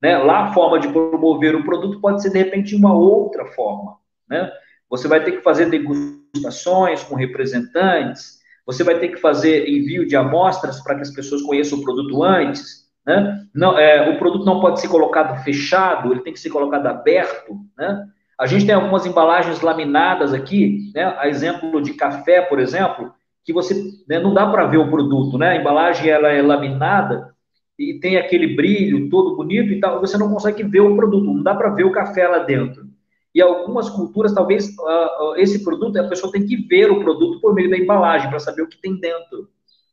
Né? 0.00 0.16
Lá 0.18 0.44
a 0.44 0.52
forma 0.52 0.78
de 0.78 0.88
promover 0.88 1.56
o 1.56 1.64
produto 1.64 2.00
pode 2.00 2.22
ser, 2.22 2.30
de 2.30 2.38
repente, 2.38 2.76
uma 2.76 2.94
outra 2.94 3.44
forma. 3.46 3.96
Né? 4.28 4.50
Você 4.88 5.08
vai 5.08 5.22
ter 5.22 5.32
que 5.32 5.42
fazer 5.42 5.66
degustações 5.66 7.02
com 7.02 7.14
representantes, 7.14 8.38
você 8.64 8.84
vai 8.84 8.98
ter 8.98 9.08
que 9.08 9.16
fazer 9.16 9.68
envio 9.68 10.06
de 10.06 10.14
amostras 10.14 10.80
para 10.82 10.94
que 10.94 11.02
as 11.02 11.10
pessoas 11.10 11.42
conheçam 11.42 11.78
o 11.78 11.82
produto 11.82 12.22
antes. 12.22 12.86
Né? 13.06 13.46
Não, 13.54 13.78
é, 13.78 14.10
o 14.10 14.18
produto 14.18 14.44
não 14.44 14.60
pode 14.60 14.80
ser 14.80 14.88
colocado 14.88 15.42
fechado, 15.42 16.12
ele 16.12 16.20
tem 16.20 16.32
que 16.32 16.40
ser 16.40 16.50
colocado 16.50 16.86
aberto. 16.86 17.56
Né? 17.76 18.06
A 18.38 18.46
gente 18.46 18.64
tem 18.64 18.74
algumas 18.74 19.04
embalagens 19.04 19.60
laminadas 19.60 20.32
aqui, 20.32 20.92
né? 20.94 21.04
a 21.18 21.28
exemplo 21.28 21.82
de 21.82 21.94
café, 21.94 22.40
por 22.40 22.60
exemplo, 22.60 23.12
que 23.44 23.52
você 23.52 23.74
né, 24.08 24.20
não 24.20 24.32
dá 24.32 24.46
para 24.46 24.66
ver 24.66 24.76
o 24.76 24.90
produto, 24.90 25.36
né? 25.36 25.50
A 25.50 25.56
embalagem 25.56 26.08
ela 26.08 26.28
é 26.28 26.40
laminada 26.40 27.34
e 27.78 27.94
tem 27.94 28.16
aquele 28.16 28.54
brilho 28.54 29.08
todo 29.08 29.36
bonito 29.36 29.72
e 29.72 29.80
tal, 29.80 30.00
você 30.00 30.16
não 30.18 30.30
consegue 30.30 30.62
ver 30.62 30.80
o 30.80 30.94
produto, 30.94 31.24
não 31.24 31.42
dá 31.42 31.54
para 31.54 31.70
ver 31.70 31.84
o 31.84 31.92
café 31.92 32.28
lá 32.28 32.40
dentro. 32.40 32.86
E 33.34 33.40
algumas 33.40 33.88
culturas, 33.88 34.34
talvez, 34.34 34.68
uh, 34.78 35.34
esse 35.36 35.64
produto, 35.64 35.98
a 35.98 36.08
pessoa 36.08 36.32
tem 36.32 36.46
que 36.46 36.56
ver 36.56 36.90
o 36.90 37.00
produto 37.00 37.40
por 37.40 37.54
meio 37.54 37.70
da 37.70 37.76
embalagem 37.76 38.28
para 38.28 38.38
saber 38.38 38.62
o 38.62 38.68
que 38.68 38.80
tem 38.80 38.98
dentro. 38.98 39.48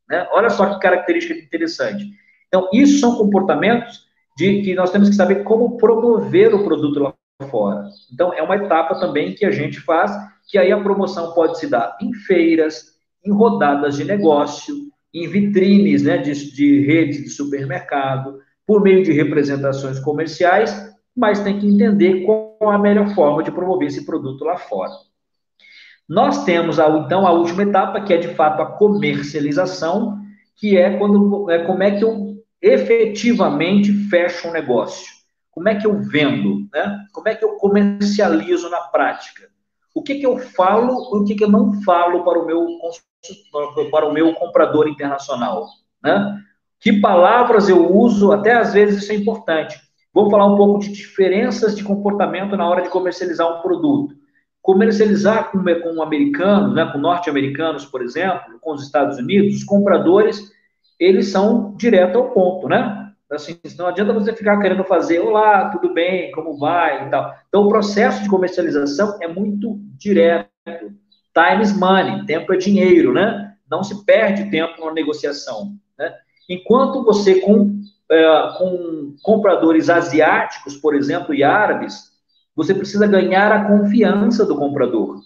Né? 0.09 0.27
Olha 0.31 0.49
só 0.49 0.73
que 0.73 0.79
característica 0.79 1.39
interessante. 1.39 2.09
Então, 2.47 2.69
isso 2.73 2.99
são 2.99 3.15
comportamentos 3.15 4.05
de 4.37 4.61
que 4.61 4.75
nós 4.75 4.91
temos 4.91 5.09
que 5.09 5.15
saber 5.15 5.43
como 5.43 5.77
promover 5.77 6.53
o 6.53 6.63
produto 6.63 6.99
lá 6.99 7.13
fora. 7.43 7.89
Então, 8.13 8.33
é 8.33 8.41
uma 8.41 8.55
etapa 8.55 8.99
também 8.99 9.33
que 9.33 9.45
a 9.45 9.51
gente 9.51 9.79
faz, 9.81 10.11
que 10.47 10.57
aí 10.57 10.71
a 10.71 10.81
promoção 10.81 11.33
pode 11.33 11.59
se 11.59 11.67
dar 11.67 11.97
em 12.01 12.13
feiras, 12.13 12.95
em 13.25 13.31
rodadas 13.31 13.97
de 13.97 14.05
negócio, 14.05 14.75
em 15.13 15.27
vitrines 15.27 16.03
né, 16.03 16.17
de, 16.17 16.53
de 16.53 16.85
redes 16.85 17.23
de 17.23 17.29
supermercado, 17.29 18.39
por 18.65 18.81
meio 18.81 19.03
de 19.03 19.11
representações 19.11 19.99
comerciais, 19.99 20.93
mas 21.15 21.41
tem 21.41 21.59
que 21.59 21.67
entender 21.67 22.23
qual 22.25 22.71
a 22.71 22.77
melhor 22.77 23.13
forma 23.13 23.43
de 23.43 23.51
promover 23.51 23.87
esse 23.87 24.05
produto 24.05 24.43
lá 24.43 24.57
fora. 24.57 24.91
Nós 26.07 26.43
temos, 26.45 26.77
então, 26.77 27.25
a 27.25 27.31
última 27.31 27.63
etapa, 27.63 28.01
que 28.01 28.13
é, 28.13 28.17
de 28.17 28.27
fato, 28.29 28.61
a 28.61 28.65
comercialização, 28.65 30.19
que 30.55 30.77
é, 30.77 30.97
quando, 30.97 31.49
é 31.49 31.65
como 31.65 31.83
é 31.83 31.91
que 31.91 32.03
eu 32.03 32.35
efetivamente 32.61 33.91
fecho 34.09 34.47
um 34.47 34.51
negócio. 34.51 35.14
Como 35.55 35.69
é 35.69 35.75
que 35.75 35.87
eu 35.87 36.01
vendo? 36.01 36.67
Né? 36.73 37.05
Como 37.13 37.29
é 37.29 37.33
que 37.33 37.45
eu 37.45 37.55
comercializo 37.55 38.69
na 38.69 38.81
prática? 38.81 39.47
O 39.95 40.03
que, 40.03 40.15
que 40.15 40.25
eu 40.25 40.37
falo 40.37 41.15
e 41.15 41.19
o 41.19 41.23
que, 41.23 41.33
que 41.33 41.45
eu 41.45 41.49
não 41.49 41.81
falo 41.81 42.25
para 42.25 42.37
o 42.37 42.45
meu 42.45 42.67
para 43.89 44.05
o 44.05 44.13
meu 44.13 44.35
comprador 44.35 44.87
internacional, 44.87 45.65
né? 46.03 46.39
Que 46.79 46.99
palavras 46.99 47.69
eu 47.69 47.91
uso, 47.91 48.31
até 48.31 48.53
às 48.53 48.73
vezes 48.73 49.01
isso 49.01 49.11
é 49.13 49.15
importante. 49.15 49.79
Vamos 50.13 50.29
falar 50.29 50.45
um 50.45 50.57
pouco 50.57 50.79
de 50.79 50.91
diferenças 50.91 51.75
de 51.75 51.83
comportamento 51.83 52.55
na 52.55 52.67
hora 52.67 52.83
de 52.83 52.89
comercializar 52.89 53.47
um 53.47 53.61
produto. 53.61 54.13
Comercializar 54.61 55.51
com, 55.51 55.63
com 55.63 56.03
americanos, 56.03 56.75
né, 56.75 56.85
com 56.91 56.99
norte-americanos, 56.99 57.85
por 57.85 58.03
exemplo, 58.03 58.59
com 58.61 58.73
os 58.73 58.83
Estados 58.83 59.17
Unidos, 59.17 59.55
os 59.55 59.63
compradores, 59.63 60.51
eles 60.99 61.31
são 61.31 61.73
direto 61.75 62.17
ao 62.17 62.31
ponto, 62.31 62.67
né? 62.67 63.04
Assim, 63.31 63.59
não 63.77 63.87
adianta 63.87 64.13
você 64.13 64.33
ficar 64.33 64.59
querendo 64.59 64.83
fazer, 64.83 65.19
olá, 65.19 65.69
tudo 65.69 65.93
bem, 65.93 66.31
como 66.31 66.57
vai 66.57 67.07
e 67.07 67.09
tal. 67.09 67.35
Então, 67.47 67.63
o 67.63 67.69
processo 67.69 68.21
de 68.21 68.29
comercialização 68.29 69.17
é 69.19 69.27
muito 69.27 69.79
direto. 69.97 70.49
Time 70.65 71.61
is 71.61 71.75
money, 71.75 72.25
tempo 72.25 72.53
é 72.53 72.57
dinheiro, 72.57 73.13
né? 73.13 73.55
Não 73.69 73.83
se 73.83 74.05
perde 74.05 74.51
tempo 74.51 74.79
numa 74.79 74.93
negociação, 74.93 75.73
né? 75.97 76.13
Enquanto 76.47 77.03
você, 77.03 77.41
com, 77.41 77.81
é, 78.11 78.49
com 78.59 79.15
compradores 79.23 79.89
asiáticos, 79.89 80.77
por 80.77 80.93
exemplo, 80.93 81.33
e 81.33 81.43
árabes, 81.43 82.11
você 82.55 82.75
precisa 82.75 83.07
ganhar 83.07 83.51
a 83.51 83.65
confiança 83.65 84.45
do 84.45 84.55
comprador. 84.55 85.19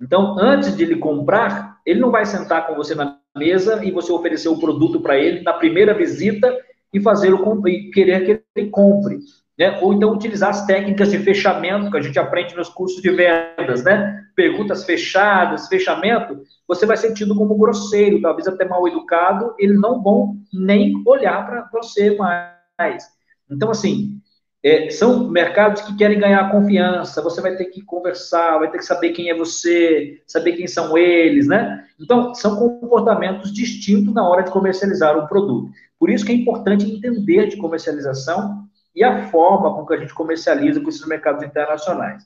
Então, 0.00 0.36
antes 0.38 0.76
de 0.76 0.82
ele 0.82 0.96
comprar, 0.96 1.78
ele 1.86 2.00
não 2.00 2.10
vai 2.10 2.26
sentar 2.26 2.66
com 2.66 2.74
você 2.74 2.94
na 2.96 3.18
mesa 3.36 3.84
e 3.84 3.92
você 3.92 4.12
oferecer 4.12 4.48
o 4.48 4.58
produto 4.58 5.00
para 5.00 5.16
ele 5.16 5.40
na 5.42 5.52
primeira 5.52 5.94
visita 5.94 6.52
e 6.92 7.00
fazer 7.00 7.32
o 7.32 7.68
e 7.68 7.90
querer 7.90 8.24
que 8.24 8.42
ele 8.56 8.70
compre. 8.70 9.18
Né? 9.58 9.78
Ou 9.82 9.92
então 9.92 10.12
utilizar 10.12 10.50
as 10.50 10.64
técnicas 10.66 11.10
de 11.10 11.18
fechamento 11.18 11.90
que 11.90 11.96
a 11.96 12.00
gente 12.00 12.18
aprende 12.18 12.54
nos 12.54 12.68
cursos 12.68 13.02
de 13.02 13.10
vendas, 13.10 13.82
né? 13.82 14.24
Perguntas 14.36 14.84
fechadas, 14.84 15.66
fechamento, 15.66 16.40
você 16.66 16.86
vai 16.86 16.96
ser 16.96 17.12
tido 17.12 17.34
como 17.34 17.58
grosseiro, 17.58 18.20
talvez 18.20 18.46
até 18.46 18.64
mal 18.64 18.86
educado, 18.86 19.54
eles 19.58 19.80
não 19.80 20.00
vão 20.00 20.36
nem 20.52 20.92
olhar 21.04 21.44
para 21.44 21.68
você 21.72 22.16
mais. 22.16 23.04
Então, 23.50 23.70
assim, 23.70 24.20
é, 24.62 24.90
são 24.90 25.28
mercados 25.28 25.82
que 25.82 25.96
querem 25.96 26.18
ganhar 26.18 26.50
confiança, 26.50 27.22
você 27.22 27.40
vai 27.40 27.54
ter 27.54 27.66
que 27.66 27.80
conversar, 27.82 28.58
vai 28.58 28.70
ter 28.70 28.78
que 28.78 28.84
saber 28.84 29.10
quem 29.10 29.30
é 29.30 29.34
você, 29.34 30.20
saber 30.26 30.52
quem 30.52 30.66
são 30.66 30.98
eles, 30.98 31.46
né? 31.46 31.84
Então, 32.00 32.34
são 32.34 32.56
comportamentos 32.56 33.52
distintos 33.52 34.12
na 34.12 34.28
hora 34.28 34.42
de 34.42 34.50
comercializar 34.50 35.16
um 35.16 35.26
produto. 35.26 35.70
Por 35.98 36.10
isso 36.10 36.24
que 36.24 36.32
é 36.32 36.34
importante 36.34 36.90
entender 36.90 37.48
de 37.48 37.56
comercialização 37.56 38.64
e 38.94 39.04
a 39.04 39.28
forma 39.28 39.74
com 39.74 39.86
que 39.86 39.94
a 39.94 39.96
gente 39.96 40.14
comercializa 40.14 40.80
com 40.80 40.88
esses 40.88 41.06
mercados 41.06 41.44
internacionais. 41.44 42.24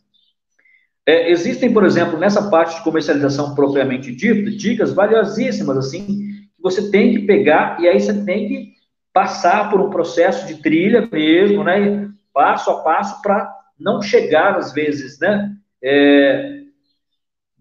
É, 1.04 1.30
existem, 1.30 1.72
por 1.72 1.84
exemplo, 1.84 2.18
nessa 2.18 2.48
parte 2.48 2.76
de 2.76 2.84
comercialização 2.84 3.54
propriamente 3.54 4.14
dita, 4.14 4.50
dicas 4.50 4.92
valiosíssimas, 4.92 5.76
assim, 5.76 6.06
que 6.06 6.62
você 6.62 6.90
tem 6.90 7.12
que 7.12 7.26
pegar 7.26 7.78
e 7.80 7.88
aí 7.88 8.00
você 8.00 8.24
tem 8.24 8.48
que 8.48 8.72
passar 9.12 9.68
por 9.68 9.80
um 9.80 9.90
processo 9.90 10.46
de 10.46 10.62
trilha 10.62 11.08
mesmo, 11.10 11.64
né, 11.64 12.11
passo 12.32 12.70
a 12.70 12.82
passo, 12.82 13.20
para 13.22 13.52
não 13.78 14.00
chegar, 14.00 14.56
às 14.56 14.72
vezes, 14.72 15.18
né, 15.18 15.52
é, 15.82 16.62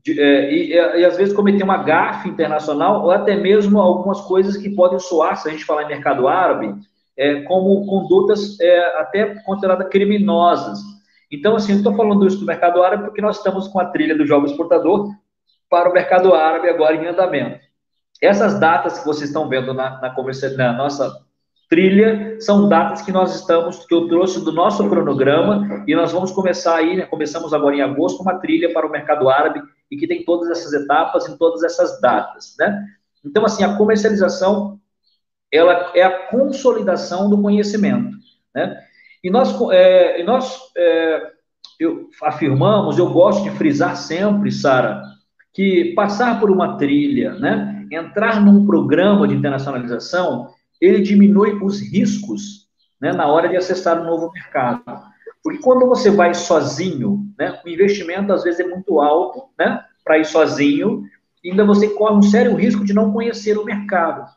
de, 0.04 0.20
é, 0.20 0.54
e, 0.54 0.74
e, 0.74 1.06
às 1.06 1.18
vezes 1.18 1.34
cometer 1.34 1.64
uma 1.64 1.78
gafe 1.78 2.30
internacional, 2.30 3.04
ou 3.04 3.12
até 3.12 3.36
mesmo 3.36 3.80
algumas 3.80 4.22
coisas 4.22 4.58
que 4.58 4.70
podem 4.70 5.00
soar, 5.00 5.38
se 5.38 5.48
a 5.48 5.52
gente 5.52 5.66
falar 5.66 5.84
em 5.84 5.88
mercado 5.88 6.28
árabe, 6.28 6.74
é, 7.18 7.42
como 7.44 7.86
condutas 7.86 8.60
é, 8.60 9.00
até 9.00 9.36
consideradas 9.44 9.90
criminosas. 9.90 10.80
Então, 11.32 11.56
assim, 11.56 11.74
eu 11.74 11.78
estou 11.78 11.96
falando 11.96 12.26
isso 12.26 12.40
do 12.40 12.46
mercado 12.46 12.84
árabe 12.84 13.06
porque 13.06 13.22
nós 13.22 13.38
estamos 13.38 13.68
com 13.68 13.80
a 13.80 13.86
trilha 13.86 14.18
do 14.18 14.26
jovem 14.26 14.50
exportador 14.50 15.10
para 15.70 15.90
o 15.90 15.94
mercado 15.94 16.34
árabe 16.34 16.68
agora 16.68 16.96
em 16.96 17.08
andamento. 17.08 17.60
Essas 18.22 18.60
datas 18.60 19.00
que 19.00 19.06
vocês 19.06 19.30
estão 19.30 19.48
vendo 19.48 19.74
na, 19.74 20.02
na, 20.02 20.14
na 20.58 20.74
nossa 20.74 21.26
trilha 21.72 22.36
são 22.42 22.68
datas 22.68 23.02
que 23.02 23.14
nós 23.14 23.34
estamos, 23.34 23.86
que 23.86 23.94
eu 23.94 24.06
trouxe 24.10 24.44
do 24.44 24.52
nosso 24.52 24.90
cronograma, 24.90 25.86
e 25.88 25.96
nós 25.96 26.12
vamos 26.12 26.30
começar 26.30 26.76
aí, 26.76 26.98
né, 26.98 27.06
começamos 27.06 27.54
agora 27.54 27.74
em 27.74 27.82
agosto, 27.82 28.22
uma 28.22 28.40
trilha 28.40 28.74
para 28.74 28.86
o 28.86 28.92
mercado 28.92 29.30
árabe, 29.30 29.62
e 29.90 29.96
que 29.96 30.06
tem 30.06 30.26
todas 30.26 30.50
essas 30.50 30.74
etapas 30.74 31.30
em 31.30 31.38
todas 31.38 31.64
essas 31.64 32.02
datas, 32.02 32.56
né? 32.60 32.86
Então, 33.24 33.46
assim, 33.46 33.64
a 33.64 33.78
comercialização 33.78 34.82
ela 35.50 35.94
é 35.96 36.04
a 36.04 36.28
consolidação 36.28 37.30
do 37.30 37.42
conhecimento, 37.42 38.18
né? 38.54 38.78
E 39.24 39.30
nós, 39.30 39.58
é, 39.72 40.22
nós 40.24 40.60
é, 40.76 41.32
eu, 41.80 42.10
afirmamos, 42.22 42.98
eu 42.98 43.10
gosto 43.14 43.44
de 43.44 43.52
frisar 43.52 43.96
sempre, 43.96 44.52
Sara, 44.52 45.02
que 45.54 45.94
passar 45.96 46.38
por 46.38 46.52
uma 46.52 46.78
trilha, 46.78 47.34
né, 47.36 47.86
entrar 47.92 48.44
num 48.44 48.66
programa 48.66 49.28
de 49.28 49.36
internacionalização, 49.36 50.50
ele 50.82 51.02
diminui 51.02 51.54
os 51.64 51.80
riscos 51.80 52.68
né, 53.00 53.14
na 53.14 53.28
hora 53.28 53.48
de 53.48 53.56
acessar 53.56 54.02
um 54.02 54.06
novo 54.06 54.32
mercado. 54.32 54.84
Porque 55.44 55.60
quando 55.60 55.88
você 55.88 56.10
vai 56.10 56.34
sozinho, 56.34 57.26
né, 57.38 57.60
o 57.64 57.70
investimento 57.70 58.34
às 58.34 58.44
vezes 58.44 58.60
é 58.60 58.68
muito 58.68 59.00
alto 59.00 59.50
né, 59.58 59.84
para 60.04 60.18
ir 60.18 60.26
sozinho, 60.26 61.04
e 61.44 61.52
ainda 61.52 61.64
você 61.64 61.88
corre 61.90 62.16
um 62.16 62.22
sério 62.22 62.56
risco 62.56 62.84
de 62.84 62.94
não 62.94 63.14
conhecer 63.14 63.58
o 63.58 63.66
mercado. 63.66 64.30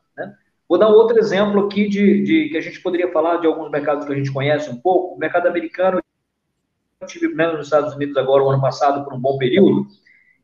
Vou 0.69 0.79
dar 0.79 0.89
outro 0.89 1.19
exemplo 1.19 1.67
aqui 1.67 1.89
de, 1.89 2.23
de, 2.23 2.49
que 2.49 2.57
a 2.57 2.61
gente 2.61 2.81
poderia 2.81 3.13
falar 3.13 3.37
de 3.37 3.47
alguns 3.47 3.71
mercados 3.71 4.07
que 4.07 4.13
a 4.13 4.17
gente 4.17 4.33
conhece 4.33 4.71
um 4.71 4.77
pouco. 4.77 5.15
O 5.15 5.19
mercado 5.19 5.47
americano, 5.47 6.01
eu 7.01 7.07
tive 7.07 7.35
né, 7.35 7.47
nos 7.53 7.67
Estados 7.67 7.95
Unidos 7.95 8.17
agora, 8.17 8.43
o 8.43 8.51
ano 8.51 8.61
passado, 8.61 9.05
por 9.05 9.13
um 9.13 9.21
bom 9.21 9.37
período. 9.37 9.87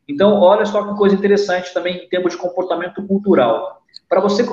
Então, 0.07 0.39
olha 0.39 0.65
só 0.65 0.87
que 0.87 0.97
coisa 0.97 1.15
interessante 1.15 1.73
também 1.73 2.05
em 2.05 2.09
termos 2.09 2.33
de 2.33 2.37
comportamento 2.37 3.05
cultural. 3.07 3.80
Para 4.11 4.19
você 4.19 4.45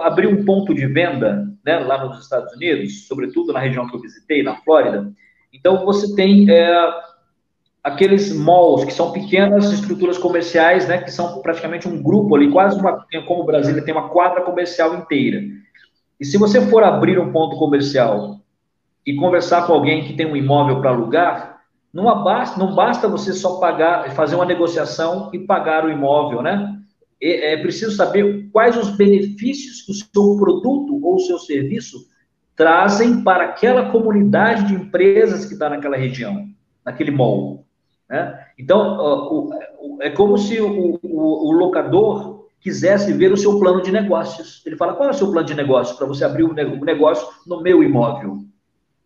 abrir 0.00 0.26
um 0.26 0.42
ponto 0.42 0.72
de 0.72 0.86
venda 0.86 1.46
né, 1.62 1.78
lá 1.80 2.02
nos 2.02 2.20
Estados 2.20 2.50
Unidos, 2.54 3.06
sobretudo 3.06 3.52
na 3.52 3.58
região 3.58 3.86
que 3.86 3.94
eu 3.94 4.00
visitei, 4.00 4.42
na 4.42 4.56
Flórida, 4.56 5.12
então 5.52 5.84
você 5.84 6.14
tem 6.14 6.50
é, 6.50 6.94
aqueles 7.84 8.34
malls, 8.34 8.86
que 8.86 8.92
são 8.94 9.12
pequenas 9.12 9.70
estruturas 9.70 10.16
comerciais, 10.16 10.88
né, 10.88 10.96
que 10.96 11.10
são 11.10 11.42
praticamente 11.42 11.86
um 11.86 12.02
grupo 12.02 12.34
ali, 12.34 12.50
quase 12.50 12.80
uma, 12.80 13.06
como 13.26 13.44
Brasília 13.44 13.84
tem 13.84 13.92
uma 13.92 14.08
quadra 14.08 14.40
comercial 14.40 14.94
inteira. 14.94 15.42
E 16.18 16.24
se 16.24 16.38
você 16.38 16.62
for 16.70 16.82
abrir 16.82 17.18
um 17.18 17.30
ponto 17.30 17.58
comercial 17.58 18.40
e 19.04 19.14
conversar 19.14 19.66
com 19.66 19.74
alguém 19.74 20.04
que 20.06 20.14
tem 20.14 20.24
um 20.24 20.34
imóvel 20.34 20.80
para 20.80 20.88
alugar, 20.88 21.60
Não 21.92 22.24
basta, 22.24 22.58
não 22.58 22.74
basta 22.74 23.06
você 23.06 23.34
só 23.34 23.60
pagar, 23.60 24.10
fazer 24.12 24.36
uma 24.36 24.46
negociação 24.46 25.28
e 25.34 25.38
pagar 25.38 25.84
o 25.84 25.90
imóvel, 25.90 26.40
né? 26.40 26.81
É, 27.24 27.56
preciso 27.58 27.92
saber 27.92 28.48
quais 28.50 28.76
os 28.76 28.96
benefícios 28.96 29.82
que 29.82 29.92
o 29.92 29.94
seu 29.94 30.36
produto 30.36 30.98
ou 31.00 31.14
o 31.14 31.20
seu 31.20 31.38
serviço 31.38 31.98
trazem 32.56 33.22
para 33.22 33.44
aquela 33.44 33.90
comunidade 33.90 34.66
de 34.66 34.74
empresas 34.74 35.46
que 35.46 35.52
está 35.52 35.70
naquela 35.70 35.96
região, 35.96 36.48
naquele 36.84 37.12
mall. 37.12 37.64
Né? 38.10 38.44
Então, 38.58 39.50
é 40.00 40.10
como 40.10 40.36
se 40.36 40.60
o, 40.60 40.98
o, 41.00 41.48
o, 41.48 41.52
locador 41.52 42.46
quisesse 42.60 43.12
ver 43.12 43.32
o 43.32 43.36
seu 43.36 43.58
plano 43.58 43.80
de 43.80 43.92
negócios. 43.92 44.60
Ele 44.66 44.76
fala: 44.76 44.94
qual 44.94 45.08
é 45.08 45.12
o 45.12 45.14
seu 45.14 45.30
plano 45.30 45.46
de 45.46 45.54
negócio 45.54 45.96
para 45.96 46.06
você 46.06 46.24
abrir 46.24 46.42
um 46.42 46.52
negócio 46.52 47.26
no 47.46 47.62
meu 47.62 47.82
imóvel? 47.82 48.38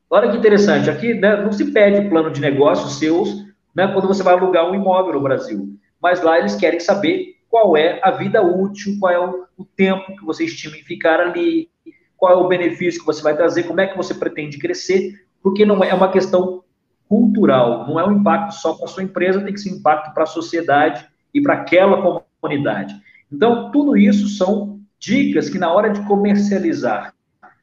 Olha 0.08 0.30
que 0.30 0.38
interessante, 0.38 0.88
aqui 0.88 1.14
né, 1.14 1.36
não 1.42 1.52
se 1.52 1.70
pede 1.72 2.08
plano 2.08 2.30
de 2.30 2.40
negócios 2.40 2.98
seus 2.98 3.44
né, 3.74 3.88
quando 3.88 4.08
você 4.08 4.22
vai 4.22 4.34
alugar 4.34 4.70
um 4.70 4.74
imóvel 4.74 5.14
no 5.14 5.20
Brasil, 5.20 5.76
mas 6.00 6.22
lá 6.22 6.38
eles 6.38 6.54
querem 6.54 6.80
saber 6.80 7.35
qual 7.56 7.74
é 7.74 7.98
a 8.02 8.10
vida 8.10 8.42
útil, 8.42 8.98
qual 9.00 9.10
é 9.10 9.18
o, 9.18 9.46
o 9.56 9.64
tempo 9.64 10.14
que 10.14 10.22
você 10.26 10.44
estima 10.44 10.76
em 10.76 10.82
ficar 10.82 11.18
ali, 11.20 11.70
qual 12.14 12.30
é 12.30 12.36
o 12.36 12.48
benefício 12.48 13.00
que 13.00 13.06
você 13.06 13.22
vai 13.22 13.34
trazer, 13.34 13.62
como 13.62 13.80
é 13.80 13.86
que 13.86 13.96
você 13.96 14.12
pretende 14.12 14.58
crescer, 14.58 15.24
porque 15.42 15.64
não 15.64 15.82
é 15.82 15.94
uma 15.94 16.12
questão 16.12 16.62
cultural, 17.08 17.86
não 17.88 17.98
é 17.98 18.06
um 18.06 18.12
impacto 18.12 18.52
só 18.52 18.74
para 18.74 18.84
a 18.84 18.88
sua 18.88 19.02
empresa, 19.02 19.40
tem 19.40 19.54
que 19.54 19.60
ser 19.60 19.72
um 19.72 19.78
impacto 19.78 20.12
para 20.12 20.24
a 20.24 20.26
sociedade 20.26 21.06
e 21.32 21.40
para 21.40 21.54
aquela 21.54 22.20
comunidade. 22.42 22.94
Então, 23.32 23.70
tudo 23.70 23.96
isso 23.96 24.28
são 24.28 24.78
dicas 24.98 25.48
que 25.48 25.58
na 25.58 25.72
hora 25.72 25.88
de 25.88 26.06
comercializar, 26.06 27.14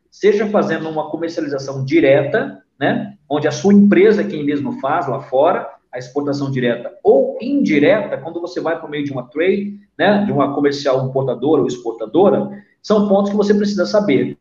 seja 0.09 0.47
fazendo 0.47 0.89
uma 0.89 1.11
comercialização 1.11 1.85
direta, 1.85 2.63
né, 2.79 3.15
onde 3.29 3.47
a 3.47 3.51
sua 3.51 3.75
empresa 3.75 4.21
é 4.21 4.27
quem 4.27 4.43
mesmo 4.43 4.79
faz 4.79 5.07
lá 5.07 5.19
fora, 5.19 5.69
a 5.91 5.99
exportação 5.99 6.49
direta, 6.49 6.91
ou 7.03 7.37
indireta, 7.39 8.17
quando 8.17 8.41
você 8.41 8.59
vai 8.59 8.81
por 8.81 8.89
meio 8.89 9.05
de 9.05 9.11
uma 9.11 9.29
trade, 9.29 9.82
né, 9.97 10.25
de 10.25 10.31
uma 10.31 10.53
comercial 10.53 11.05
importadora 11.05 11.61
ou 11.61 11.67
exportadora, 11.67 12.49
são 12.81 13.07
pontos 13.07 13.31
que 13.31 13.37
você 13.37 13.53
precisa 13.53 13.85
saber 13.85 14.37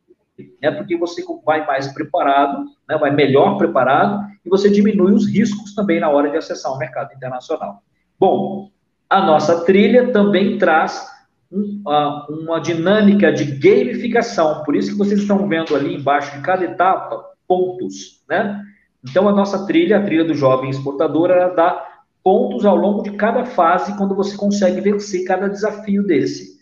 né, 0.60 0.70
porque 0.70 0.96
você 0.96 1.22
vai 1.44 1.66
mais 1.66 1.92
preparado, 1.92 2.64
né, 2.88 2.96
vai 2.96 3.10
melhor 3.10 3.58
preparado, 3.58 4.24
e 4.44 4.48
você 4.48 4.70
diminui 4.70 5.12
os 5.12 5.26
riscos 5.28 5.74
também 5.74 6.00
na 6.00 6.08
hora 6.08 6.30
de 6.30 6.36
acessar 6.36 6.72
o 6.72 6.78
mercado 6.78 7.12
internacional. 7.14 7.82
Bom, 8.18 8.70
a 9.08 9.20
nossa 9.20 9.64
trilha 9.64 10.12
também 10.12 10.58
traz 10.58 11.10
um, 11.50 11.82
uma 12.28 12.60
dinâmica 12.60 13.32
de 13.32 13.44
gamificação, 13.44 14.62
por 14.64 14.74
isso 14.74 14.92
que 14.92 14.98
vocês 14.98 15.20
estão 15.20 15.46
vendo 15.48 15.76
ali 15.76 15.96
embaixo 15.96 16.36
de 16.36 16.42
cada 16.42 16.64
etapa, 16.64 17.24
pontos, 17.46 18.22
né? 18.28 18.62
Então, 19.08 19.28
a 19.28 19.32
nossa 19.32 19.66
trilha, 19.66 19.98
a 19.98 20.02
trilha 20.02 20.24
do 20.24 20.32
jovem 20.32 20.70
exportador, 20.70 21.30
ela 21.30 21.48
dá 21.48 21.91
pontos 22.22 22.64
ao 22.64 22.76
longo 22.76 23.02
de 23.02 23.12
cada 23.12 23.44
fase, 23.44 23.96
quando 23.96 24.14
você 24.14 24.36
consegue 24.36 24.80
vencer 24.80 25.24
cada 25.24 25.48
desafio 25.48 26.02
desse. 26.04 26.60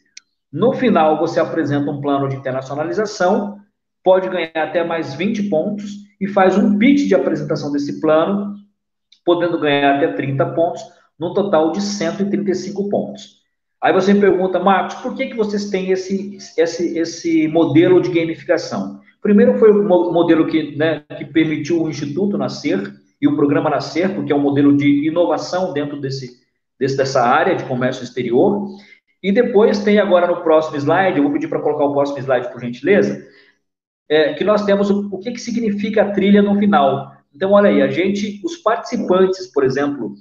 No 0.52 0.72
final, 0.72 1.18
você 1.18 1.38
apresenta 1.38 1.90
um 1.90 2.00
plano 2.00 2.28
de 2.28 2.36
internacionalização, 2.36 3.58
pode 4.02 4.28
ganhar 4.28 4.52
até 4.54 4.82
mais 4.82 5.14
20 5.14 5.44
pontos 5.44 5.90
e 6.20 6.26
faz 6.26 6.56
um 6.58 6.78
pitch 6.78 7.06
de 7.06 7.14
apresentação 7.14 7.70
desse 7.70 8.00
plano, 8.00 8.54
podendo 9.24 9.58
ganhar 9.58 9.96
até 9.96 10.12
30 10.12 10.46
pontos, 10.54 10.82
no 11.18 11.34
total 11.34 11.70
de 11.70 11.80
135 11.80 12.88
pontos. 12.88 13.40
Aí 13.82 13.92
você 13.92 14.12
me 14.12 14.20
pergunta, 14.20 14.58
Marcos, 14.58 14.96
por 14.96 15.14
que, 15.14 15.26
que 15.26 15.36
vocês 15.36 15.70
têm 15.70 15.90
esse, 15.90 16.36
esse, 16.56 16.98
esse 16.98 17.48
modelo 17.48 18.00
de 18.00 18.10
gamificação? 18.10 19.00
Primeiro 19.22 19.58
foi 19.58 19.70
o 19.70 20.12
modelo 20.12 20.46
que, 20.46 20.76
né, 20.76 21.04
que 21.16 21.26
permitiu 21.26 21.82
o 21.82 21.88
Instituto 21.88 22.38
nascer 22.38 22.92
e 23.20 23.28
o 23.28 23.36
programa 23.36 23.68
nascer, 23.68 24.14
porque 24.14 24.32
é 24.32 24.36
um 24.36 24.40
modelo 24.40 24.76
de 24.76 25.06
inovação 25.06 25.72
dentro 25.72 26.00
desse, 26.00 26.40
desse, 26.78 26.96
dessa 26.96 27.22
área 27.22 27.54
de 27.54 27.64
comércio 27.64 28.02
exterior. 28.02 28.66
E 29.22 29.30
depois 29.30 29.84
tem 29.84 29.98
agora 29.98 30.26
no 30.26 30.42
próximo 30.42 30.76
slide, 30.76 31.18
eu 31.18 31.24
vou 31.24 31.32
pedir 31.32 31.48
para 31.48 31.60
colocar 31.60 31.84
o 31.84 31.92
próximo 31.92 32.18
slide, 32.18 32.50
por 32.50 32.60
gentileza, 32.60 33.22
é, 34.08 34.32
que 34.32 34.42
nós 34.42 34.64
temos 34.64 34.90
o, 34.90 35.08
o 35.12 35.18
que, 35.18 35.32
que 35.32 35.40
significa 35.40 36.02
a 36.02 36.12
trilha 36.12 36.40
no 36.40 36.58
final. 36.58 37.12
Então, 37.34 37.52
olha 37.52 37.68
aí, 37.68 37.82
a 37.82 37.88
gente, 37.88 38.40
os 38.44 38.56
participantes, 38.56 39.46
por 39.52 39.62
exemplo, 39.62 40.14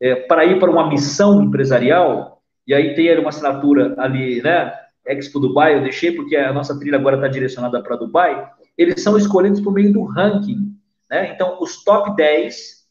é, 0.00 0.14
para 0.14 0.44
ir 0.44 0.60
para 0.60 0.70
uma 0.70 0.88
missão 0.88 1.42
empresarial, 1.42 2.42
e 2.66 2.74
aí 2.74 2.94
tem 2.94 3.18
uma 3.18 3.30
assinatura 3.30 3.94
ali, 3.98 4.42
né, 4.42 4.72
Expo 5.06 5.40
Dubai, 5.40 5.76
eu 5.76 5.82
deixei 5.82 6.12
porque 6.12 6.36
a 6.36 6.52
nossa 6.52 6.78
trilha 6.78 6.98
agora 6.98 7.16
está 7.16 7.26
direcionada 7.26 7.82
para 7.82 7.96
Dubai, 7.96 8.48
eles 8.76 9.02
são 9.02 9.16
escolhidos 9.16 9.60
por 9.60 9.72
meio 9.72 9.92
do 9.92 10.04
ranking, 10.04 10.71
né? 11.12 11.30
Então, 11.30 11.58
os 11.60 11.84
top 11.84 12.16
10, 12.16 12.86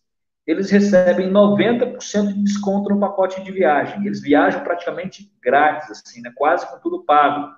eles 0.45 0.69
recebem 0.69 1.31
90% 1.31 2.27
de 2.27 2.43
desconto 2.43 2.93
no 2.93 2.99
pacote 2.99 3.43
de 3.43 3.51
viagem. 3.51 4.05
Eles 4.05 4.21
viajam 4.21 4.63
praticamente 4.63 5.33
grátis, 5.41 5.89
assim, 5.89 6.21
né? 6.21 6.31
Quase 6.35 6.69
com 6.69 6.77
tudo 6.77 7.03
pago. 7.03 7.51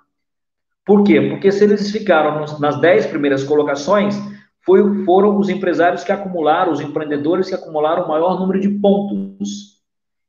Por 0.86 1.04
quê? 1.04 1.20
Porque 1.20 1.52
se 1.52 1.66
eles 1.66 1.92
ficaram 1.92 2.46
nas 2.60 2.80
10 2.80 3.08
primeiras 3.08 3.44
colocações, 3.44 4.16
foi, 4.66 5.04
foram 5.04 5.38
os 5.38 5.50
empresários 5.50 6.06
que 6.06 6.14
acumularam, 6.14 6.72
os 6.72 6.80
empreendedores 6.80 7.50
que 7.50 7.56
acumularam 7.56 8.06
o 8.06 8.08
maior 8.08 8.40
número 8.40 8.62
de 8.62 8.70
pontos. 8.70 9.82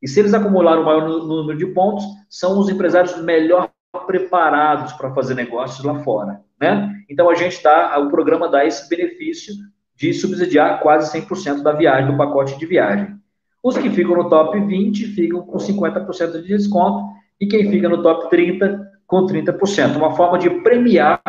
E 0.02 0.08
se 0.08 0.18
eles 0.18 0.34
acumularam 0.34 0.82
o 0.82 0.84
maior 0.84 1.08
número 1.08 1.56
de 1.56 1.66
pontos, 1.66 2.04
são 2.28 2.58
os 2.58 2.68
empresários 2.68 3.16
melhor 3.22 3.70
preparados 4.08 4.92
para 4.94 5.14
fazer 5.14 5.34
negócios 5.34 5.84
lá 5.84 6.02
fora, 6.02 6.42
né? 6.60 6.92
Então 7.08 7.30
a 7.30 7.34
gente 7.36 7.62
dá, 7.62 7.96
o 7.98 8.10
programa 8.10 8.48
dá 8.48 8.64
esse 8.64 8.88
benefício 8.88 9.54
de 9.96 10.12
subsidiar 10.12 10.80
quase 10.80 11.16
100% 11.18 11.62
da 11.62 11.72
viagem, 11.72 12.10
do 12.10 12.16
pacote 12.16 12.58
de 12.58 12.66
viagem. 12.66 13.14
Os 13.62 13.78
que 13.78 13.88
ficam 13.90 14.16
no 14.16 14.28
top 14.28 14.58
20 14.60 15.06
ficam 15.06 15.42
com 15.42 15.56
50% 15.56 16.42
de 16.42 16.48
desconto 16.48 17.14
e 17.40 17.46
quem 17.46 17.70
fica 17.70 17.88
no 17.88 18.02
top 18.02 18.28
30 18.28 18.92
com 19.06 19.26
30%. 19.26 19.96
Uma 19.96 20.14
forma 20.14 20.38
de 20.38 20.50
premiar 20.62 21.22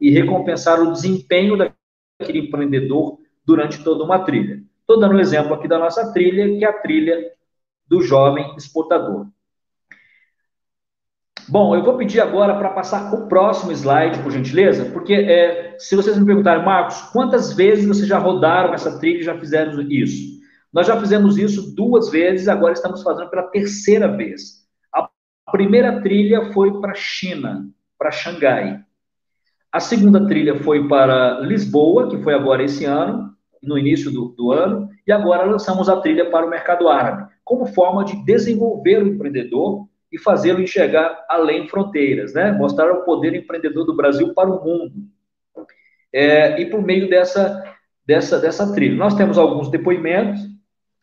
e 0.00 0.10
recompensar 0.10 0.80
o 0.80 0.92
desempenho 0.92 1.56
daquele 1.56 2.40
empreendedor 2.40 3.18
durante 3.44 3.82
toda 3.82 4.04
uma 4.04 4.20
trilha. 4.20 4.62
Estou 4.80 4.98
dando 4.98 5.14
um 5.14 5.20
exemplo 5.20 5.54
aqui 5.54 5.68
da 5.68 5.78
nossa 5.78 6.12
trilha, 6.12 6.58
que 6.58 6.64
é 6.64 6.68
a 6.68 6.72
trilha 6.72 7.32
do 7.86 8.02
jovem 8.02 8.54
exportador. 8.56 9.26
Bom, 11.48 11.74
eu 11.74 11.82
vou 11.82 11.96
pedir 11.96 12.20
agora 12.20 12.54
para 12.54 12.70
passar 12.70 13.12
o 13.12 13.26
próximo 13.26 13.72
slide, 13.72 14.22
por 14.22 14.30
gentileza, 14.30 14.86
porque 14.86 15.12
é, 15.12 15.76
se 15.78 15.96
vocês 15.96 16.16
me 16.16 16.24
perguntarem, 16.24 16.64
Marcos, 16.64 17.00
quantas 17.12 17.52
vezes 17.52 17.86
vocês 17.86 18.06
já 18.06 18.18
rodaram 18.18 18.72
essa 18.72 18.98
trilha 18.98 19.20
e 19.20 19.24
já 19.24 19.36
fizeram 19.38 19.80
isso? 19.82 20.40
Nós 20.72 20.86
já 20.86 20.98
fizemos 20.98 21.36
isso 21.36 21.74
duas 21.74 22.10
vezes, 22.10 22.48
agora 22.48 22.72
estamos 22.72 23.02
fazendo 23.02 23.28
pela 23.28 23.42
terceira 23.42 24.08
vez. 24.08 24.62
A 24.94 25.08
primeira 25.50 26.00
trilha 26.00 26.52
foi 26.52 26.80
para 26.80 26.92
a 26.92 26.96
China, 26.96 27.68
para 27.98 28.10
Xangai. 28.10 28.80
A 29.70 29.80
segunda 29.80 30.26
trilha 30.26 30.56
foi 30.60 30.86
para 30.86 31.40
Lisboa, 31.40 32.08
que 32.08 32.22
foi 32.22 32.34
agora 32.34 32.62
esse 32.62 32.84
ano, 32.84 33.34
no 33.62 33.76
início 33.76 34.10
do, 34.10 34.28
do 34.28 34.52
ano, 34.52 34.88
e 35.06 35.12
agora 35.12 35.44
lançamos 35.44 35.88
a 35.88 36.00
trilha 36.00 36.30
para 36.30 36.46
o 36.46 36.50
mercado 36.50 36.88
árabe, 36.88 37.30
como 37.44 37.66
forma 37.66 38.04
de 38.04 38.24
desenvolver 38.24 39.02
o 39.02 39.08
empreendedor 39.08 39.86
e 40.12 40.18
fazê-lo 40.18 40.60
enxergar 40.60 41.24
além 41.28 41.66
fronteiras, 41.66 42.34
né? 42.34 42.52
Mostrar 42.52 42.92
o 42.92 43.04
poder 43.04 43.34
empreendedor 43.34 43.86
do 43.86 43.96
Brasil 43.96 44.34
para 44.34 44.50
o 44.50 44.62
mundo. 44.62 44.92
É, 46.12 46.60
e 46.60 46.66
por 46.66 46.82
meio 46.82 47.08
dessa, 47.08 47.64
dessa, 48.06 48.38
dessa 48.38 48.74
trilha. 48.74 48.96
Nós 48.96 49.14
temos 49.14 49.38
alguns 49.38 49.70
depoimentos 49.70 50.40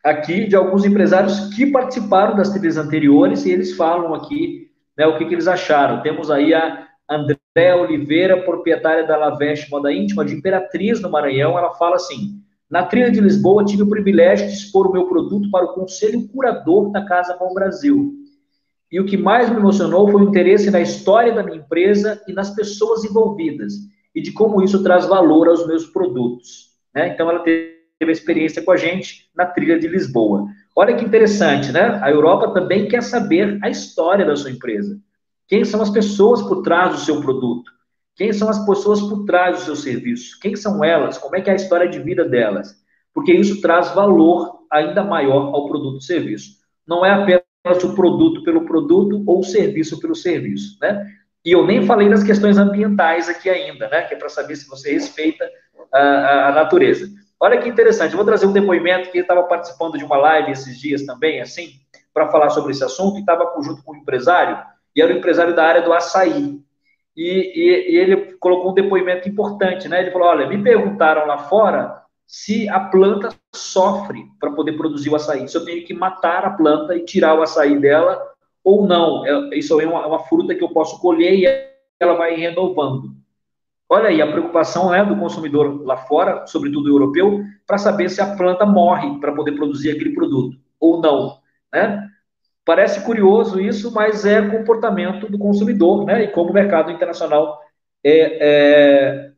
aqui 0.04 0.46
de 0.46 0.54
alguns 0.54 0.84
empresários 0.84 1.52
que 1.54 1.66
participaram 1.66 2.36
das 2.36 2.50
trilhas 2.50 2.76
anteriores 2.76 3.44
e 3.44 3.50
eles 3.50 3.76
falam 3.76 4.14
aqui 4.14 4.70
né, 4.96 5.06
o 5.06 5.18
que, 5.18 5.24
que 5.24 5.34
eles 5.34 5.48
acharam. 5.48 6.02
Temos 6.02 6.30
aí 6.30 6.54
a 6.54 6.86
André 7.10 7.74
Oliveira, 7.74 8.40
proprietária 8.42 9.04
da 9.04 9.16
Laveste 9.16 9.68
Moda 9.68 9.92
Íntima 9.92 10.24
de 10.24 10.34
Imperatriz, 10.34 11.00
no 11.00 11.10
Maranhão. 11.10 11.58
Ela 11.58 11.74
fala 11.74 11.96
assim: 11.96 12.40
na 12.70 12.84
trilha 12.84 13.10
de 13.10 13.20
Lisboa, 13.20 13.64
tive 13.64 13.82
o 13.82 13.88
privilégio 13.88 14.46
de 14.46 14.52
expor 14.52 14.86
o 14.86 14.92
meu 14.92 15.08
produto 15.08 15.50
para 15.50 15.64
o 15.64 15.74
Conselho 15.74 16.28
Curador 16.28 16.92
da 16.92 17.04
Casa 17.04 17.36
Bom 17.36 17.52
Brasil. 17.52 18.19
E 18.90 18.98
o 18.98 19.06
que 19.06 19.16
mais 19.16 19.48
me 19.48 19.56
emocionou 19.56 20.10
foi 20.10 20.20
o 20.20 20.28
interesse 20.28 20.70
na 20.70 20.80
história 20.80 21.32
da 21.32 21.42
minha 21.42 21.58
empresa 21.58 22.20
e 22.26 22.32
nas 22.32 22.50
pessoas 22.50 23.04
envolvidas, 23.04 23.74
e 24.14 24.20
de 24.20 24.32
como 24.32 24.62
isso 24.62 24.82
traz 24.82 25.06
valor 25.06 25.48
aos 25.48 25.66
meus 25.66 25.86
produtos. 25.86 26.70
Né? 26.94 27.08
Então, 27.08 27.30
ela 27.30 27.40
teve 27.40 27.78
a 28.00 28.10
experiência 28.10 28.62
com 28.62 28.72
a 28.72 28.76
gente 28.76 29.30
na 29.36 29.46
trilha 29.46 29.78
de 29.78 29.86
Lisboa. 29.86 30.46
Olha 30.74 30.96
que 30.96 31.04
interessante, 31.04 31.70
né? 31.70 32.00
A 32.02 32.10
Europa 32.10 32.52
também 32.52 32.88
quer 32.88 33.02
saber 33.02 33.58
a 33.62 33.68
história 33.68 34.24
da 34.24 34.34
sua 34.34 34.50
empresa. 34.50 34.98
Quem 35.46 35.64
são 35.64 35.82
as 35.82 35.90
pessoas 35.90 36.42
por 36.42 36.62
trás 36.62 36.92
do 36.92 37.00
seu 37.00 37.20
produto? 37.20 37.70
Quem 38.16 38.32
são 38.32 38.48
as 38.48 38.64
pessoas 38.64 39.00
por 39.00 39.24
trás 39.24 39.58
do 39.58 39.64
seu 39.64 39.76
serviço? 39.76 40.38
Quem 40.40 40.54
são 40.54 40.84
elas? 40.84 41.18
Como 41.18 41.36
é 41.36 41.40
que 41.40 41.50
é 41.50 41.52
a 41.52 41.56
história 41.56 41.88
de 41.88 41.98
vida 41.98 42.24
delas? 42.24 42.74
Porque 43.12 43.32
isso 43.32 43.60
traz 43.60 43.90
valor 43.94 44.60
ainda 44.70 45.02
maior 45.02 45.54
ao 45.54 45.68
produto 45.68 45.94
ou 45.94 46.00
serviço. 46.00 46.58
Não 46.86 47.04
é 47.04 47.10
apenas 47.10 47.42
o 47.64 47.94
produto 47.94 48.42
pelo 48.42 48.64
produto 48.64 49.22
ou 49.26 49.40
o 49.40 49.44
serviço 49.44 50.00
pelo 50.00 50.14
serviço, 50.14 50.78
né? 50.80 51.06
E 51.44 51.52
eu 51.52 51.66
nem 51.66 51.84
falei 51.86 52.08
das 52.08 52.22
questões 52.22 52.58
ambientais 52.58 53.28
aqui 53.28 53.48
ainda, 53.48 53.88
né? 53.88 54.02
Que 54.02 54.14
é 54.14 54.16
para 54.16 54.28
saber 54.28 54.56
se 54.56 54.68
você 54.68 54.92
respeita 54.92 55.48
a, 55.92 56.48
a, 56.48 56.52
natureza. 56.52 57.08
Olha 57.38 57.58
que 57.58 57.68
interessante, 57.68 58.12
eu 58.12 58.16
vou 58.16 58.26
trazer 58.26 58.46
um 58.46 58.52
depoimento 58.52 59.10
que 59.10 59.18
estava 59.18 59.42
participando 59.44 59.96
de 59.96 60.04
uma 60.04 60.16
live 60.16 60.52
esses 60.52 60.78
dias 60.78 61.04
também, 61.04 61.40
assim, 61.40 61.70
para 62.12 62.28
falar 62.28 62.50
sobre 62.50 62.72
esse 62.72 62.84
assunto, 62.84 63.16
e 63.16 63.20
estava 63.20 63.50
junto 63.62 63.82
com 63.82 63.92
um 63.92 63.96
empresário, 63.96 64.62
e 64.94 65.00
era 65.00 65.12
um 65.12 65.16
empresário 65.16 65.54
da 65.54 65.64
área 65.64 65.82
do 65.82 65.92
açaí. 65.92 66.60
E, 67.16 67.22
e, 67.24 67.92
e, 67.92 67.96
ele 67.96 68.34
colocou 68.38 68.70
um 68.70 68.74
depoimento 68.74 69.28
importante, 69.28 69.88
né? 69.88 70.00
Ele 70.00 70.10
falou: 70.10 70.28
olha, 70.28 70.46
me 70.46 70.62
perguntaram 70.62 71.26
lá 71.26 71.38
fora 71.38 72.02
se 72.30 72.68
a 72.68 72.78
planta 72.78 73.30
sofre 73.52 74.24
para 74.38 74.52
poder 74.52 74.74
produzir 74.74 75.10
o 75.10 75.16
açaí, 75.16 75.48
se 75.48 75.56
eu 75.56 75.64
tenho 75.64 75.84
que 75.84 75.92
matar 75.92 76.44
a 76.44 76.50
planta 76.50 76.94
e 76.94 77.04
tirar 77.04 77.36
o 77.36 77.42
açaí 77.42 77.76
dela 77.76 78.22
ou 78.62 78.86
não. 78.86 79.26
É, 79.26 79.58
isso 79.58 79.80
é 79.80 79.84
uma, 79.84 80.04
é 80.04 80.06
uma 80.06 80.20
fruta 80.20 80.54
que 80.54 80.62
eu 80.62 80.68
posso 80.68 81.00
colher 81.00 81.34
e 81.34 81.44
ela 81.98 82.14
vai 82.14 82.36
renovando. 82.36 83.10
Olha 83.88 84.10
aí 84.10 84.22
a 84.22 84.30
preocupação 84.30 84.90
né, 84.90 85.04
do 85.04 85.16
consumidor 85.16 85.84
lá 85.84 85.96
fora, 85.96 86.46
sobretudo 86.46 86.88
europeu, 86.88 87.42
para 87.66 87.78
saber 87.78 88.08
se 88.08 88.20
a 88.20 88.36
planta 88.36 88.64
morre 88.64 89.18
para 89.18 89.32
poder 89.32 89.56
produzir 89.56 89.90
aquele 89.90 90.14
produto 90.14 90.56
ou 90.78 91.00
não. 91.00 91.40
Né? 91.74 92.08
Parece 92.64 93.04
curioso 93.04 93.60
isso, 93.60 93.92
mas 93.92 94.24
é 94.24 94.40
comportamento 94.40 95.28
do 95.28 95.36
consumidor, 95.36 96.04
né? 96.04 96.22
E 96.22 96.28
como 96.28 96.50
o 96.50 96.54
mercado 96.54 96.92
internacional 96.92 97.60
é, 98.04 98.38
é, 98.40 99.32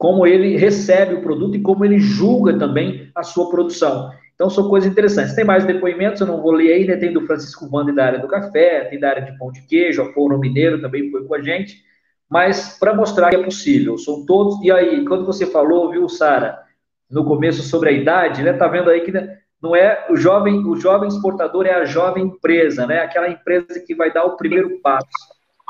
como 0.00 0.26
ele 0.26 0.56
recebe 0.56 1.14
o 1.14 1.20
produto 1.20 1.56
e 1.56 1.60
como 1.60 1.84
ele 1.84 1.98
julga 1.98 2.58
também 2.58 3.10
a 3.14 3.22
sua 3.22 3.50
produção. 3.50 4.10
Então, 4.34 4.48
são 4.48 4.70
coisas 4.70 4.90
interessantes. 4.90 5.34
Tem 5.34 5.44
mais 5.44 5.66
depoimentos, 5.66 6.22
eu 6.22 6.26
não 6.26 6.40
vou 6.40 6.52
ler 6.52 6.72
aí, 6.72 6.86
né? 6.86 6.96
Tem 6.96 7.12
do 7.12 7.26
Francisco 7.26 7.68
Vande 7.68 7.92
da 7.92 8.06
área 8.06 8.18
do 8.18 8.26
café, 8.26 8.86
tem 8.86 8.98
da 8.98 9.10
área 9.10 9.22
de 9.22 9.36
pão 9.36 9.52
de 9.52 9.60
queijo, 9.66 10.00
a 10.00 10.10
Forno 10.14 10.38
Mineiro 10.38 10.80
também 10.80 11.10
foi 11.10 11.22
com 11.24 11.34
a 11.34 11.42
gente 11.42 11.84
mas 12.30 12.78
para 12.78 12.94
mostrar 12.94 13.30
que 13.30 13.36
é 13.36 13.42
possível. 13.42 13.98
São 13.98 14.24
todos. 14.24 14.62
E 14.62 14.70
aí, 14.70 15.04
quando 15.04 15.26
você 15.26 15.44
falou, 15.44 15.90
viu, 15.90 16.08
Sara, 16.08 16.62
no 17.10 17.24
começo 17.24 17.62
sobre 17.62 17.88
a 17.88 17.92
idade, 17.92 18.44
né? 18.44 18.52
Tá 18.52 18.68
vendo 18.68 18.88
aí 18.88 19.00
que 19.00 19.12
não 19.60 19.74
é 19.74 20.06
o 20.08 20.16
jovem, 20.16 20.64
o 20.64 20.76
jovem 20.76 21.08
exportador 21.08 21.66
é 21.66 21.74
a 21.74 21.84
jovem 21.84 22.24
empresa, 22.24 22.86
né? 22.86 23.00
Aquela 23.00 23.28
empresa 23.28 23.80
que 23.84 23.96
vai 23.96 24.12
dar 24.12 24.24
o 24.24 24.36
primeiro 24.36 24.78
passo. 24.80 25.08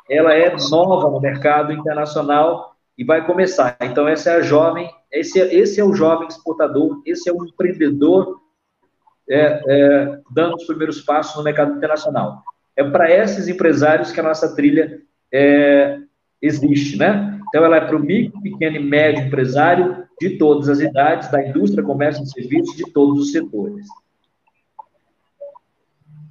Ela 0.08 0.34
é 0.34 0.54
nova 0.70 1.08
no 1.08 1.18
mercado 1.18 1.72
internacional 1.72 2.76
e 3.00 3.04
vai 3.04 3.26
começar. 3.26 3.78
Então 3.80 4.06
essa 4.06 4.28
é 4.28 4.36
a 4.36 4.42
jovem, 4.42 4.86
esse, 5.10 5.40
é, 5.40 5.54
esse 5.54 5.80
é 5.80 5.84
o 5.84 5.94
jovem 5.94 6.28
exportador, 6.28 7.00
esse 7.06 7.30
é 7.30 7.32
o 7.32 7.46
empreendedor 7.46 8.38
é, 9.26 9.62
é, 9.66 10.20
dando 10.30 10.56
os 10.56 10.66
primeiros 10.66 11.00
passos 11.00 11.34
no 11.34 11.42
mercado 11.42 11.74
internacional. 11.74 12.42
É 12.76 12.84
para 12.84 13.10
esses 13.10 13.48
empresários 13.48 14.12
que 14.12 14.20
a 14.20 14.22
nossa 14.22 14.54
trilha 14.54 15.00
é, 15.32 15.98
existe, 16.42 16.98
né? 16.98 17.40
Então, 17.48 17.64
ela 17.64 17.78
é 17.78 17.80
para 17.80 17.96
o 17.96 18.00
micro, 18.00 18.40
pequeno 18.42 18.76
e 18.76 18.84
médio 18.84 19.24
empresário 19.24 20.06
de 20.20 20.36
todas 20.36 20.68
as 20.68 20.80
idades, 20.80 21.30
da 21.30 21.44
indústria, 21.44 21.82
comércio 21.82 22.22
e 22.22 22.28
serviços, 22.28 22.76
de 22.76 22.84
todos 22.92 23.18
os 23.18 23.32
setores. 23.32 23.86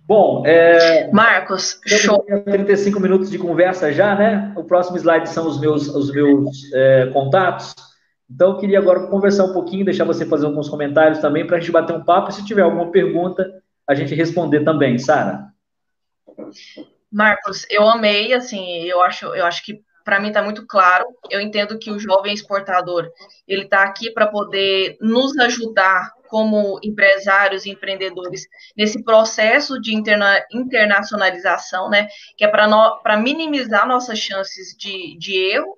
Bom, 0.10 0.42
é... 0.44 1.08
Marcos, 1.12 1.80
show. 1.86 2.26
35 2.44 3.00
minutos 3.00 3.30
de 3.30 3.38
conversa 3.38 3.94
já, 3.94 4.16
né? 4.16 4.52
O 4.58 4.64
próximo 4.64 4.98
slide 4.98 5.30
são 5.30 5.48
os 5.48 5.60
meus, 5.60 5.88
os 5.88 6.12
meus 6.12 6.74
é, 6.74 7.12
contatos. 7.14 7.76
Então, 8.28 8.54
eu 8.54 8.58
queria 8.58 8.80
agora 8.80 9.06
conversar 9.06 9.44
um 9.44 9.54
pouquinho, 9.54 9.86
deixar 9.86 10.06
você 10.06 10.26
fazer 10.26 10.48
alguns 10.48 10.68
comentários 10.68 11.20
também, 11.20 11.46
para 11.46 11.58
a 11.58 11.60
gente 11.60 11.72
bater 11.72 11.96
um 11.96 12.04
papo. 12.04 12.32
E 12.32 12.34
se 12.34 12.44
tiver 12.44 12.64
alguma 12.64 12.90
pergunta, 12.90 13.48
a 13.88 13.94
gente 13.94 14.16
responder 14.16 14.64
também, 14.64 14.98
Sara. 14.98 15.50
Marcos, 17.12 17.68
eu 17.70 17.88
amei, 17.88 18.34
assim, 18.34 18.86
eu 18.86 19.04
acho, 19.04 19.28
eu 19.28 19.46
acho 19.46 19.64
que 19.64 19.80
para 20.10 20.20
mim 20.20 20.30
está 20.30 20.42
muito 20.42 20.66
claro. 20.66 21.06
Eu 21.30 21.40
entendo 21.40 21.78
que 21.78 21.92
o 21.92 22.00
jovem 22.00 22.34
exportador 22.34 23.12
ele 23.48 23.66
está 23.66 23.84
aqui 23.84 24.10
para 24.10 24.26
poder 24.26 24.98
nos 25.00 25.38
ajudar 25.38 26.12
como 26.28 26.80
empresários 26.84 27.64
e 27.64 27.70
empreendedores 27.70 28.48
nesse 28.76 29.04
processo 29.04 29.80
de 29.80 29.94
interna 29.94 30.44
internacionalização, 30.52 31.92
né? 31.92 32.08
Que 32.36 32.44
é 32.44 32.48
para 32.48 33.18
minimizar 33.18 33.88
nossas 33.88 34.18
chances 34.18 34.76
de, 34.76 35.16
de 35.20 35.36
erro. 35.36 35.78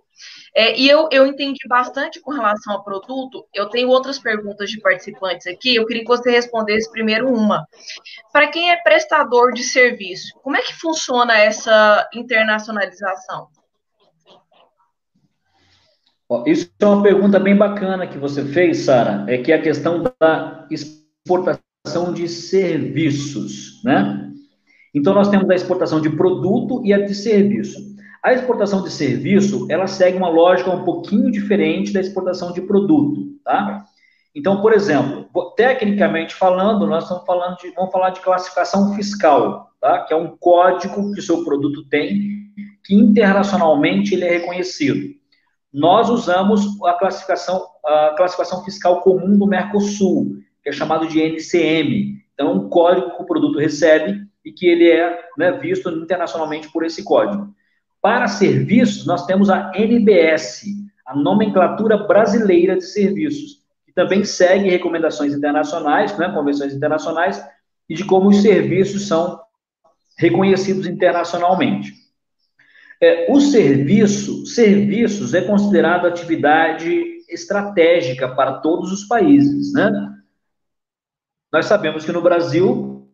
É, 0.56 0.80
e 0.80 0.90
eu, 0.90 1.10
eu 1.12 1.26
entendi 1.26 1.68
bastante 1.68 2.22
com 2.22 2.32
relação 2.32 2.74
ao 2.74 2.86
produto. 2.86 3.46
Eu 3.54 3.68
tenho 3.68 3.90
outras 3.90 4.18
perguntas 4.18 4.70
de 4.70 4.80
participantes 4.80 5.46
aqui. 5.46 5.76
Eu 5.76 5.86
queria 5.86 6.04
que 6.04 6.08
você 6.08 6.32
respondesse 6.32 6.90
primeiro 6.90 7.28
uma. 7.28 7.68
Para 8.32 8.48
quem 8.48 8.72
é 8.72 8.82
prestador 8.82 9.52
de 9.52 9.64
serviço, 9.64 10.40
como 10.42 10.56
é 10.56 10.62
que 10.62 10.80
funciona 10.80 11.38
essa 11.38 12.08
internacionalização? 12.14 13.50
Isso 16.46 16.70
é 16.80 16.86
uma 16.86 17.04
pergunta 17.04 17.38
bem 17.40 17.56
bacana 17.56 18.08
que 18.08 18.18
você 18.18 18.46
fez, 18.46 18.80
Sara, 18.80 19.26
é 19.28 19.38
que 19.38 19.52
é 19.52 19.56
a 19.56 19.62
questão 19.62 20.02
da 20.02 20.66
exportação 20.72 22.14
de 22.14 22.28
serviços, 22.30 23.82
né? 23.84 24.32
Então, 24.94 25.14
nós 25.14 25.30
temos 25.30 25.50
a 25.50 25.56
exportação 25.56 26.00
de 26.00 26.10
produto 26.10 26.82
e 26.86 26.94
a 26.94 27.06
de 27.06 27.14
serviço. 27.14 27.80
A 28.24 28.34
exportação 28.34 28.82
de 28.82 28.92
serviço, 28.92 29.68
ela 29.70 29.88
segue 29.88 30.18
uma 30.18 30.30
lógica 30.30 30.70
um 30.70 30.86
pouquinho 30.86 31.32
diferente 31.32 31.92
da 31.92 32.00
exportação 32.00 32.54
de 32.54 32.62
produto, 32.62 33.38
tá? 33.44 33.84
Então, 34.34 34.62
por 34.62 34.72
exemplo, 34.72 35.28
tecnicamente 35.58 36.34
falando, 36.34 36.88
nós 36.88 37.04
estamos 37.04 37.26
falando 37.26 37.58
de, 37.58 37.72
vamos 37.72 37.92
falar 37.92 38.12
de 38.12 38.22
classificação 38.22 38.94
fiscal, 38.94 39.70
tá? 39.82 40.04
Que 40.06 40.14
é 40.14 40.18
um 40.18 40.38
código 40.38 41.12
que 41.14 41.20
o 41.20 41.24
seu 41.24 41.44
produto 41.44 41.84
tem, 41.90 42.22
que 42.86 42.96
internacionalmente 42.96 44.14
ele 44.14 44.24
é 44.24 44.30
reconhecido 44.30 45.21
nós 45.74 46.10
usamos 46.10 46.82
a 46.84 46.94
classificação, 46.94 47.66
a 47.86 48.14
classificação 48.18 48.64
fiscal 48.64 49.02
comum 49.02 49.38
do 49.38 49.48
Mercosul, 49.48 50.38
que 50.62 50.70
é 50.70 50.72
chamado 50.72 51.08
de 51.08 51.22
NCM. 51.22 52.22
Então, 52.34 52.50
é 52.50 52.54
um 52.54 52.70
código 52.70 53.16
que 53.16 53.24
o 53.24 53.26
produto 53.26 53.58
recebe 53.58 54.22
e 54.44 54.52
que 54.52 54.68
ele 54.68 54.90
é 54.90 55.20
né, 55.38 55.52
visto 55.54 55.90
internacionalmente 55.90 56.72
por 56.72 56.84
esse 56.84 57.04
código. 57.04 57.54
Para 58.02 58.28
serviços, 58.28 59.06
nós 59.06 59.26
temos 59.26 59.50
a 59.50 59.72
NBS, 59.76 60.66
a 61.06 61.16
Nomenclatura 61.16 61.98
Brasileira 61.98 62.76
de 62.76 62.86
Serviços, 62.86 63.62
que 63.86 63.94
também 63.94 64.24
segue 64.24 64.70
recomendações 64.70 65.34
internacionais, 65.34 66.18
né, 66.18 66.32
convenções 66.34 66.74
internacionais, 66.74 67.46
e 67.88 67.94
de 67.94 68.04
como 68.04 68.30
os 68.30 68.42
serviços 68.42 69.08
são 69.08 69.40
reconhecidos 70.18 70.88
internacionalmente. 70.88 71.94
É, 73.04 73.32
o 73.32 73.42
serviço, 73.42 74.46
serviços 74.46 75.34
é 75.34 75.42
considerado 75.42 76.06
atividade 76.06 77.18
estratégica 77.28 78.28
para 78.28 78.60
todos 78.60 78.92
os 78.92 79.06
países, 79.06 79.74
né? 79.74 79.92
Nós 81.52 81.66
sabemos 81.66 82.06
que 82.06 82.12
no 82.12 82.22
Brasil 82.22 83.10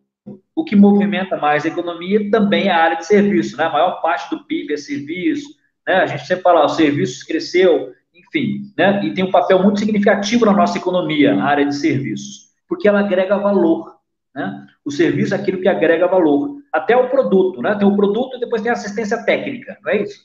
o 0.54 0.62
que 0.62 0.76
movimenta 0.76 1.38
mais 1.38 1.64
a 1.64 1.68
economia 1.68 2.30
também 2.30 2.66
é 2.66 2.70
a 2.70 2.82
área 2.82 2.96
de 2.98 3.06
serviço, 3.06 3.56
né? 3.56 3.64
A 3.64 3.72
maior 3.72 4.02
parte 4.02 4.28
do 4.28 4.44
PIB 4.44 4.74
é 4.74 4.76
serviço, 4.76 5.48
né? 5.86 5.94
A 5.94 6.06
gente 6.06 6.26
sempre 6.26 6.42
fala, 6.42 6.66
os 6.66 6.76
serviços 6.76 7.22
cresceu, 7.22 7.94
enfim, 8.12 8.70
né? 8.76 9.02
E 9.06 9.14
tem 9.14 9.24
um 9.24 9.30
papel 9.30 9.62
muito 9.62 9.78
significativo 9.78 10.44
na 10.44 10.52
nossa 10.52 10.76
economia, 10.76 11.34
a 11.34 11.44
área 11.44 11.64
de 11.64 11.74
serviços, 11.74 12.50
porque 12.68 12.86
ela 12.86 13.00
agrega 13.00 13.38
valor, 13.38 13.96
né? 14.34 14.66
O 14.84 14.90
serviço 14.90 15.32
é 15.32 15.38
aquilo 15.38 15.62
que 15.62 15.68
agrega 15.68 16.06
valor 16.06 16.57
até 16.72 16.96
o 16.96 17.08
produto, 17.08 17.60
né? 17.62 17.74
Tem 17.74 17.86
o 17.86 17.96
produto 17.96 18.36
e 18.36 18.40
depois 18.40 18.62
tem 18.62 18.70
a 18.70 18.74
assistência 18.74 19.24
técnica, 19.24 19.78
não 19.82 19.92
é 19.92 20.02
isso? 20.02 20.20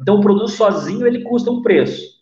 Então, 0.00 0.16
o 0.16 0.20
produto 0.20 0.48
sozinho, 0.48 1.06
ele 1.06 1.22
custa 1.22 1.50
um 1.50 1.62
preço. 1.62 2.14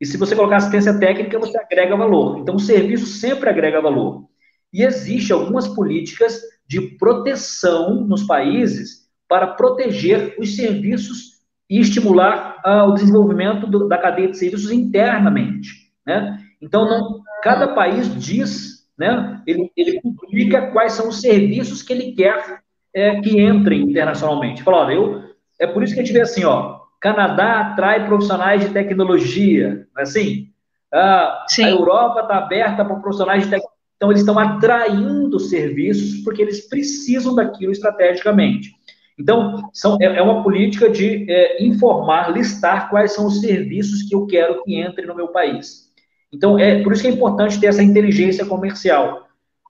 E 0.00 0.06
se 0.06 0.16
você 0.16 0.36
colocar 0.36 0.56
assistência 0.56 0.98
técnica, 0.98 1.38
você 1.38 1.56
agrega 1.58 1.96
valor. 1.96 2.38
Então, 2.38 2.56
o 2.56 2.60
serviço 2.60 3.06
sempre 3.06 3.48
agrega 3.48 3.80
valor. 3.80 4.24
E 4.72 4.82
existe 4.82 5.32
algumas 5.32 5.68
políticas 5.68 6.40
de 6.66 6.80
proteção 6.98 8.04
nos 8.04 8.24
países 8.24 9.08
para 9.28 9.46
proteger 9.46 10.34
os 10.38 10.56
serviços 10.56 11.34
e 11.68 11.80
estimular 11.80 12.60
uh, 12.64 12.90
o 12.90 12.94
desenvolvimento 12.94 13.66
do, 13.66 13.88
da 13.88 13.96
cadeia 13.96 14.28
de 14.28 14.36
serviços 14.36 14.70
internamente, 14.70 15.92
né? 16.06 16.38
Então, 16.60 16.84
não, 16.84 17.22
cada 17.42 17.68
país 17.68 18.14
diz, 18.22 18.86
né? 18.98 19.42
Ele, 19.46 19.70
ele 19.76 20.00
publica 20.00 20.70
quais 20.72 20.92
são 20.92 21.08
os 21.08 21.20
serviços 21.20 21.82
que 21.82 21.92
ele 21.92 22.12
quer 22.12 22.62
é, 22.94 23.20
que 23.20 23.40
entrem 23.40 23.82
internacionalmente. 23.82 24.62
Fala, 24.62 24.86
olha, 24.86 24.94
eu, 24.94 25.22
é 25.60 25.66
por 25.66 25.82
isso 25.82 25.94
que 25.94 26.00
a 26.00 26.04
gente 26.04 26.14
vê 26.14 26.20
assim, 26.20 26.44
ó, 26.44 26.80
Canadá 27.00 27.60
atrai 27.60 28.06
profissionais 28.06 28.62
de 28.62 28.70
tecnologia, 28.70 29.86
não 29.94 30.00
é 30.00 30.02
assim? 30.02 30.48
Ah, 30.92 31.44
a 31.58 31.68
Europa 31.68 32.20
está 32.20 32.38
aberta 32.38 32.84
para 32.84 32.96
profissionais 32.96 33.42
de 33.42 33.50
tecnologia. 33.50 33.74
Então, 33.96 34.10
eles 34.10 34.20
estão 34.20 34.38
atraindo 34.38 35.40
serviços 35.40 36.20
porque 36.22 36.42
eles 36.42 36.68
precisam 36.68 37.34
daquilo 37.34 37.72
estrategicamente. 37.72 38.70
Então, 39.18 39.70
são, 39.72 39.96
é, 40.00 40.06
é 40.06 40.22
uma 40.22 40.42
política 40.42 40.88
de 40.88 41.30
é, 41.30 41.64
informar, 41.64 42.32
listar 42.32 42.90
quais 42.90 43.12
são 43.12 43.26
os 43.26 43.40
serviços 43.40 44.02
que 44.02 44.14
eu 44.14 44.26
quero 44.26 44.62
que 44.62 44.80
entrem 44.80 45.06
no 45.06 45.14
meu 45.14 45.28
país. 45.28 45.84
Então, 46.32 46.58
é 46.58 46.82
por 46.82 46.92
isso 46.92 47.02
que 47.02 47.08
é 47.08 47.12
importante 47.12 47.60
ter 47.60 47.68
essa 47.68 47.82
inteligência 47.82 48.44
comercial. 48.44 49.23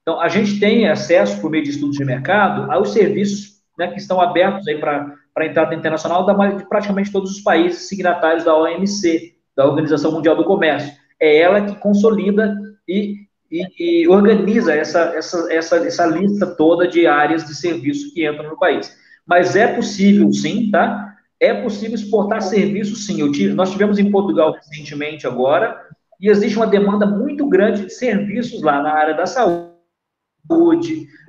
Então, 0.05 0.21
a 0.21 0.29
gente 0.29 0.61
tem 0.61 0.87
acesso, 0.87 1.41
por 1.41 1.51
meio 1.51 1.65
de 1.65 1.71
estudos 1.71 1.97
de 1.97 2.05
mercado, 2.05 2.71
aos 2.71 2.93
serviços 2.93 3.55
né, 3.79 3.89
que 3.89 3.99
estão 3.99 4.21
abertos 4.21 4.63
para 4.79 5.17
a 5.35 5.47
entrada 5.47 5.75
internacional 5.75 6.27
da, 6.27 6.35
de 6.49 6.69
praticamente 6.69 7.11
todos 7.11 7.31
os 7.31 7.41
países 7.41 7.89
signatários 7.89 8.45
da 8.45 8.55
OMC, 8.55 9.35
da 9.57 9.67
Organização 9.67 10.13
Mundial 10.13 10.37
do 10.37 10.45
Comércio. 10.45 10.93
É 11.19 11.39
ela 11.39 11.63
que 11.63 11.75
consolida 11.77 12.55
e, 12.87 13.15
e, 13.51 14.03
e 14.03 14.09
organiza 14.09 14.75
essa, 14.75 15.01
essa, 15.17 15.51
essa, 15.51 15.77
essa 15.77 16.07
lista 16.07 16.47
toda 16.55 16.87
de 16.87 17.07
áreas 17.07 17.47
de 17.47 17.55
serviço 17.55 18.13
que 18.13 18.29
entram 18.29 18.51
no 18.51 18.59
país. 18.59 18.95
Mas 19.27 19.57
é 19.57 19.67
possível, 19.69 20.31
sim, 20.35 20.71
tá? 20.71 21.15
É 21.41 21.55
possível 21.55 21.95
exportar 21.95 22.43
serviços, 22.43 23.07
sim. 23.07 23.31
Tive, 23.33 23.55
nós 23.55 23.71
tivemos 23.71 23.99
em 23.99 24.11
Portugal 24.11 24.53
recentemente 24.53 25.27
agora, 25.27 25.81
e 26.21 26.29
existe 26.29 26.59
uma 26.59 26.67
demanda 26.67 27.07
muito 27.07 27.49
grande 27.49 27.87
de 27.87 27.93
serviços 27.93 28.63
lá 28.63 28.83
na 28.83 28.93
área 28.93 29.15
da 29.15 29.25
saúde, 29.25 29.74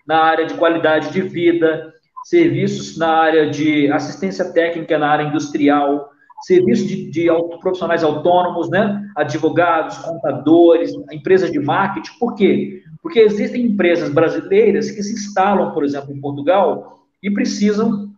na 0.08 0.18
área 0.18 0.46
de 0.46 0.54
qualidade 0.56 1.12
de 1.12 1.22
vida, 1.22 1.94
serviços 2.26 2.98
na 2.98 3.10
área 3.10 3.50
de 3.50 3.92
assistência 3.92 4.52
técnica 4.52 4.98
na 4.98 5.10
área 5.10 5.24
industrial, 5.24 6.10
serviços 6.42 6.88
de, 6.88 7.10
de 7.10 7.28
profissionais 7.60 8.04
autônomos, 8.04 8.70
né? 8.70 9.10
advogados, 9.16 9.98
contadores, 9.98 10.92
empresas 11.12 11.52
de 11.52 11.60
marketing. 11.60 12.12
Por 12.20 12.36
quê? 12.36 12.84
Porque 13.02 13.20
existem 13.20 13.66
empresas 13.66 14.10
brasileiras 14.10 14.92
que 14.92 15.02
se 15.02 15.14
instalam, 15.14 15.72
por 15.72 15.84
exemplo, 15.84 16.12
em 16.12 16.20
Portugal 16.20 17.00
e 17.22 17.32
precisam 17.32 18.10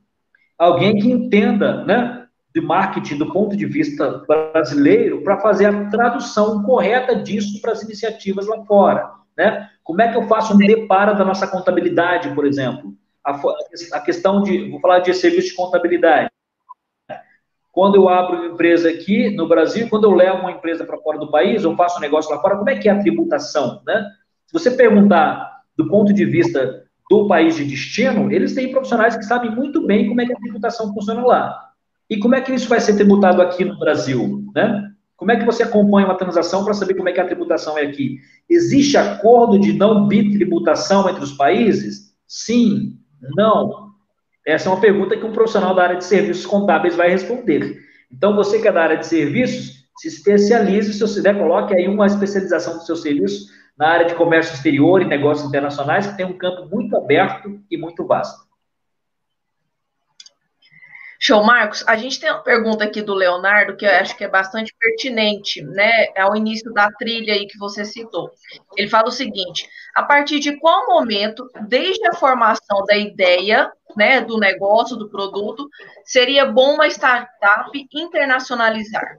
alguém 0.58 0.98
que 0.98 1.12
entenda, 1.12 1.84
né, 1.86 2.26
de 2.54 2.62
marketing 2.62 3.18
do 3.18 3.32
ponto 3.32 3.56
de 3.56 3.66
vista 3.66 4.24
brasileiro 4.28 5.22
para 5.24 5.40
fazer 5.40 5.66
a 5.68 5.90
tradução 5.90 6.64
correta 6.64 7.16
disso 7.16 7.62
para 7.62 7.74
as 7.74 7.84
iniciativas 7.84 8.48
lá 8.48 8.66
fora, 8.66 9.12
né? 9.38 9.70
Como 9.88 10.02
é 10.02 10.12
que 10.12 10.18
eu 10.18 10.28
faço 10.28 10.54
um 10.54 10.58
deparo 10.58 11.18
da 11.18 11.24
nossa 11.24 11.48
contabilidade, 11.48 12.36
por 12.36 12.46
exemplo? 12.46 12.94
A, 13.24 13.40
a 13.94 14.02
questão 14.02 14.44
de, 14.44 14.70
vou 14.70 14.82
falar 14.82 15.00
de 15.00 15.14
serviço 15.14 15.48
de 15.48 15.56
contabilidade. 15.56 16.30
Quando 17.72 17.96
eu 17.96 18.10
abro 18.10 18.36
uma 18.36 18.48
empresa 18.48 18.90
aqui 18.90 19.34
no 19.34 19.48
Brasil, 19.48 19.88
quando 19.90 20.04
eu 20.04 20.12
levo 20.12 20.42
uma 20.42 20.52
empresa 20.52 20.84
para 20.84 20.98
fora 20.98 21.18
do 21.18 21.32
país, 21.32 21.64
eu 21.64 21.74
faço 21.78 22.00
um 22.00 22.02
negócio 22.02 22.30
lá 22.30 22.42
fora, 22.42 22.58
como 22.58 22.70
é 22.70 22.76
que 22.76 22.90
é 22.90 22.92
a 22.92 23.00
tributação, 23.00 23.82
né? 23.88 24.06
Se 24.46 24.52
você 24.52 24.72
perguntar 24.72 25.62
do 25.78 25.88
ponto 25.88 26.14
de 26.14 26.26
vista 26.26 26.84
do 27.10 27.26
país 27.26 27.56
de 27.56 27.64
destino, 27.64 28.30
eles 28.30 28.54
têm 28.54 28.72
profissionais 28.72 29.16
que 29.16 29.24
sabem 29.24 29.50
muito 29.50 29.88
bem 29.88 30.10
como 30.10 30.20
é 30.20 30.26
que 30.26 30.34
a 30.34 30.40
tributação 30.40 30.94
funciona 30.94 31.26
lá. 31.26 31.72
E 32.10 32.20
como 32.20 32.36
é 32.36 32.42
que 32.42 32.54
isso 32.54 32.68
vai 32.68 32.82
ser 32.82 32.96
tributado 32.96 33.42
aqui 33.42 33.64
no 33.64 33.80
Brasil, 33.80 34.44
né? 34.54 34.92
Como 35.18 35.32
é 35.32 35.36
que 35.36 35.46
você 35.46 35.64
acompanha 35.64 36.06
uma 36.06 36.18
transação 36.18 36.64
para 36.64 36.76
saber 36.76 36.94
como 36.94 37.10
é 37.10 37.12
que 37.12 37.20
a 37.20 37.26
tributação 37.26 37.76
é 37.76 37.82
aqui? 37.82 38.20
Existe 38.48 38.98
acordo 38.98 39.60
de 39.60 39.74
não 39.74 40.08
bitributação 40.08 41.10
entre 41.10 41.24
os 41.24 41.34
países? 41.34 42.14
Sim, 42.28 43.00
não. 43.36 43.88
Essa 44.46 44.70
é 44.70 44.72
uma 44.72 44.80
pergunta 44.80 45.18
que 45.18 45.26
um 45.26 45.34
profissional 45.34 45.74
da 45.74 45.84
área 45.84 45.98
de 45.98 46.06
serviços 46.06 46.46
contábeis 46.46 46.96
vai 46.96 47.10
responder. 47.10 47.80
Então, 48.12 48.36
você 48.36 48.62
que 48.62 48.68
é 48.68 48.72
da 48.72 48.84
área 48.84 48.98
de 48.98 49.08
serviços, 49.08 49.88
se 49.98 50.08
especialize, 50.08 50.94
se 50.94 51.00
você 51.00 51.22
der, 51.22 51.38
coloque 51.38 51.74
aí 51.74 51.88
uma 51.88 52.06
especialização 52.06 52.78
do 52.78 52.86
seu 52.86 52.96
serviço 52.96 53.48
na 53.78 53.88
área 53.88 54.06
de 54.06 54.16
comércio 54.16 54.54
exterior 54.54 55.02
e 55.02 55.06
negócios 55.06 55.48
internacionais, 55.48 56.08
que 56.08 56.16
tem 56.16 56.26
um 56.26 56.38
campo 56.38 56.68
muito 56.74 56.96
aberto 56.96 57.60
e 57.70 57.76
muito 57.78 58.06
vasto. 58.06 58.47
Show, 61.28 61.44
Marcos. 61.44 61.84
A 61.86 61.98
gente 61.98 62.22
tem 62.22 62.32
uma 62.32 62.42
pergunta 62.42 62.86
aqui 62.86 63.02
do 63.02 63.14
Leonardo 63.14 63.76
que 63.76 63.86
eu 63.86 63.90
acho 63.90 64.16
que 64.16 64.24
é 64.24 64.30
bastante 64.30 64.74
pertinente, 64.80 65.62
né? 65.62 66.06
Ao 66.18 66.34
início 66.38 66.72
da 66.72 66.90
trilha 66.90 67.34
aí 67.34 67.46
que 67.46 67.58
você 67.58 67.84
citou. 67.84 68.32
Ele 68.78 68.88
fala 68.88 69.10
o 69.10 69.12
seguinte: 69.12 69.68
a 69.94 70.04
partir 70.04 70.40
de 70.40 70.58
qual 70.58 70.88
momento, 70.88 71.46
desde 71.68 72.08
a 72.08 72.14
formação 72.14 72.86
da 72.86 72.96
ideia, 72.96 73.70
né, 73.98 74.22
do 74.22 74.38
negócio, 74.38 74.96
do 74.96 75.10
produto, 75.10 75.68
seria 76.06 76.46
bom 76.46 76.76
uma 76.76 76.88
startup 76.88 77.72
internacionalizar? 77.94 79.18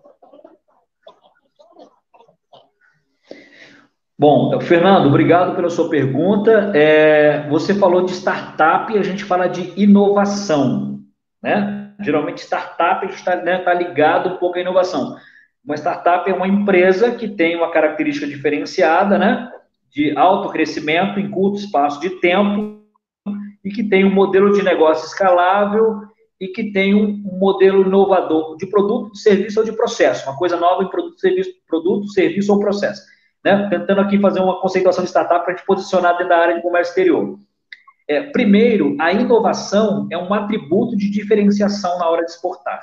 Bom, 4.18 4.58
Fernando, 4.62 5.08
obrigado 5.08 5.54
pela 5.54 5.68
sua 5.68 5.90
pergunta. 5.90 6.72
É, 6.74 7.46
você 7.50 7.74
falou 7.74 8.06
de 8.06 8.12
startup 8.12 8.90
e 8.90 8.96
a 8.96 9.02
gente 9.02 9.24
fala 9.24 9.46
de 9.46 9.74
inovação, 9.76 11.00
né? 11.42 11.78
Geralmente 12.00 12.42
startup 12.42 13.06
está 13.06 13.36
né, 13.36 13.58
tá 13.58 13.74
ligado 13.74 14.30
um 14.30 14.36
pouco 14.36 14.58
à 14.58 14.60
inovação. 14.60 15.16
Uma 15.64 15.76
startup 15.76 16.30
é 16.30 16.34
uma 16.34 16.46
empresa 16.46 17.12
que 17.12 17.28
tem 17.28 17.56
uma 17.56 17.70
característica 17.70 18.26
diferenciada, 18.26 19.18
né? 19.18 19.50
De 19.90 20.16
alto 20.16 20.50
crescimento 20.50 21.18
em 21.18 21.30
curto 21.30 21.58
espaço 21.58 22.00
de 22.00 22.10
tempo 22.20 22.78
e 23.64 23.70
que 23.70 23.82
tem 23.82 24.04
um 24.04 24.14
modelo 24.14 24.52
de 24.52 24.62
negócio 24.62 25.06
escalável 25.06 26.02
e 26.40 26.48
que 26.48 26.70
tem 26.72 26.94
um, 26.94 27.20
modelo 27.38 27.82
inovador 27.82 28.56
de 28.56 28.66
produto, 28.66 29.12
de 29.12 29.20
serviço 29.20 29.58
ou 29.58 29.66
de 29.66 29.72
processo, 29.72 30.28
uma 30.28 30.38
coisa 30.38 30.56
nova 30.56 30.84
em 30.84 30.88
produto, 30.88 31.18
serviço, 31.18 31.50
produto, 31.66 32.08
serviço 32.12 32.52
ou 32.52 32.60
processo 32.60 33.02
né? 33.44 33.68
tentando 33.70 34.00
aqui 34.00 34.18
fazer 34.20 34.40
uma 34.40 34.60
conceituação 34.60 35.04
de 35.04 35.10
startup 35.10 35.44
para 35.44 35.54
a 35.54 35.56
gente 35.56 35.66
posicionar 35.66 36.12
dentro 36.12 36.28
da 36.28 36.38
área 36.38 36.56
de 36.56 36.62
comércio 36.62 36.90
exterior. 36.90 37.38
É, 38.08 38.22
primeiro, 38.22 38.96
a 38.98 39.12
inovação 39.12 40.08
é 40.10 40.16
um 40.16 40.32
atributo 40.32 40.96
de 40.96 41.10
diferenciação 41.10 41.98
na 41.98 42.08
hora 42.08 42.24
de 42.24 42.30
exportar, 42.30 42.80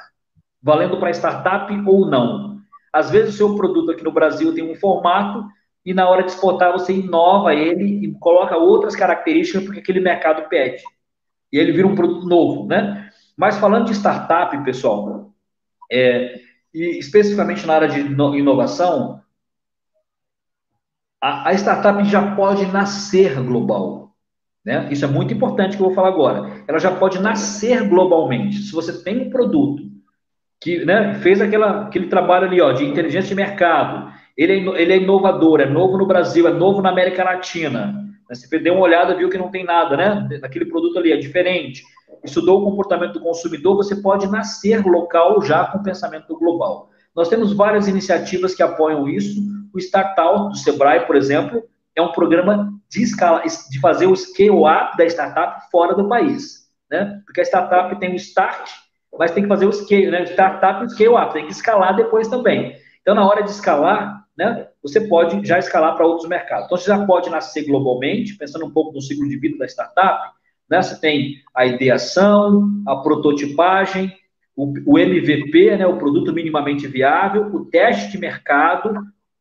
valendo 0.61 0.99
para 0.99 1.09
startup 1.09 1.73
ou 1.87 2.05
não. 2.07 2.59
Às 2.93 3.09
vezes 3.09 3.33
o 3.33 3.37
seu 3.37 3.55
produto 3.55 3.91
aqui 3.91 4.03
no 4.03 4.11
Brasil 4.11 4.53
tem 4.53 4.63
um 4.63 4.75
formato 4.75 5.43
e 5.83 5.93
na 5.93 6.07
hora 6.07 6.23
de 6.23 6.31
exportar 6.31 6.71
você 6.71 6.93
inova 6.93 7.53
ele 7.55 8.05
e 8.05 8.13
coloca 8.19 8.55
outras 8.55 8.95
características 8.95 9.63
porque 9.63 9.79
aquele 9.79 9.99
mercado 9.99 10.47
pede. 10.47 10.83
E 11.51 11.57
ele 11.57 11.71
vira 11.71 11.87
um 11.87 11.95
produto 11.95 12.27
novo, 12.27 12.67
né? 12.67 13.09
Mas 13.35 13.57
falando 13.57 13.87
de 13.87 13.93
startup, 13.93 14.63
pessoal, 14.63 15.33
é, 15.91 16.39
e 16.73 16.99
especificamente 16.99 17.65
na 17.65 17.75
área 17.75 17.87
de 17.87 17.99
inovação, 17.99 19.21
a, 21.21 21.49
a 21.49 21.53
startup 21.53 22.03
já 22.05 22.35
pode 22.35 22.65
nascer 22.67 23.41
global. 23.41 24.04
Né? 24.65 24.87
Isso 24.89 25.05
é 25.05 25.07
muito 25.07 25.33
importante 25.33 25.77
que 25.77 25.83
eu 25.83 25.87
vou 25.87 25.95
falar 25.95 26.07
agora. 26.07 26.63
Ela 26.67 26.79
já 26.79 26.91
pode 26.91 27.21
nascer 27.21 27.87
globalmente. 27.87 28.57
Se 28.57 28.71
você 28.71 29.03
tem 29.03 29.27
um 29.27 29.29
produto 29.29 29.83
que 30.59 30.83
né, 30.83 31.13
fez 31.15 31.39
aquela, 31.39 31.83
aquele 31.83 32.07
trabalho 32.07 32.47
ali 32.47 32.59
ó, 32.59 32.71
de 32.71 32.83
inteligência 32.83 33.29
de 33.29 33.35
mercado, 33.35 34.11
ele 34.35 34.53
é, 34.53 34.81
ele 34.81 34.93
é 34.93 34.97
inovador, 34.97 35.61
é 35.61 35.65
novo 35.65 35.97
no 35.97 36.07
Brasil, 36.07 36.47
é 36.47 36.51
novo 36.51 36.81
na 36.81 36.89
América 36.89 37.23
Latina. 37.23 38.03
Você 38.27 38.57
deu 38.57 38.73
uma 38.73 38.83
olhada, 38.83 39.15
viu 39.15 39.29
que 39.29 39.37
não 39.37 39.51
tem 39.51 39.63
nada, 39.63 39.95
né? 39.95 40.39
Naquele 40.41 40.65
produto 40.65 40.97
ali, 40.97 41.11
é 41.11 41.17
diferente. 41.17 41.83
Estudou 42.23 42.59
o 42.59 42.65
comportamento 42.65 43.13
do 43.13 43.21
consumidor, 43.21 43.75
você 43.75 43.95
pode 43.97 44.27
nascer 44.27 44.83
local 44.83 45.43
já 45.43 45.65
com 45.65 45.83
pensamento 45.83 46.35
global. 46.35 46.89
Nós 47.15 47.29
temos 47.29 47.53
várias 47.53 47.87
iniciativas 47.87 48.55
que 48.55 48.63
apoiam 48.63 49.07
isso. 49.07 49.39
O 49.71 49.77
Startup 49.77 50.49
do 50.49 50.57
Sebrae, 50.57 51.05
por 51.05 51.15
exemplo, 51.15 51.63
é 51.95 52.01
um 52.01 52.11
programa 52.11 52.74
de, 52.89 53.03
escala, 53.03 53.43
de 53.43 53.79
fazer 53.79 54.07
o 54.07 54.15
scale-up 54.15 54.97
da 54.97 55.05
startup 55.05 55.69
fora 55.71 55.95
do 55.95 56.07
país. 56.07 56.69
Né? 56.89 57.21
Porque 57.25 57.41
a 57.41 57.45
startup 57.45 57.99
tem 57.99 58.13
o 58.13 58.15
start, 58.15 58.69
mas 59.17 59.31
tem 59.31 59.43
que 59.43 59.49
fazer 59.49 59.65
o 59.65 59.71
scale, 59.71 60.11
né? 60.11 60.23
Startup 60.25 60.83
e 60.83 60.89
scale-up, 60.89 61.33
tem 61.33 61.45
que 61.45 61.51
escalar 61.51 61.95
depois 61.95 62.27
também. 62.27 62.75
Então, 63.01 63.15
na 63.15 63.25
hora 63.25 63.43
de 63.43 63.49
escalar, 63.49 64.25
né, 64.37 64.67
você 64.81 65.01
pode 65.01 65.45
já 65.47 65.57
escalar 65.57 65.95
para 65.95 66.05
outros 66.05 66.27
mercados. 66.27 66.65
Então, 66.65 66.77
você 66.77 66.87
já 66.87 67.05
pode 67.05 67.29
nascer 67.29 67.65
globalmente, 67.65 68.37
pensando 68.37 68.65
um 68.65 68.71
pouco 68.71 68.93
no 68.93 69.01
ciclo 69.01 69.27
de 69.27 69.37
vida 69.37 69.57
da 69.57 69.65
startup. 69.65 70.31
Né? 70.69 70.81
Você 70.81 70.99
tem 70.99 71.35
a 71.55 71.65
ideação, 71.65 72.83
a 72.87 72.97
prototipagem, 72.97 74.13
o, 74.55 74.73
o 74.85 74.99
MVP, 74.99 75.77
né, 75.77 75.85
o 75.85 75.97
produto 75.97 76.33
minimamente 76.33 76.87
viável, 76.87 77.53
o 77.53 77.65
teste 77.65 78.11
de 78.11 78.17
mercado, 78.17 78.93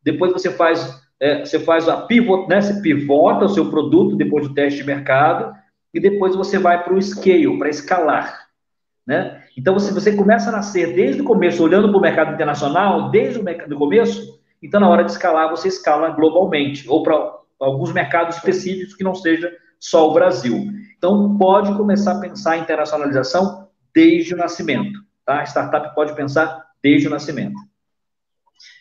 depois 0.03 0.33
você 0.33 0.51
faz, 0.51 1.03
é, 1.21 1.45
você 1.45 1.59
faz 1.59 1.89
a 1.89 2.03
pivot, 2.03 2.49
né, 2.49 2.61
você 2.61 2.81
pivota 2.81 3.45
o 3.45 3.49
seu 3.49 3.71
produto 3.71 4.17
depois 4.17 4.49
do 4.49 4.55
teste 4.55 4.81
de 4.81 4.87
mercado, 4.87 5.55
e 5.93 6.01
depois 6.01 6.35
você 6.35 6.59
vai 6.59 6.83
para 6.83 6.95
o 6.95 7.01
scale, 7.01 7.57
para 7.59 7.69
escalar. 7.69 8.49
Né? 9.07 9.43
Então, 9.57 9.79
se 9.79 9.93
você 9.93 10.17
começa 10.17 10.49
a 10.49 10.53
nascer 10.53 10.95
desde 10.95 11.23
o 11.23 11.25
começo, 11.25 11.63
olhando 11.63 11.89
para 11.89 11.99
o 11.99 12.01
mercado 12.01 12.35
internacional, 12.35 13.11
desde 13.11 13.39
o 13.39 13.79
começo, 13.79 14.41
então 14.63 14.81
na 14.81 14.89
hora 14.89 15.05
de 15.05 15.13
escalar, 15.13 15.51
você 15.51 15.69
escala 15.69 16.11
globalmente, 16.11 16.89
ou 16.89 17.03
para 17.03 17.33
alguns 17.61 17.93
mercados 17.93 18.37
específicos 18.37 18.95
que 18.95 19.05
não 19.05 19.15
seja 19.15 19.53
só 19.79 20.11
o 20.11 20.15
Brasil. 20.15 20.67
Então, 20.97 21.37
pode 21.37 21.75
começar 21.77 22.13
a 22.13 22.21
pensar 22.21 22.57
em 22.57 22.63
internacionalização 22.63 23.69
desde 23.95 24.35
o 24.35 24.37
nascimento. 24.37 24.99
Tá? 25.25 25.41
A 25.41 25.45
startup 25.45 25.95
pode 25.95 26.15
pensar 26.15 26.65
desde 26.83 27.07
o 27.07 27.11
nascimento. 27.11 27.55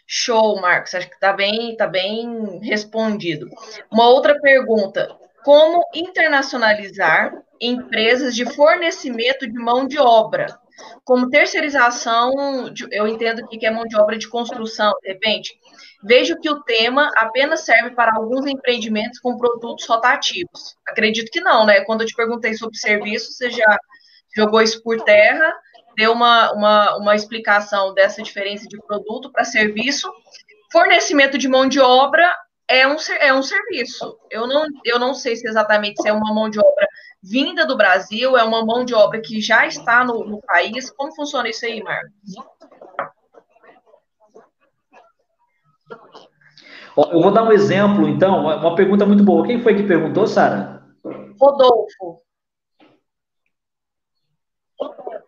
Show, 0.05 0.59
Marcos. 0.61 0.93
Acho 0.95 1.09
que 1.09 1.15
está 1.15 1.33
bem, 1.33 1.75
tá 1.75 1.87
bem 1.87 2.59
respondido. 2.61 3.47
Uma 3.91 4.07
outra 4.09 4.39
pergunta: 4.39 5.15
como 5.43 5.83
internacionalizar 5.93 7.33
empresas 7.59 8.35
de 8.35 8.45
fornecimento 8.45 9.47
de 9.47 9.53
mão 9.53 9.87
de 9.87 9.99
obra? 9.99 10.47
Como 11.03 11.29
terceirização, 11.29 12.33
eu 12.91 13.07
entendo 13.07 13.47
que 13.47 13.65
é 13.65 13.71
mão 13.71 13.85
de 13.85 13.95
obra 13.95 14.17
de 14.17 14.27
construção, 14.27 14.91
de 15.01 15.09
repente. 15.09 15.53
Vejo 16.03 16.39
que 16.39 16.49
o 16.49 16.61
tema 16.63 17.09
apenas 17.15 17.61
serve 17.61 17.91
para 17.91 18.13
alguns 18.15 18.45
empreendimentos 18.45 19.19
com 19.19 19.37
produtos 19.37 19.85
rotativos. 19.87 20.75
Acredito 20.87 21.31
que 21.31 21.39
não, 21.39 21.65
né? 21.65 21.81
Quando 21.81 22.01
eu 22.01 22.07
te 22.07 22.15
perguntei 22.15 22.53
sobre 22.55 22.77
serviço, 22.77 23.31
você 23.31 23.49
já 23.49 23.77
jogou 24.35 24.61
isso 24.61 24.81
por 24.83 25.01
terra 25.01 25.53
deu 25.95 26.11
uma, 26.11 26.51
uma, 26.53 26.97
uma 26.97 27.15
explicação 27.15 27.93
dessa 27.93 28.21
diferença 28.21 28.67
de 28.67 28.77
produto 28.77 29.31
para 29.31 29.43
serviço. 29.43 30.11
Fornecimento 30.71 31.37
de 31.37 31.47
mão 31.47 31.67
de 31.67 31.79
obra, 31.79 32.33
é 32.67 32.87
um, 32.87 32.95
é 33.19 33.33
um 33.33 33.43
serviço. 33.43 34.17
Eu 34.29 34.47
não, 34.47 34.65
eu 34.83 34.99
não 34.99 35.13
sei 35.13 35.35
se 35.35 35.47
exatamente 35.47 36.01
se 36.01 36.07
é 36.07 36.13
uma 36.13 36.33
mão 36.33 36.49
de 36.49 36.59
obra 36.59 36.87
vinda 37.21 37.65
do 37.65 37.77
Brasil, 37.77 38.37
é 38.37 38.43
uma 38.43 38.65
mão 38.65 38.83
de 38.83 38.93
obra 38.93 39.21
que 39.21 39.39
já 39.39 39.65
está 39.65 40.03
no, 40.03 40.25
no 40.25 40.41
país. 40.41 40.89
Como 40.91 41.15
funciona 41.15 41.49
isso 41.49 41.65
aí, 41.65 41.81
Marcos? 41.81 42.11
Eu 46.95 47.21
vou 47.21 47.31
dar 47.31 47.43
um 47.43 47.51
exemplo, 47.51 48.07
então, 48.07 48.45
uma 48.45 48.75
pergunta 48.75 49.05
muito 49.05 49.23
boa. 49.23 49.45
Quem 49.45 49.61
foi 49.61 49.75
que 49.75 49.83
perguntou, 49.83 50.27
Sara? 50.27 50.83
Rodolfo. 51.39 52.21
Rodolfo, 54.79 55.22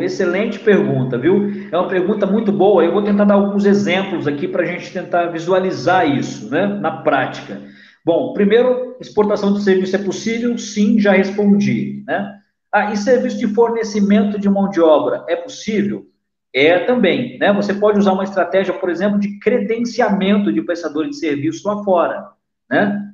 excelente 0.00 0.60
pergunta, 0.60 1.18
viu? 1.18 1.50
É 1.70 1.76
uma 1.76 1.88
pergunta 1.88 2.26
muito 2.26 2.52
boa. 2.52 2.84
Eu 2.84 2.92
vou 2.92 3.02
tentar 3.02 3.24
dar 3.24 3.34
alguns 3.34 3.64
exemplos 3.64 4.28
aqui 4.28 4.46
para 4.46 4.62
a 4.62 4.66
gente 4.66 4.92
tentar 4.92 5.26
visualizar 5.26 6.08
isso, 6.08 6.48
né, 6.48 6.66
na 6.66 7.02
prática. 7.02 7.60
Bom, 8.04 8.32
primeiro, 8.32 8.96
exportação 9.00 9.52
de 9.52 9.62
serviço 9.62 9.96
é 9.96 9.98
possível? 9.98 10.56
Sim, 10.58 10.98
já 10.98 11.12
respondi, 11.12 12.02
né? 12.06 12.38
Ah, 12.72 12.92
e 12.92 12.96
serviço 12.96 13.38
de 13.38 13.48
fornecimento 13.48 14.38
de 14.38 14.48
mão 14.48 14.68
de 14.68 14.80
obra 14.80 15.24
é 15.28 15.36
possível? 15.36 16.06
É 16.54 16.80
também, 16.80 17.38
né? 17.38 17.52
Você 17.52 17.74
pode 17.74 17.98
usar 17.98 18.12
uma 18.12 18.24
estratégia, 18.24 18.74
por 18.74 18.90
exemplo, 18.90 19.18
de 19.18 19.38
credenciamento 19.38 20.52
de 20.52 20.62
prestador 20.62 21.08
de 21.08 21.16
serviço 21.16 21.66
lá 21.66 21.82
fora, 21.82 22.28
né? 22.70 23.12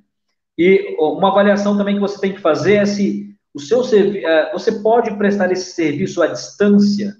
E 0.56 0.96
uma 0.98 1.30
avaliação 1.30 1.76
também 1.76 1.94
que 1.94 2.00
você 2.00 2.20
tem 2.20 2.32
que 2.32 2.40
fazer 2.40 2.74
é 2.74 2.84
se 2.84 3.27
o 3.58 3.84
seu 3.84 3.98
é, 4.24 4.52
você 4.52 4.72
pode 4.80 5.14
prestar 5.16 5.50
esse 5.50 5.72
serviço 5.72 6.22
à 6.22 6.28
distância? 6.28 7.14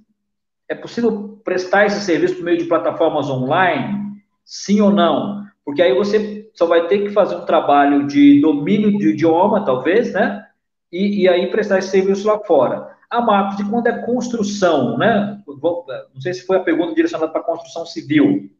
É 0.68 0.74
possível 0.74 1.40
prestar 1.44 1.86
esse 1.86 2.00
serviço 2.00 2.36
por 2.36 2.44
meio 2.44 2.58
de 2.58 2.64
plataformas 2.64 3.28
online? 3.28 4.22
Sim 4.44 4.80
ou 4.80 4.90
não? 4.90 5.44
Porque 5.64 5.82
aí 5.82 5.94
você 5.94 6.48
só 6.54 6.66
vai 6.66 6.86
ter 6.86 7.00
que 7.00 7.10
fazer 7.10 7.36
um 7.36 7.44
trabalho 7.44 8.06
de 8.06 8.40
domínio 8.40 8.96
de 8.96 9.10
idioma, 9.10 9.64
talvez, 9.64 10.12
né? 10.12 10.44
E, 10.90 11.22
e 11.22 11.28
aí 11.28 11.50
prestar 11.50 11.78
esse 11.78 11.88
serviço 11.88 12.26
lá 12.26 12.38
fora. 12.40 12.88
Ah, 13.10 13.20
Marcos, 13.20 13.60
e 13.60 13.68
quando 13.68 13.86
é 13.86 13.98
construção, 14.02 14.96
né? 14.96 15.38
Não 15.46 16.20
sei 16.20 16.34
se 16.34 16.46
foi 16.46 16.56
a 16.56 16.62
pergunta 16.62 16.94
direcionada 16.94 17.32
para 17.32 17.42
construção 17.42 17.84
civil. 17.84 18.50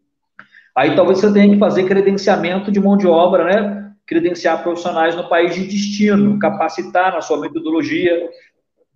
Aí 0.75 0.95
talvez 0.95 1.19
você 1.19 1.33
tenha 1.33 1.53
que 1.53 1.59
fazer 1.59 1.85
credenciamento 1.85 2.71
de 2.71 2.81
mão 2.81 2.97
de 2.97 3.07
obra, 3.07 3.45
né? 3.45 3.88
Credenciar 4.09 4.63
profissionais 4.63 5.15
no 5.15 5.29
país 5.29 5.55
de 5.55 5.67
destino, 5.67 6.39
capacitar 6.39 7.13
na 7.13 7.21
sua 7.21 7.39
metodologia 7.39 8.29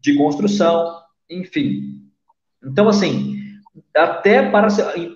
de 0.01 0.17
construção, 0.17 1.01
enfim. 1.31 2.01
Então, 2.65 2.89
assim, 2.89 3.37
até 3.95 4.51
para, 4.51 4.69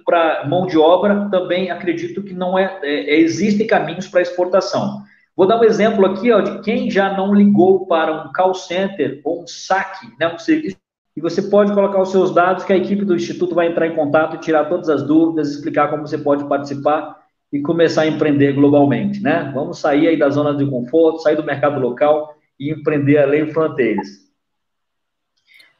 para 0.05 0.47
mão 0.47 0.67
de 0.67 0.77
obra, 0.77 1.29
também 1.31 1.71
acredito 1.71 2.23
que 2.23 2.35
não 2.35 2.59
é, 2.59 2.79
é, 2.83 3.15
é 3.15 3.21
existem 3.21 3.67
caminhos 3.67 4.07
para 4.07 4.21
exportação. 4.21 5.03
Vou 5.35 5.47
dar 5.47 5.59
um 5.59 5.65
exemplo 5.65 6.05
aqui 6.05 6.31
ó, 6.31 6.41
de 6.41 6.61
quem 6.61 6.91
já 6.91 7.17
não 7.17 7.35
ligou 7.35 7.87
para 7.87 8.13
um 8.13 8.33
call 8.33 8.55
center 8.55 9.21
ou 9.25 9.43
um 9.43 9.47
saque, 9.47 10.07
né, 10.21 10.33
um 10.33 10.39
serviço, 10.39 10.77
e 11.17 11.21
você 11.23 11.41
pode 11.41 11.73
colocar 11.73 12.01
os 12.01 12.11
seus 12.11 12.35
dados 12.35 12.65
que 12.65 12.73
a 12.73 12.77
equipe 12.77 13.03
do 13.03 13.17
Instituto 13.17 13.55
vai 13.55 13.69
entrar 13.69 13.87
em 13.87 13.95
contato, 13.95 14.37
tirar 14.37 14.67
todas 14.67 14.91
as 14.91 15.03
dúvidas, 15.03 15.53
explicar 15.53 15.89
como 15.89 16.07
você 16.07 16.19
pode 16.19 16.47
participar 16.47 17.26
e 17.57 17.63
começar 17.63 18.03
a 18.03 18.07
empreender 18.07 18.53
globalmente, 18.53 19.23
né? 19.23 19.51
Vamos 19.55 19.79
sair 19.79 20.09
aí 20.09 20.19
da 20.19 20.29
zona 20.29 20.55
de 20.55 20.69
conforto, 20.69 21.23
sair 21.23 21.37
do 21.37 21.45
mercado 21.45 21.81
local 21.81 22.37
e 22.61 22.71
empreender 22.71 23.19
além 23.19 23.51
fronteiras. 23.53 24.07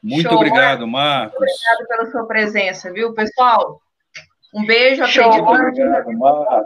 Muito 0.01 0.29
Show, 0.29 0.37
obrigado, 0.37 0.87
Marcos. 0.87 1.35
Obrigado 1.35 1.87
pela 1.87 2.11
sua 2.11 2.25
presença, 2.25 2.91
viu, 2.91 3.13
pessoal? 3.13 3.81
Um 4.53 4.65
beijo, 4.65 5.05
Show, 5.07 5.31
obrigado, 5.31 6.11
Marcos. 6.13 6.65